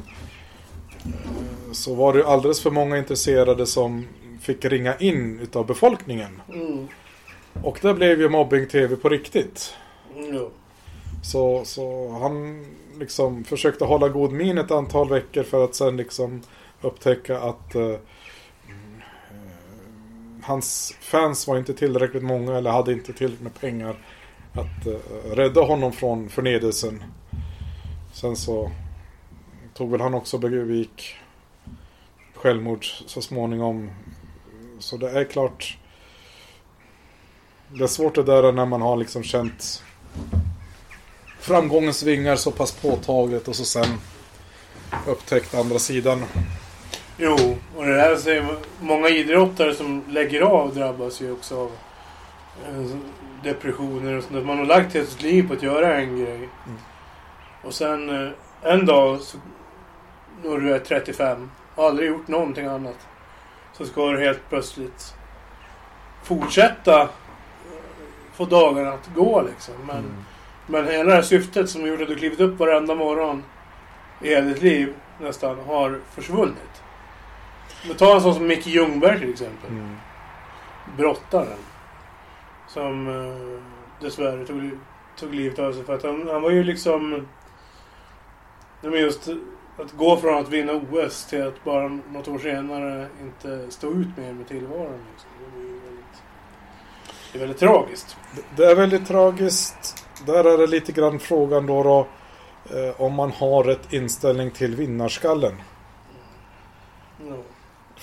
eh, 1.06 1.72
så 1.72 1.96
var 1.96 2.14
det 2.14 2.28
alldeles 2.28 2.62
för 2.62 2.72
många 2.72 2.98
intresserade 2.98 3.66
som 3.66 4.06
fick 4.42 4.66
ringa 4.66 4.96
in 4.96 5.40
utav 5.40 5.66
befolkningen. 5.66 6.42
Mm. 6.54 6.88
Och 7.64 7.80
det 7.82 7.94
blev 7.94 8.22
ju 8.22 8.30
mobbing-tv 8.30 8.96
på 8.96 9.10
riktigt. 9.10 9.74
Jo. 10.16 10.52
Så, 11.24 11.66
så 11.66 12.10
han 12.22 12.66
liksom 13.00 13.44
försökte 13.44 13.86
hålla 13.86 14.10
god 14.10 14.32
min 14.32 14.58
ett 14.58 14.72
antal 14.72 15.10
veckor 15.10 15.44
för 15.44 15.64
att 15.64 15.76
sen 15.76 15.98
liksom 15.98 16.42
upptäcka 16.82 17.40
att 17.40 17.76
eh, 17.76 17.82
mm, 17.82 18.00
eh, 19.30 20.44
hans 20.44 20.96
fans 21.02 21.48
var 21.48 21.58
inte 21.58 21.74
tillräckligt 21.74 22.24
många 22.24 22.58
eller 22.58 22.72
hade 22.72 22.94
inte 22.94 23.14
tillräckligt 23.14 23.42
med 23.42 23.60
pengar 23.60 23.96
att 24.56 24.88
eh, 24.88 25.32
rädda 25.36 25.62
honom 25.62 25.92
från 25.92 26.30
förnedelsen. 26.30 27.04
Sen 28.14 28.36
så 28.36 28.72
tog 29.74 29.92
väl 29.92 30.02
han 30.02 30.14
också 30.14 30.38
begick 30.38 31.16
självmord 32.34 32.86
så 33.06 33.22
småningom. 33.22 33.92
Så 34.80 34.98
det 34.98 35.10
är 35.10 35.24
klart 35.24 35.78
det 37.74 37.84
är 37.84 37.88
svårt 37.88 38.16
det 38.16 38.24
där 38.24 38.52
när 38.52 38.66
man 38.66 38.82
har 38.82 38.98
liksom 38.98 39.24
känt 39.24 39.84
framgångens 41.40 42.04
vingar 42.04 42.36
så 42.36 42.52
pass 42.52 42.72
påtagligt 42.72 43.48
och 43.48 43.56
så 43.56 43.66
sen 43.66 43.88
upptäckt 45.08 45.56
andra 45.56 45.80
sidan. 45.80 46.24
Jo, 47.18 47.58
och 47.76 47.86
det 47.86 48.02
här 48.02 48.16
säger 48.16 48.56
många 48.80 49.10
idrottare 49.10 49.76
som 49.76 50.04
lägger 50.10 50.42
av 50.42 50.76
drabbas 50.76 51.22
ju 51.22 51.32
också 51.32 51.60
av 51.60 51.72
depressioner 53.44 54.18
och 54.18 54.24
sånt. 54.24 54.46
Man 54.46 54.58
har 54.58 54.66
lagt 54.66 54.96
hela 54.96 55.06
sitt 55.06 55.22
liv 55.22 55.48
på 55.48 55.54
att 55.54 55.64
göra 55.64 55.96
en 55.98 56.20
grej. 56.20 56.50
Och 57.64 57.74
sen 57.74 58.10
eh, 58.26 58.32
en 58.62 58.86
dag 58.86 59.22
så, 59.22 59.38
när 60.44 60.58
du 60.58 60.76
är 60.76 60.80
35 60.80 61.52
har 61.76 61.88
aldrig 61.88 62.10
gjort 62.10 62.28
någonting 62.28 62.66
annat. 62.66 63.08
Så 63.74 63.86
ska 63.86 64.12
du 64.12 64.20
helt 64.20 64.50
plötsligt 64.50 65.14
fortsätta 66.24 67.02
eh, 67.02 67.08
få 68.34 68.46
dagarna 68.46 68.92
att 68.94 69.10
gå 69.16 69.42
liksom. 69.42 69.74
Men, 69.88 69.96
Mm. 69.98 70.12
men 70.68 70.86
hela 70.88 71.04
det 71.10 71.16
här 71.16 71.22
syftet 71.22 71.70
som 71.70 71.88
gjort 71.88 72.02
att 72.02 72.08
du 72.08 72.16
klivit 72.16 72.40
upp 72.40 72.60
varenda 72.60 72.96
morgon 72.96 73.44
i 74.22 74.30
hela 74.30 74.48
ditt 74.48 74.62
liv 74.62 74.94
nästan 75.20 75.60
har 75.68 76.00
försvunnit. 76.12 76.82
Men 77.88 77.98
ta 77.98 78.16
en 78.16 78.22
sån 78.22 78.34
som 78.34 78.48
Micke 78.48 78.68
Ljungberg 78.68 79.20
till 79.20 79.30
exempel. 79.30 79.70
Mm. 79.70 79.96
Brottaren. 80.98 81.58
Som 82.76 83.08
eh, 83.08 83.62
dessvärre 84.02 84.46
tog, 84.46 84.70
tog 85.20 85.34
livet 85.34 85.60
av 85.60 85.74
sig 85.74 85.84
för 85.84 85.94
att 85.94 86.04
han, 86.04 86.28
han 86.28 86.42
var 86.42 86.52
ju 86.52 86.64
liksom... 86.64 87.12
Nej, 88.82 88.92
men 88.92 89.00
just 89.00 89.30
att 89.78 89.92
gå 89.92 90.18
från 90.18 90.38
att 90.38 90.50
vinna 90.50 90.74
OS 90.74 91.26
till 91.26 91.48
att 91.48 91.64
bara 91.64 91.88
något 91.88 92.28
år 92.28 92.40
senare 92.40 93.08
inte 93.22 93.72
stå 93.72 93.92
ut 93.92 94.18
mer 94.18 94.34
med 94.34 94.48
tillvaron. 94.48 95.00
Liksom. 95.12 95.30
Det, 95.42 95.58
är 95.78 95.86
väldigt, 95.86 96.08
det 97.34 97.38
är 97.38 97.40
väldigt 97.40 97.60
tragiskt. 97.60 98.18
Det 98.56 98.66
är 98.66 98.76
väldigt 98.76 99.08
tragiskt. 99.08 100.08
Där 100.26 100.44
är 100.44 100.58
det 100.58 100.68
lite 100.68 100.92
grann 100.92 101.20
frågan 101.20 101.66
då, 101.66 101.84
då 101.84 102.08
eh, 102.76 103.02
om 103.02 103.14
man 103.14 103.32
har 103.32 103.64
rätt 103.64 103.94
inställning 103.94 104.52
till 104.52 104.76
vinnarskallen. 104.76 105.54
Ja. 107.30 107.36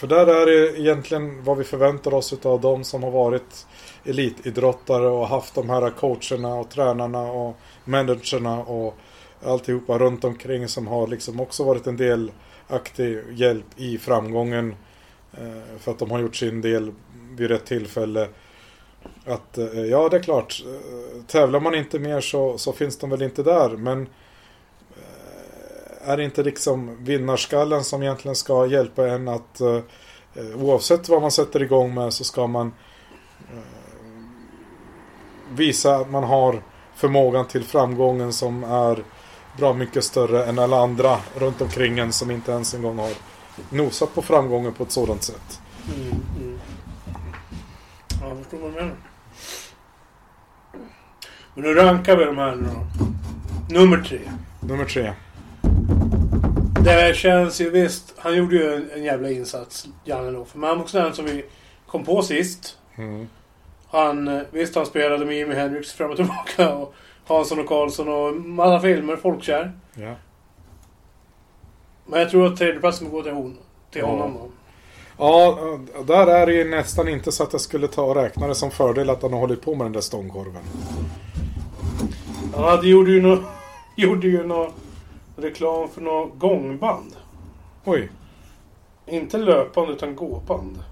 För 0.03 0.09
där 0.09 0.27
är 0.27 0.47
det 0.47 0.81
egentligen 0.81 1.45
vad 1.45 1.59
vi 1.59 1.65
förväntar 1.65 2.15
oss 2.15 2.35
av 2.43 2.61
de 2.61 2.85
som 2.85 3.03
har 3.03 3.11
varit 3.11 3.67
elitidrottare 4.05 5.07
och 5.07 5.29
haft 5.29 5.55
de 5.55 5.71
här 5.71 5.91
coacherna 5.91 6.55
och 6.55 6.71
tränarna 6.71 7.23
och 7.23 7.57
managerna 7.85 8.59
och 8.59 8.95
alltihopa 9.45 9.99
runt 9.99 10.25
omkring 10.25 10.69
som 10.69 10.87
har 10.87 11.07
liksom 11.07 11.41
också 11.41 11.65
varit 11.65 11.87
en 11.87 11.97
delaktig 11.97 13.23
hjälp 13.31 13.65
i 13.77 13.99
framgången 13.99 14.75
eh, 15.33 15.79
för 15.79 15.91
att 15.91 15.99
de 15.99 16.11
har 16.11 16.19
gjort 16.19 16.37
sin 16.37 16.61
del 16.61 16.93
vid 17.37 17.49
rätt 17.49 17.67
tillfälle. 17.67 18.29
Att 19.25 19.59
eh, 19.59 19.81
ja, 19.81 20.09
det 20.09 20.17
är 20.17 20.23
klart, 20.23 20.65
eh, 20.67 21.23
tävlar 21.27 21.61
man 21.61 21.75
inte 21.75 21.99
mer 21.99 22.21
så, 22.21 22.59
så 22.59 22.73
finns 22.73 22.99
de 22.99 23.11
väl 23.11 23.23
inte 23.23 23.43
där 23.43 23.69
men 23.69 24.03
eh, 24.03 24.09
är 26.05 26.17
det 26.17 26.25
inte 26.25 26.43
liksom 26.43 27.05
vinnarskallen 27.05 27.85
som 27.85 28.03
egentligen 28.03 28.37
ska 28.37 28.67
hjälpa 28.67 29.09
en 29.09 29.29
att 29.29 29.61
eh, 29.61 29.81
oavsett 30.57 31.09
vad 31.09 31.23
man 31.23 31.31
sätter 31.31 31.63
igång 31.63 31.95
med 31.95 32.13
så 32.13 32.25
ska 32.25 32.47
man 32.47 32.67
eh, 33.53 33.59
visa 35.51 35.97
att 35.97 36.11
man 36.11 36.25
har 36.25 36.63
förmågan 36.95 37.49
till 37.49 37.65
framgången 37.65 38.33
som 38.33 38.65
är 38.65 39.05
bra 39.59 39.73
mycket 39.73 40.05
större 40.05 40.45
än 40.45 40.59
alla 40.59 40.83
andra 40.83 41.19
runt 41.37 41.61
omkring 41.61 41.99
en 41.99 42.13
som 42.13 42.31
inte 42.31 42.53
ens 42.53 42.75
en 42.75 42.83
gång 42.83 42.99
har 42.99 43.13
nosat 43.71 44.15
på 44.15 44.23
framgången 44.23 44.75
på 44.75 44.83
ett 44.83 44.93
sådant 44.93 45.23
sätt. 45.23 45.61
Mm, 45.95 46.09
mm. 46.41 46.59
Ja, 48.21 48.29
jag 48.29 48.39
förstår 48.39 48.59
vad 48.59 48.71
du 48.71 48.75
menar. 48.75 48.97
Men 51.55 51.65
nu 51.65 51.75
rankar 51.75 52.17
vi 52.17 52.25
de 52.25 52.39
här 52.39 52.57
nu 52.57 52.69
då. 52.69 53.79
Nummer 53.79 54.03
tre. 54.03 54.21
Nummer 54.61 54.85
tre. 54.85 55.13
Det 56.85 57.17
känns 57.17 57.61
ju 57.61 57.71
visst. 57.71 58.15
Han 58.19 58.37
gjorde 58.37 58.57
ju 58.57 58.75
en, 58.75 58.91
en 58.95 59.05
jävla 59.05 59.31
insats, 59.31 59.89
Janne 60.05 60.31
Loffe. 60.31 60.59
Men 60.59 60.69
han 60.69 60.79
var 60.79 60.85
också 60.85 60.99
den 60.99 61.15
som 61.15 61.25
vi 61.25 61.45
kom 61.87 62.05
på 62.05 62.23
sist. 62.23 62.79
Mm. 62.97 63.29
Han, 63.91 64.29
eh, 64.29 64.43
visst 64.51 64.75
han 64.75 64.87
spelade 64.87 65.25
med 65.27 65.37
Jimi 65.37 65.55
Hendrix 65.55 65.93
fram 65.93 66.11
och 66.11 66.17
tillbaka. 66.17 66.75
Och 66.75 66.95
Hansson 67.27 67.61
och 67.61 67.67
Karlsson 67.67 68.09
och 68.09 68.35
massa 68.37 68.81
filmer, 68.81 69.17
folkkär. 69.17 69.73
Ja. 69.95 70.15
Men 72.07 72.21
jag 72.21 72.31
tror 72.31 72.47
att 72.47 72.57
tredjeplatsen 72.59 73.11
går 73.11 73.23
till, 73.23 73.33
hon, 73.33 73.59
till 73.91 74.01
Ja. 74.01 74.07
honom 74.07 74.35
då. 74.35 74.49
Ja, 75.19 75.59
där 76.07 76.27
är 76.27 76.47
det 76.47 76.55
ju 76.55 76.65
nästan 76.71 77.09
inte 77.09 77.33
så 77.33 77.43
att 77.43 77.53
jag 77.53 77.61
skulle 77.61 77.89
ta 77.89 78.03
och 78.03 78.15
räkna 78.17 78.47
det 78.49 78.55
som 78.55 78.71
fördel 78.71 79.11
att 79.11 79.23
han 79.23 79.33
har 79.33 79.41
hållit 79.41 79.63
på 79.63 79.75
med 79.75 79.85
den 79.87 79.93
där 79.93 80.01
stångkorven. 80.01 80.63
Han 82.55 82.65
hade, 82.65 82.89
gjorde 82.89 83.11
ju 83.11 83.23
nå 83.23 83.39
gjorde 83.97 84.27
ju 84.29 84.47
nå 84.47 84.71
reklam 85.43 85.89
för 85.89 86.01
något 86.01 86.39
gångband. 86.39 87.17
Oj. 87.85 88.11
Inte 89.07 89.39
löpande 89.39 89.93
utan 89.93 90.17
gåband. 90.17 90.85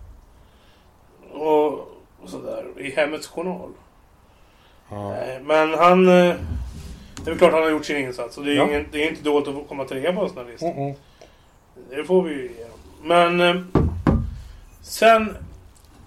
Och 1.33 1.89
sådär. 2.27 2.67
I 2.77 2.91
Hemmets 2.91 3.27
Journal. 3.27 3.71
Ja. 4.91 5.11
Nej, 5.11 5.41
Men 5.45 5.75
han... 5.75 6.09
eh, 6.09 6.35
Det 7.25 7.31
är 7.31 7.37
klart 7.37 7.53
han 7.53 7.63
har 7.63 7.71
gjort 7.71 7.85
sin 7.87 7.97
insats. 7.97 8.39
Och 8.39 8.45
det 8.45 8.53
är, 8.53 8.57
Ja. 8.57 8.67
ingen, 8.69 8.87
det 8.93 9.05
är 9.05 9.11
inte 9.11 9.23
dåligt 9.23 9.49
att 9.49 9.69
komma 9.69 9.85
trea 9.85 10.13
på 10.13 10.23
en 10.23 10.29
sån 10.29 10.39
här 10.39 10.53
lista. 10.53 10.67
Mm 10.67 10.79
-mm. 10.93 10.95
Det 11.91 12.05
får 12.05 12.23
vi 12.23 12.31
ju 12.35 12.43
ge 12.43 12.65
dem. 12.65 12.79
Men... 13.03 13.41
eh, 13.41 13.63
Sen 14.83 15.37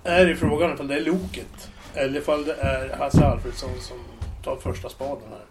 är 0.04 0.26
det 0.26 0.36
frågan 0.36 0.74
ifall 0.74 0.88
det 0.88 0.96
är 0.96 1.02
Loket. 1.02 1.70
Eller 1.94 2.20
ifall 2.20 2.46
det 2.46 2.54
är 2.54 2.98
Hasse 2.98 3.26
Alfredsson 3.26 3.70
som 3.80 3.98
tar 4.44 4.56
första 4.56 4.90
spaden 4.90 5.24
här. 5.30 5.46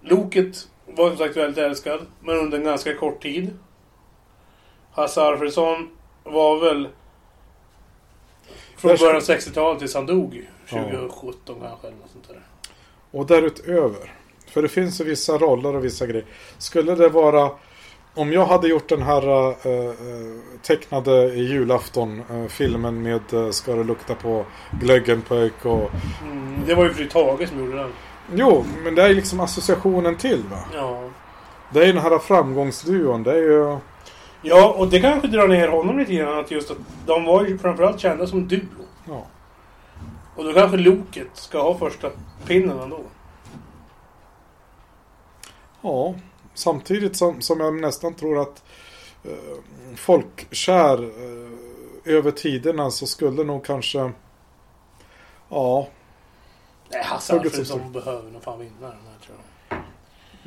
Loket 0.00 0.68
var 0.86 1.08
som 1.08 1.18
sagt 1.18 1.36
väldigt 1.36 1.64
älskad. 1.64 2.00
Men 2.20 2.36
under 2.36 2.58
en 2.58 2.64
ganska 2.64 2.94
kort 2.96 3.22
tid. 3.22 3.58
Hasse 4.92 5.22
Alfredsson 5.22 5.88
var 6.24 6.60
väl... 6.60 6.88
Från 8.76 8.96
början 8.96 9.16
av 9.16 9.22
60-talet 9.22 9.78
tills 9.78 9.94
han 9.94 10.06
dog. 10.06 10.48
Ja. 10.68 10.82
2017 10.82 11.56
kanske 11.60 11.86
eller 11.86 11.96
något 11.96 12.10
sånt 12.10 12.28
där. 12.28 12.42
Och 13.10 13.26
därutöver. 13.26 14.12
För 14.46 14.62
det 14.62 14.68
finns 14.68 15.00
ju 15.00 15.04
vissa 15.04 15.38
roller 15.38 15.76
och 15.76 15.84
vissa 15.84 16.06
grejer. 16.06 16.26
Skulle 16.58 16.94
det 16.94 17.08
vara... 17.08 17.50
Om 18.14 18.32
jag 18.32 18.46
hade 18.46 18.68
gjort 18.68 18.88
den 18.88 19.02
här 19.02 19.48
äh, 19.48 19.92
tecknade 20.62 21.34
julafton-filmen 21.34 23.02
med 23.02 23.32
äh, 23.32 23.50
Ska 23.50 23.74
det 23.74 23.84
lukta 23.84 24.14
på 24.14 24.44
glöggenpöjk 24.80 25.66
och... 25.66 25.90
Mm, 26.22 26.60
det 26.66 26.74
var 26.74 26.84
ju 26.84 26.94
fru 26.94 27.08
Tage 27.08 27.48
som 27.48 27.58
gjorde 27.58 27.76
den. 27.76 27.92
Jo, 28.34 28.64
men 28.84 28.94
det 28.94 29.02
är 29.02 29.14
liksom 29.14 29.40
associationen 29.40 30.16
till 30.16 30.42
va? 30.50 30.58
Ja. 30.74 31.10
Det 31.72 31.80
är 31.82 31.86
ju 31.86 31.92
den 31.92 32.02
här 32.02 32.18
framgångsduon. 32.18 33.22
Det 33.22 33.32
är 33.32 33.42
ju... 33.42 33.78
Ja, 34.42 34.74
och 34.78 34.88
det 34.88 35.00
kanske 35.00 35.28
drar 35.28 35.48
ner 35.48 35.68
honom 35.68 35.98
lite 35.98 36.12
grann. 36.12 36.38
Att 36.38 36.50
just 36.50 36.70
att 36.70 36.76
de 37.06 37.24
var 37.24 37.44
ju 37.44 37.58
framförallt 37.58 38.00
kända 38.00 38.26
som 38.26 38.48
duo. 38.48 38.60
Ja. 39.08 39.26
Och 40.36 40.44
då 40.44 40.52
kanske 40.52 40.76
Loket 40.76 41.28
ska 41.32 41.62
ha 41.62 41.78
första 41.78 42.10
pinnen 42.46 42.78
ändå. 42.78 43.00
Ja, 45.80 46.14
samtidigt 46.54 47.16
som, 47.16 47.40
som 47.40 47.60
jag 47.60 47.80
nästan 47.80 48.14
tror 48.14 48.38
att 48.40 48.64
eh, 49.24 49.58
folkkär 49.96 51.02
eh, 51.02 52.14
över 52.14 52.30
tiderna 52.30 52.90
så 52.90 53.06
skulle 53.06 53.44
nog 53.44 53.64
kanske... 53.64 54.10
Ja, 55.48 55.88
Nej, 56.92 57.02
Hasse 57.02 57.26
som 57.26 57.38
Alfredsson 57.38 57.92
behöver 57.92 58.30
nog 58.30 58.42
fan 58.42 58.58
vinna 58.58 58.80
den 58.80 58.90
här 58.90 59.26
tror 59.26 59.36
jag. 59.68 59.78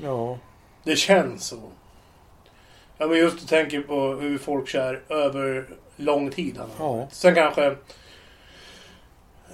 ja. 0.09 0.37
Det 0.83 0.95
känns 0.95 1.45
så. 1.47 1.71
Ja 2.97 3.07
men 3.07 3.17
just 3.17 3.39
du 3.39 3.45
tänker 3.45 3.81
på 3.81 4.13
hur 4.13 4.37
folk 4.37 4.67
kär 4.67 5.01
över 5.09 5.69
lång 5.95 6.29
tid. 6.31 6.57
Han 6.57 6.69
har 6.77 6.97
Ja. 6.99 7.07
Sen 7.11 7.35
kanske 7.35 7.75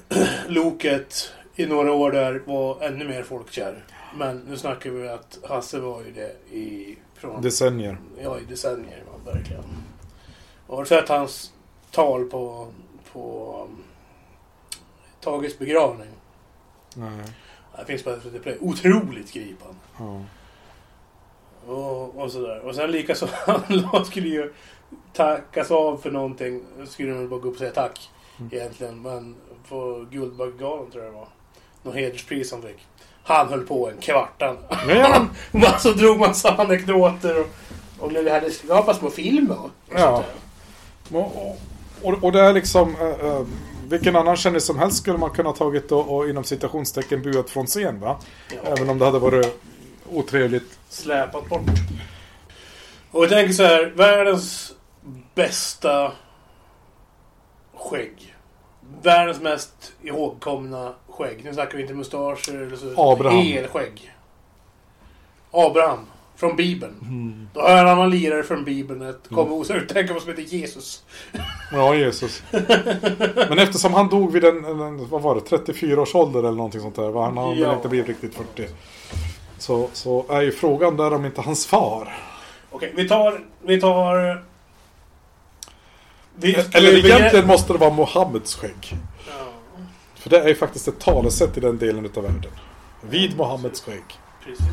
Loket 0.47 1.33
i 1.55 1.65
några 1.65 1.91
år 1.93 2.11
där 2.11 2.41
var 2.45 2.81
ännu 2.81 3.07
mer 3.07 3.23
folkkär. 3.23 3.85
Men 4.15 4.37
nu 4.37 4.57
snackar 4.57 4.89
vi 4.89 5.07
att 5.09 5.39
Hasse 5.49 5.79
var 5.79 6.01
ju 6.01 6.11
det 6.11 6.55
i... 6.55 6.97
Från, 7.15 7.41
Decennier. 7.41 7.97
ja, 8.23 8.39
i 8.39 8.43
decennier. 8.43 9.03
Ja, 9.07 9.31
verkligen. 9.31 9.63
Och 10.67 10.75
har 10.77 10.83
du 10.83 10.87
sett 10.89 11.09
hans 11.09 11.53
tal 11.91 12.25
på, 12.25 12.67
på 13.13 13.55
um, 13.69 13.83
Tages 15.19 15.59
begravning? 15.59 16.09
Nej. 16.95 17.09
Det 17.79 17.85
finns 17.85 18.03
på 18.03 18.15
SVT 18.23 18.43
Play. 18.43 18.57
Otroligt 18.61 19.33
gripande. 19.33 19.75
Ja. 19.99 20.21
Och, 21.73 22.15
och 22.17 22.31
sådär. 22.31 22.59
Och 22.59 22.75
sen 22.75 22.91
likaså, 22.91 23.27
han 23.91 24.05
skulle 24.05 24.27
ju 24.27 24.53
tackas 25.13 25.71
av 25.71 25.97
för 25.97 26.11
någonting. 26.11 26.63
Skulle 26.87 27.11
de 27.13 27.29
bara 27.29 27.39
gå 27.39 27.47
upp 27.47 27.53
och 27.53 27.59
säga 27.59 27.71
tack. 27.71 28.09
Mm. 28.39 28.51
Egentligen. 28.53 29.01
Men 29.01 29.35
på 29.69 30.05
Guldbaggegalan 30.11 30.91
tror 30.91 31.03
jag 31.03 31.13
det 31.13 31.17
var. 31.17 31.27
Något 31.83 31.95
hederspris 31.95 32.51
han 32.51 32.61
fick. 32.61 32.87
Han 33.23 33.47
höll 33.49 33.67
på 33.67 33.89
en 33.89 33.97
kvartan. 33.97 34.57
Men, 34.87 35.29
Man 35.61 35.79
så 35.79 35.91
drog 35.93 36.19
massa 36.19 36.55
anekdoter 36.55 37.39
och, 37.39 37.47
och 37.99 38.13
när 38.13 38.23
vi 38.23 38.29
hade 38.29 38.51
skapat 38.51 38.97
små 38.97 39.09
filmer. 39.09 39.57
Och 39.59 39.69
Ja. 39.95 40.23
och, 41.11 41.57
och, 42.01 42.23
och 42.23 42.31
det 42.31 42.41
är 42.41 42.53
liksom... 42.53 42.95
eh, 42.95 43.25
eh, 43.25 43.41
vilken 43.91 44.15
annan 44.15 44.35
kändis 44.35 44.65
som 44.65 44.79
helst 44.79 44.97
skulle 44.97 45.17
man 45.17 45.29
kunna 45.29 45.53
tagit 45.53 45.91
och, 45.91 46.15
och 46.15 46.29
inom 46.29 46.43
citationstecken 46.43 47.21
buat 47.21 47.49
från 47.49 47.65
scen 47.65 47.99
va? 47.99 48.19
Ja. 48.49 48.71
Även 48.71 48.89
om 48.89 48.99
det 48.99 49.05
hade 49.05 49.19
varit 49.19 49.61
otrevligt. 50.09 50.79
Släpat 50.89 51.49
bort. 51.49 51.61
Och 53.11 53.23
jag 53.23 53.29
tänker 53.29 53.53
så 53.53 53.63
här. 53.63 53.93
Världens 53.95 54.73
bästa 55.35 56.11
skägg. 57.73 58.35
Världens 59.01 59.41
mest 59.41 59.93
ihågkomna 60.01 60.93
skägg. 61.09 61.45
Nu 61.45 61.53
snackar 61.53 61.77
vi 61.77 61.81
inte 61.81 61.93
mustascher 61.93 62.61
eller 62.61 62.75
så. 62.75 63.11
Abraham. 63.11 63.37
Helskägg. 63.37 64.15
Abraham. 65.51 66.05
Från 66.41 66.55
Bibeln. 66.55 67.47
Då 67.53 67.61
hör 67.61 67.85
han 67.85 67.97
man 67.97 68.09
lirare 68.09 68.43
från 68.43 68.63
Bibeln. 68.63 69.01
Ett 69.01 69.27
kommer 69.29 69.51
osökt 69.51 69.93
tänka 69.93 70.13
på 70.13 70.19
som 70.19 70.29
heter 70.29 70.43
Jesus. 70.43 71.03
Ja, 71.71 71.95
Jesus. 71.95 72.43
Men 73.49 73.59
eftersom 73.59 73.93
han 73.93 74.09
dog 74.09 74.31
vid 74.31 74.43
en, 74.45 74.65
en 74.65 75.09
vad 75.09 75.21
var 75.21 75.35
det, 75.35 75.41
34 75.41 76.01
års 76.01 76.15
ålder 76.15 76.39
eller 76.39 76.51
någonting 76.51 76.81
sånt 76.81 76.95
där. 76.95 77.09
Va? 77.09 77.23
Han 77.25 77.37
har 77.37 77.55
Ja. 77.55 77.75
inte 77.75 77.87
blivit 77.89 78.07
riktigt 78.07 78.35
40. 78.35 78.67
Så, 79.57 79.89
så 79.93 80.25
är 80.29 80.41
ju 80.41 80.51
frågan 80.51 80.97
där 80.97 81.13
om 81.13 81.25
inte 81.25 81.41
hans 81.41 81.65
far. 81.67 82.13
Okej, 82.71 82.93
vi 82.95 83.07
tar... 83.09 83.41
Vi 83.65 83.81
tar... 83.81 84.43
Vi, 86.35 86.53
Eller 86.55 86.91
vi- 86.91 87.11
egentligen 87.11 87.47
måste 87.47 87.73
det 87.73 87.79
vara 87.79 87.93
Mohammeds 87.93 88.55
skägg. 88.55 88.97
Ja, 89.27 89.33
För 90.15 90.29
det 90.29 90.39
är 90.39 90.47
ju 90.47 90.55
faktiskt 90.55 90.87
ett 90.87 90.99
talesätt 90.99 91.57
i 91.57 91.59
den 91.59 91.77
delen 91.77 92.05
utav 92.05 92.23
världen. 92.23 92.51
Vid 93.01 93.37
Mohammeds 93.37 93.81
skägg. 93.81 94.03
precis. 94.45 94.65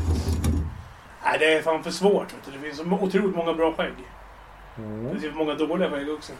Nej, 1.29 1.39
det 1.39 1.53
är 1.53 1.61
fan 1.61 1.83
för 1.83 1.91
svårt. 1.91 2.27
Det 2.53 2.59
finns 2.59 2.77
så 2.77 2.83
otroligt 2.83 3.35
många 3.35 3.53
bra 3.53 3.73
skägg. 3.73 3.93
Mm. 4.77 5.13
Det 5.13 5.19
finns 5.19 5.35
många 5.35 5.53
dåliga 5.53 5.89
skägg 5.89 6.09
också. 6.09 6.33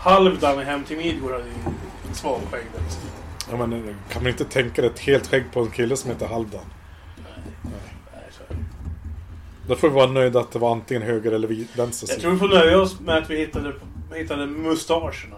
Halvdan 0.00 0.58
Hem 0.58 0.84
till 0.84 0.96
Midgård 0.96 1.32
hade 1.32 1.44
ju 1.44 1.50
ett 2.10 2.16
svagt 2.16 2.50
skägg. 2.50 2.64
Ja, 3.50 3.56
men 3.56 3.72
eh, 3.72 3.94
kan 4.12 4.22
man 4.22 4.32
inte 4.32 4.44
tänka 4.44 4.82
dig 4.82 4.90
ett 4.90 4.98
helt 5.00 5.26
skägg 5.26 5.44
på 5.52 5.60
en 5.60 5.70
kille 5.70 5.96
som 5.96 6.10
heter 6.10 6.26
Halvdan? 6.26 6.64
Nej, 7.16 7.72
är 8.12 8.44
det. 8.48 8.56
Då 9.68 9.76
får 9.76 9.88
vi 9.88 9.94
vara 9.94 10.06
nöjda 10.06 10.40
att 10.40 10.52
det 10.52 10.58
var 10.58 10.72
antingen 10.72 11.02
höger 11.02 11.32
eller 11.32 11.48
vänster 11.48 11.82
Jag 11.82 11.94
sida. 11.94 12.20
tror 12.20 12.32
vi 12.32 12.38
får 12.38 12.48
nöja 12.48 12.80
oss 12.80 13.00
med 13.00 13.16
att 13.18 13.30
vi 13.30 13.38
hittade, 13.38 13.72
hittade 14.14 14.46
mustascherna. 14.46 15.36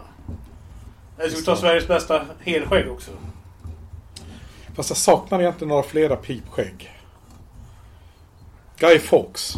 Jag 1.18 1.28
vi 1.28 1.44
ta 1.44 1.56
Sveriges 1.56 1.88
bästa 1.88 2.22
helskägg 2.40 2.90
också. 2.90 3.10
Fast 4.74 4.90
jag 4.90 4.96
saknar 4.96 5.40
egentligen 5.40 5.68
några 5.68 5.82
flera 5.82 6.16
pipskägg. 6.16 7.01
Guy 8.82 8.98
Fawkes. 8.98 9.56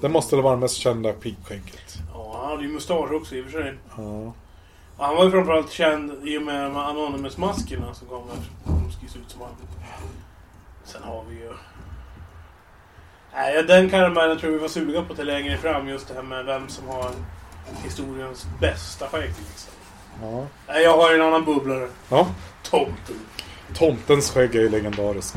Det 0.00 0.08
måste 0.08 0.36
väl 0.36 0.42
vara 0.42 0.54
det 0.54 0.60
mest 0.60 0.76
kända 0.76 1.12
pipskägget. 1.12 1.98
Ja, 2.14 2.38
han 2.40 2.50
hade 2.50 2.62
ju 2.62 2.68
mustasch 2.68 3.12
också 3.12 3.34
i 3.34 3.40
och 3.40 3.44
för 3.44 3.52
sig. 3.52 3.74
Ja. 3.96 4.32
Han 4.98 5.16
var 5.16 5.24
ju 5.24 5.30
framförallt 5.30 5.70
känd 5.70 6.28
i 6.28 6.38
och 6.38 6.42
med 6.42 6.76
Anonymous-maskerna 6.76 7.94
som 7.94 8.08
kom 8.08 8.22
efter. 8.28 8.82
De 8.84 8.92
skulle 8.92 9.10
se 9.10 9.18
ut 9.18 9.30
som 9.30 9.40
han. 9.40 9.50
Sen 10.84 11.02
har 11.02 11.24
vi 11.28 11.34
ju... 11.34 11.52
Nej, 13.34 13.62
den 13.62 13.90
karamellen 13.90 14.38
tror 14.38 14.50
vi 14.50 14.58
var 14.58 14.68
suga 14.68 15.02
på 15.02 15.14
till 15.14 15.26
längre 15.26 15.56
fram. 15.56 15.88
Just 15.88 16.08
det 16.08 16.14
här 16.14 16.22
med 16.22 16.44
vem 16.44 16.68
som 16.68 16.88
har 16.88 17.10
historiens 17.84 18.46
bästa 18.60 19.08
skägg. 19.08 19.28
Liksom. 19.48 19.72
Ja. 20.22 20.46
Nej, 20.68 20.82
jag 20.82 20.96
har 20.96 21.14
en 21.14 21.22
annan 21.22 21.44
bubblare. 21.44 21.88
ja. 22.08 22.26
Tomten. 22.62 23.16
Tomtens 23.74 24.30
skägg 24.30 24.54
är 24.54 24.60
ju 24.60 24.68
legendarisk. 24.68 25.34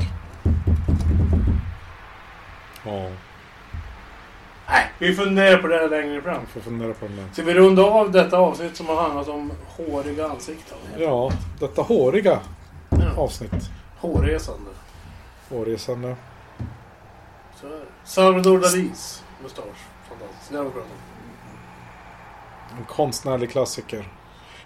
Ja, 2.86 3.10
Nej, 4.68 4.92
vi 5.00 5.16
funderar 5.16 5.58
på 5.62 5.68
det 5.68 5.76
här 5.78 5.90
längre 5.90 6.22
fram. 6.22 6.46
får 6.46 6.62
fundera 6.62 6.94
på 6.94 7.08
där. 7.08 7.28
Ska 7.34 7.44
vi 7.44 7.54
runda 7.54 7.84
av 7.84 8.12
detta 8.12 8.38
avsnitt 8.38 8.76
som 8.78 8.88
har 8.88 8.96
handlat 8.96 9.28
om 9.28 9.52
håriga 9.68 10.28
ansikten? 10.28 10.78
Ja, 10.98 11.32
detta 11.60 11.82
håriga 11.82 12.40
Ja. 12.90 12.98
avsnitt. 13.18 13.52
Hårresande. 14.00 14.72
Hårresande. 15.50 16.16
Så 17.62 17.68
är 17.68 17.72
det. 17.72 17.86
Salvador 18.04 18.60
Dalis 18.60 19.24
mustasch. 19.44 19.66
Fantastiskt. 20.10 20.52
Det 20.52 20.58
har 20.58 20.64
vi 20.66 20.72
pratat 20.72 20.90
om. 20.92 22.78
En 22.78 22.86
konstnärlig 22.86 23.52
klassiker. 23.52 24.08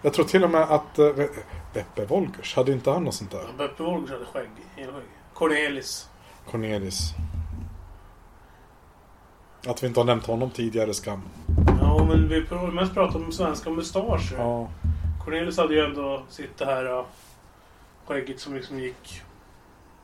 Jag 0.02 0.14
tror 0.14 0.26
till 0.26 0.44
och 0.44 0.50
med 0.50 0.62
att 0.62 1.00
uh, 1.00 1.26
Beppe 1.74 2.06
Wolgers, 2.06 2.56
hade 2.56 2.72
inte 2.72 2.92
han 2.92 3.04
något 3.04 3.14
sånt 3.16 3.32
där? 3.32 3.46
Beppe 3.58 3.84
Wolgers 3.84 4.12
hade 4.12 4.26
skägg. 4.26 4.50
Helskägg. 4.76 5.04
Cornelis. 5.34 6.10
Cornelis. 6.52 7.14
Att 9.68 9.84
vi 9.84 9.88
inte 9.88 10.00
har 10.00 10.06
nämnt 10.06 10.26
honom 10.26 10.50
tidigare 10.50 10.94
skam. 10.94 11.22
Ja, 11.82 12.06
men 12.06 12.30
vi 12.30 12.46
mest 12.72 12.94
pratat 12.94 13.16
om 13.16 13.32
svenska 13.32 13.70
mustascher. 13.70 14.36
Ja, 14.38 14.70
Cornelis 15.24 15.58
hade 15.58 15.74
ju 15.74 15.86
ändå 15.86 16.24
sitt 16.30 16.58
det 16.58 16.66
här 16.66 16.86
uh, 16.86 17.06
skägget 18.06 18.40
som 18.40 18.56
liksom 18.56 18.80
gick 18.80 19.22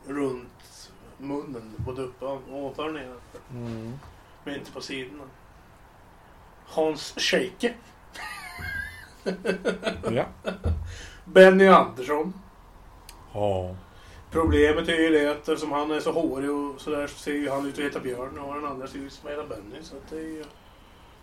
runt 0.06 0.90
munnen. 1.18 1.74
Både 1.76 2.02
uppe 2.02 2.24
och 2.24 2.40
ovanför 2.50 2.88
och 2.88 3.40
mm. 3.50 3.98
Men 4.44 4.54
inte 4.54 4.72
på 4.72 4.80
sidorna. 4.80 5.24
Hans 6.66 7.14
Scheike. 7.16 7.74
ja. 10.10 10.24
Benny 11.24 11.66
Andersson. 11.66 12.32
ja. 13.32 13.74
Problemet 14.32 14.88
är 14.88 14.92
ju 14.96 15.10
det 15.10 15.30
att 15.30 15.36
eftersom 15.38 15.72
han 15.72 15.90
är 15.90 16.00
så 16.00 16.12
hårig 16.12 16.50
och 16.50 16.80
sådär 16.80 17.06
så 17.06 17.18
ser 17.18 17.32
ju 17.32 17.50
han 17.50 17.66
ut 17.66 17.78
att 17.78 17.84
heta 17.84 18.00
Björn 18.00 18.38
och 18.38 18.54
den 18.54 18.64
andra 18.64 18.86
ser 18.86 18.98
ut 18.98 19.12
som 19.12 19.28
heta 19.28 19.42
Benny. 19.46 19.82
Så 19.82 19.94
det 20.10 20.16
är 20.16 20.20
ju... 20.20 20.44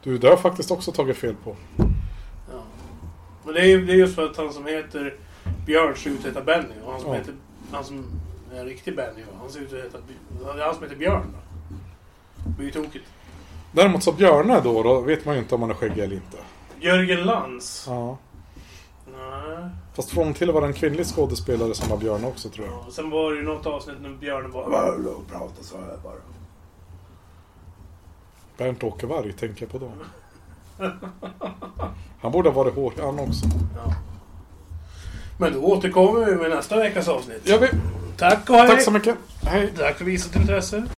Du, 0.03 0.18
det 0.18 0.28
har 0.28 0.32
jag 0.32 0.41
faktiskt 0.41 0.72
också 0.72 0.91
tagit 0.91 1.18
fel 1.18 1.36
på. 1.43 1.55
Ja. 2.51 2.64
Men 3.45 3.53
det 3.53 3.72
är, 3.72 3.78
det 3.78 3.93
är 3.93 3.97
just 3.97 4.16
för 4.16 4.26
att 4.26 4.38
han 4.38 4.53
som 4.53 4.66
heter 4.66 5.16
Björn 5.66 5.95
ser 5.95 6.10
ut 6.10 6.20
att 6.20 6.26
heta 6.26 6.41
Benny. 6.41 6.74
Och 6.86 6.91
han 6.91 7.01
som, 7.01 7.10
Ja. 7.12 7.18
heter, 7.18 7.34
han 7.72 7.84
som 7.84 8.05
är 8.53 8.66
riktig 8.66 8.95
Benny, 8.95 9.22
han 9.39 9.49
ser 9.49 9.60
ut 9.60 9.74
att 9.74 9.80
heta... 9.80 9.97
Det 10.39 10.60
är 10.62 10.66
han 10.66 10.74
som 10.76 10.84
heter 10.84 10.95
Björn 10.95 11.24
då. 11.34 11.39
Det 12.49 12.49
blir 12.57 12.66
ju 12.66 12.72
tokigt. 12.72 13.05
Däremot 13.72 14.03
så 14.03 14.12
Björne 14.12 14.62
då, 14.64 14.84
då 14.84 15.01
vet 15.01 15.26
man 15.26 15.36
ju 15.36 15.41
inte 15.41 15.55
om 15.55 15.62
han 15.62 15.70
är 15.70 15.76
skäggig 15.76 16.03
eller 16.03 16.16
inte. 16.16 16.38
Jörgen 16.80 17.24
Lantz. 17.26 17.86
Ja. 17.88 18.18
Nej. 19.30 19.69
Fast 19.93 20.09
från 20.09 20.34
till 20.34 20.51
var 20.51 20.61
det 20.61 20.67
en 20.67 20.73
kvinnlig 20.73 21.05
skådespelare 21.05 21.73
som 21.73 21.89
var 21.89 21.97
Björne 21.97 22.27
också 22.27 22.49
tror 22.49 22.67
jag. 22.67 22.75
Ja, 22.75 22.91
sen 22.91 23.09
var 23.09 23.32
det 23.32 23.38
ju 23.38 23.43
något 23.43 23.65
avsnitt 23.65 24.01
när 24.01 24.09
Björn 24.09 24.51
bara... 24.51 24.91
Prata 25.32 25.63
så 25.63 25.77
här 25.77 25.97
bara. 26.03 26.15
Bernt-Åke 28.57 29.07
Varg 29.07 29.34
tänker 29.34 29.63
jag 29.63 29.71
på 29.71 29.77
då. 29.77 29.91
Han 32.21 32.32
borde 32.32 32.49
ha 32.49 32.63
varit 32.63 32.75
hårig 32.75 32.99
han 32.99 33.19
också. 33.19 33.45
Ja. 33.75 33.93
Men 35.38 35.53
då 35.53 35.59
återkommer 35.59 36.25
vi 36.25 36.36
med 36.36 36.49
nästa 36.49 36.77
veckas 36.77 37.07
avsnitt. 37.07 37.41
Ja, 37.43 37.57
vi, 37.57 37.67
Tack 38.17 38.49
och 38.49 38.55
hej! 38.55 38.67
tack 38.67 38.82
så 38.82 38.91
mycket. 38.91 39.15
Hej. 39.43 39.73
Tack 39.77 39.97
för 39.97 40.05
visat 40.05 40.36
intresse. 40.36 40.88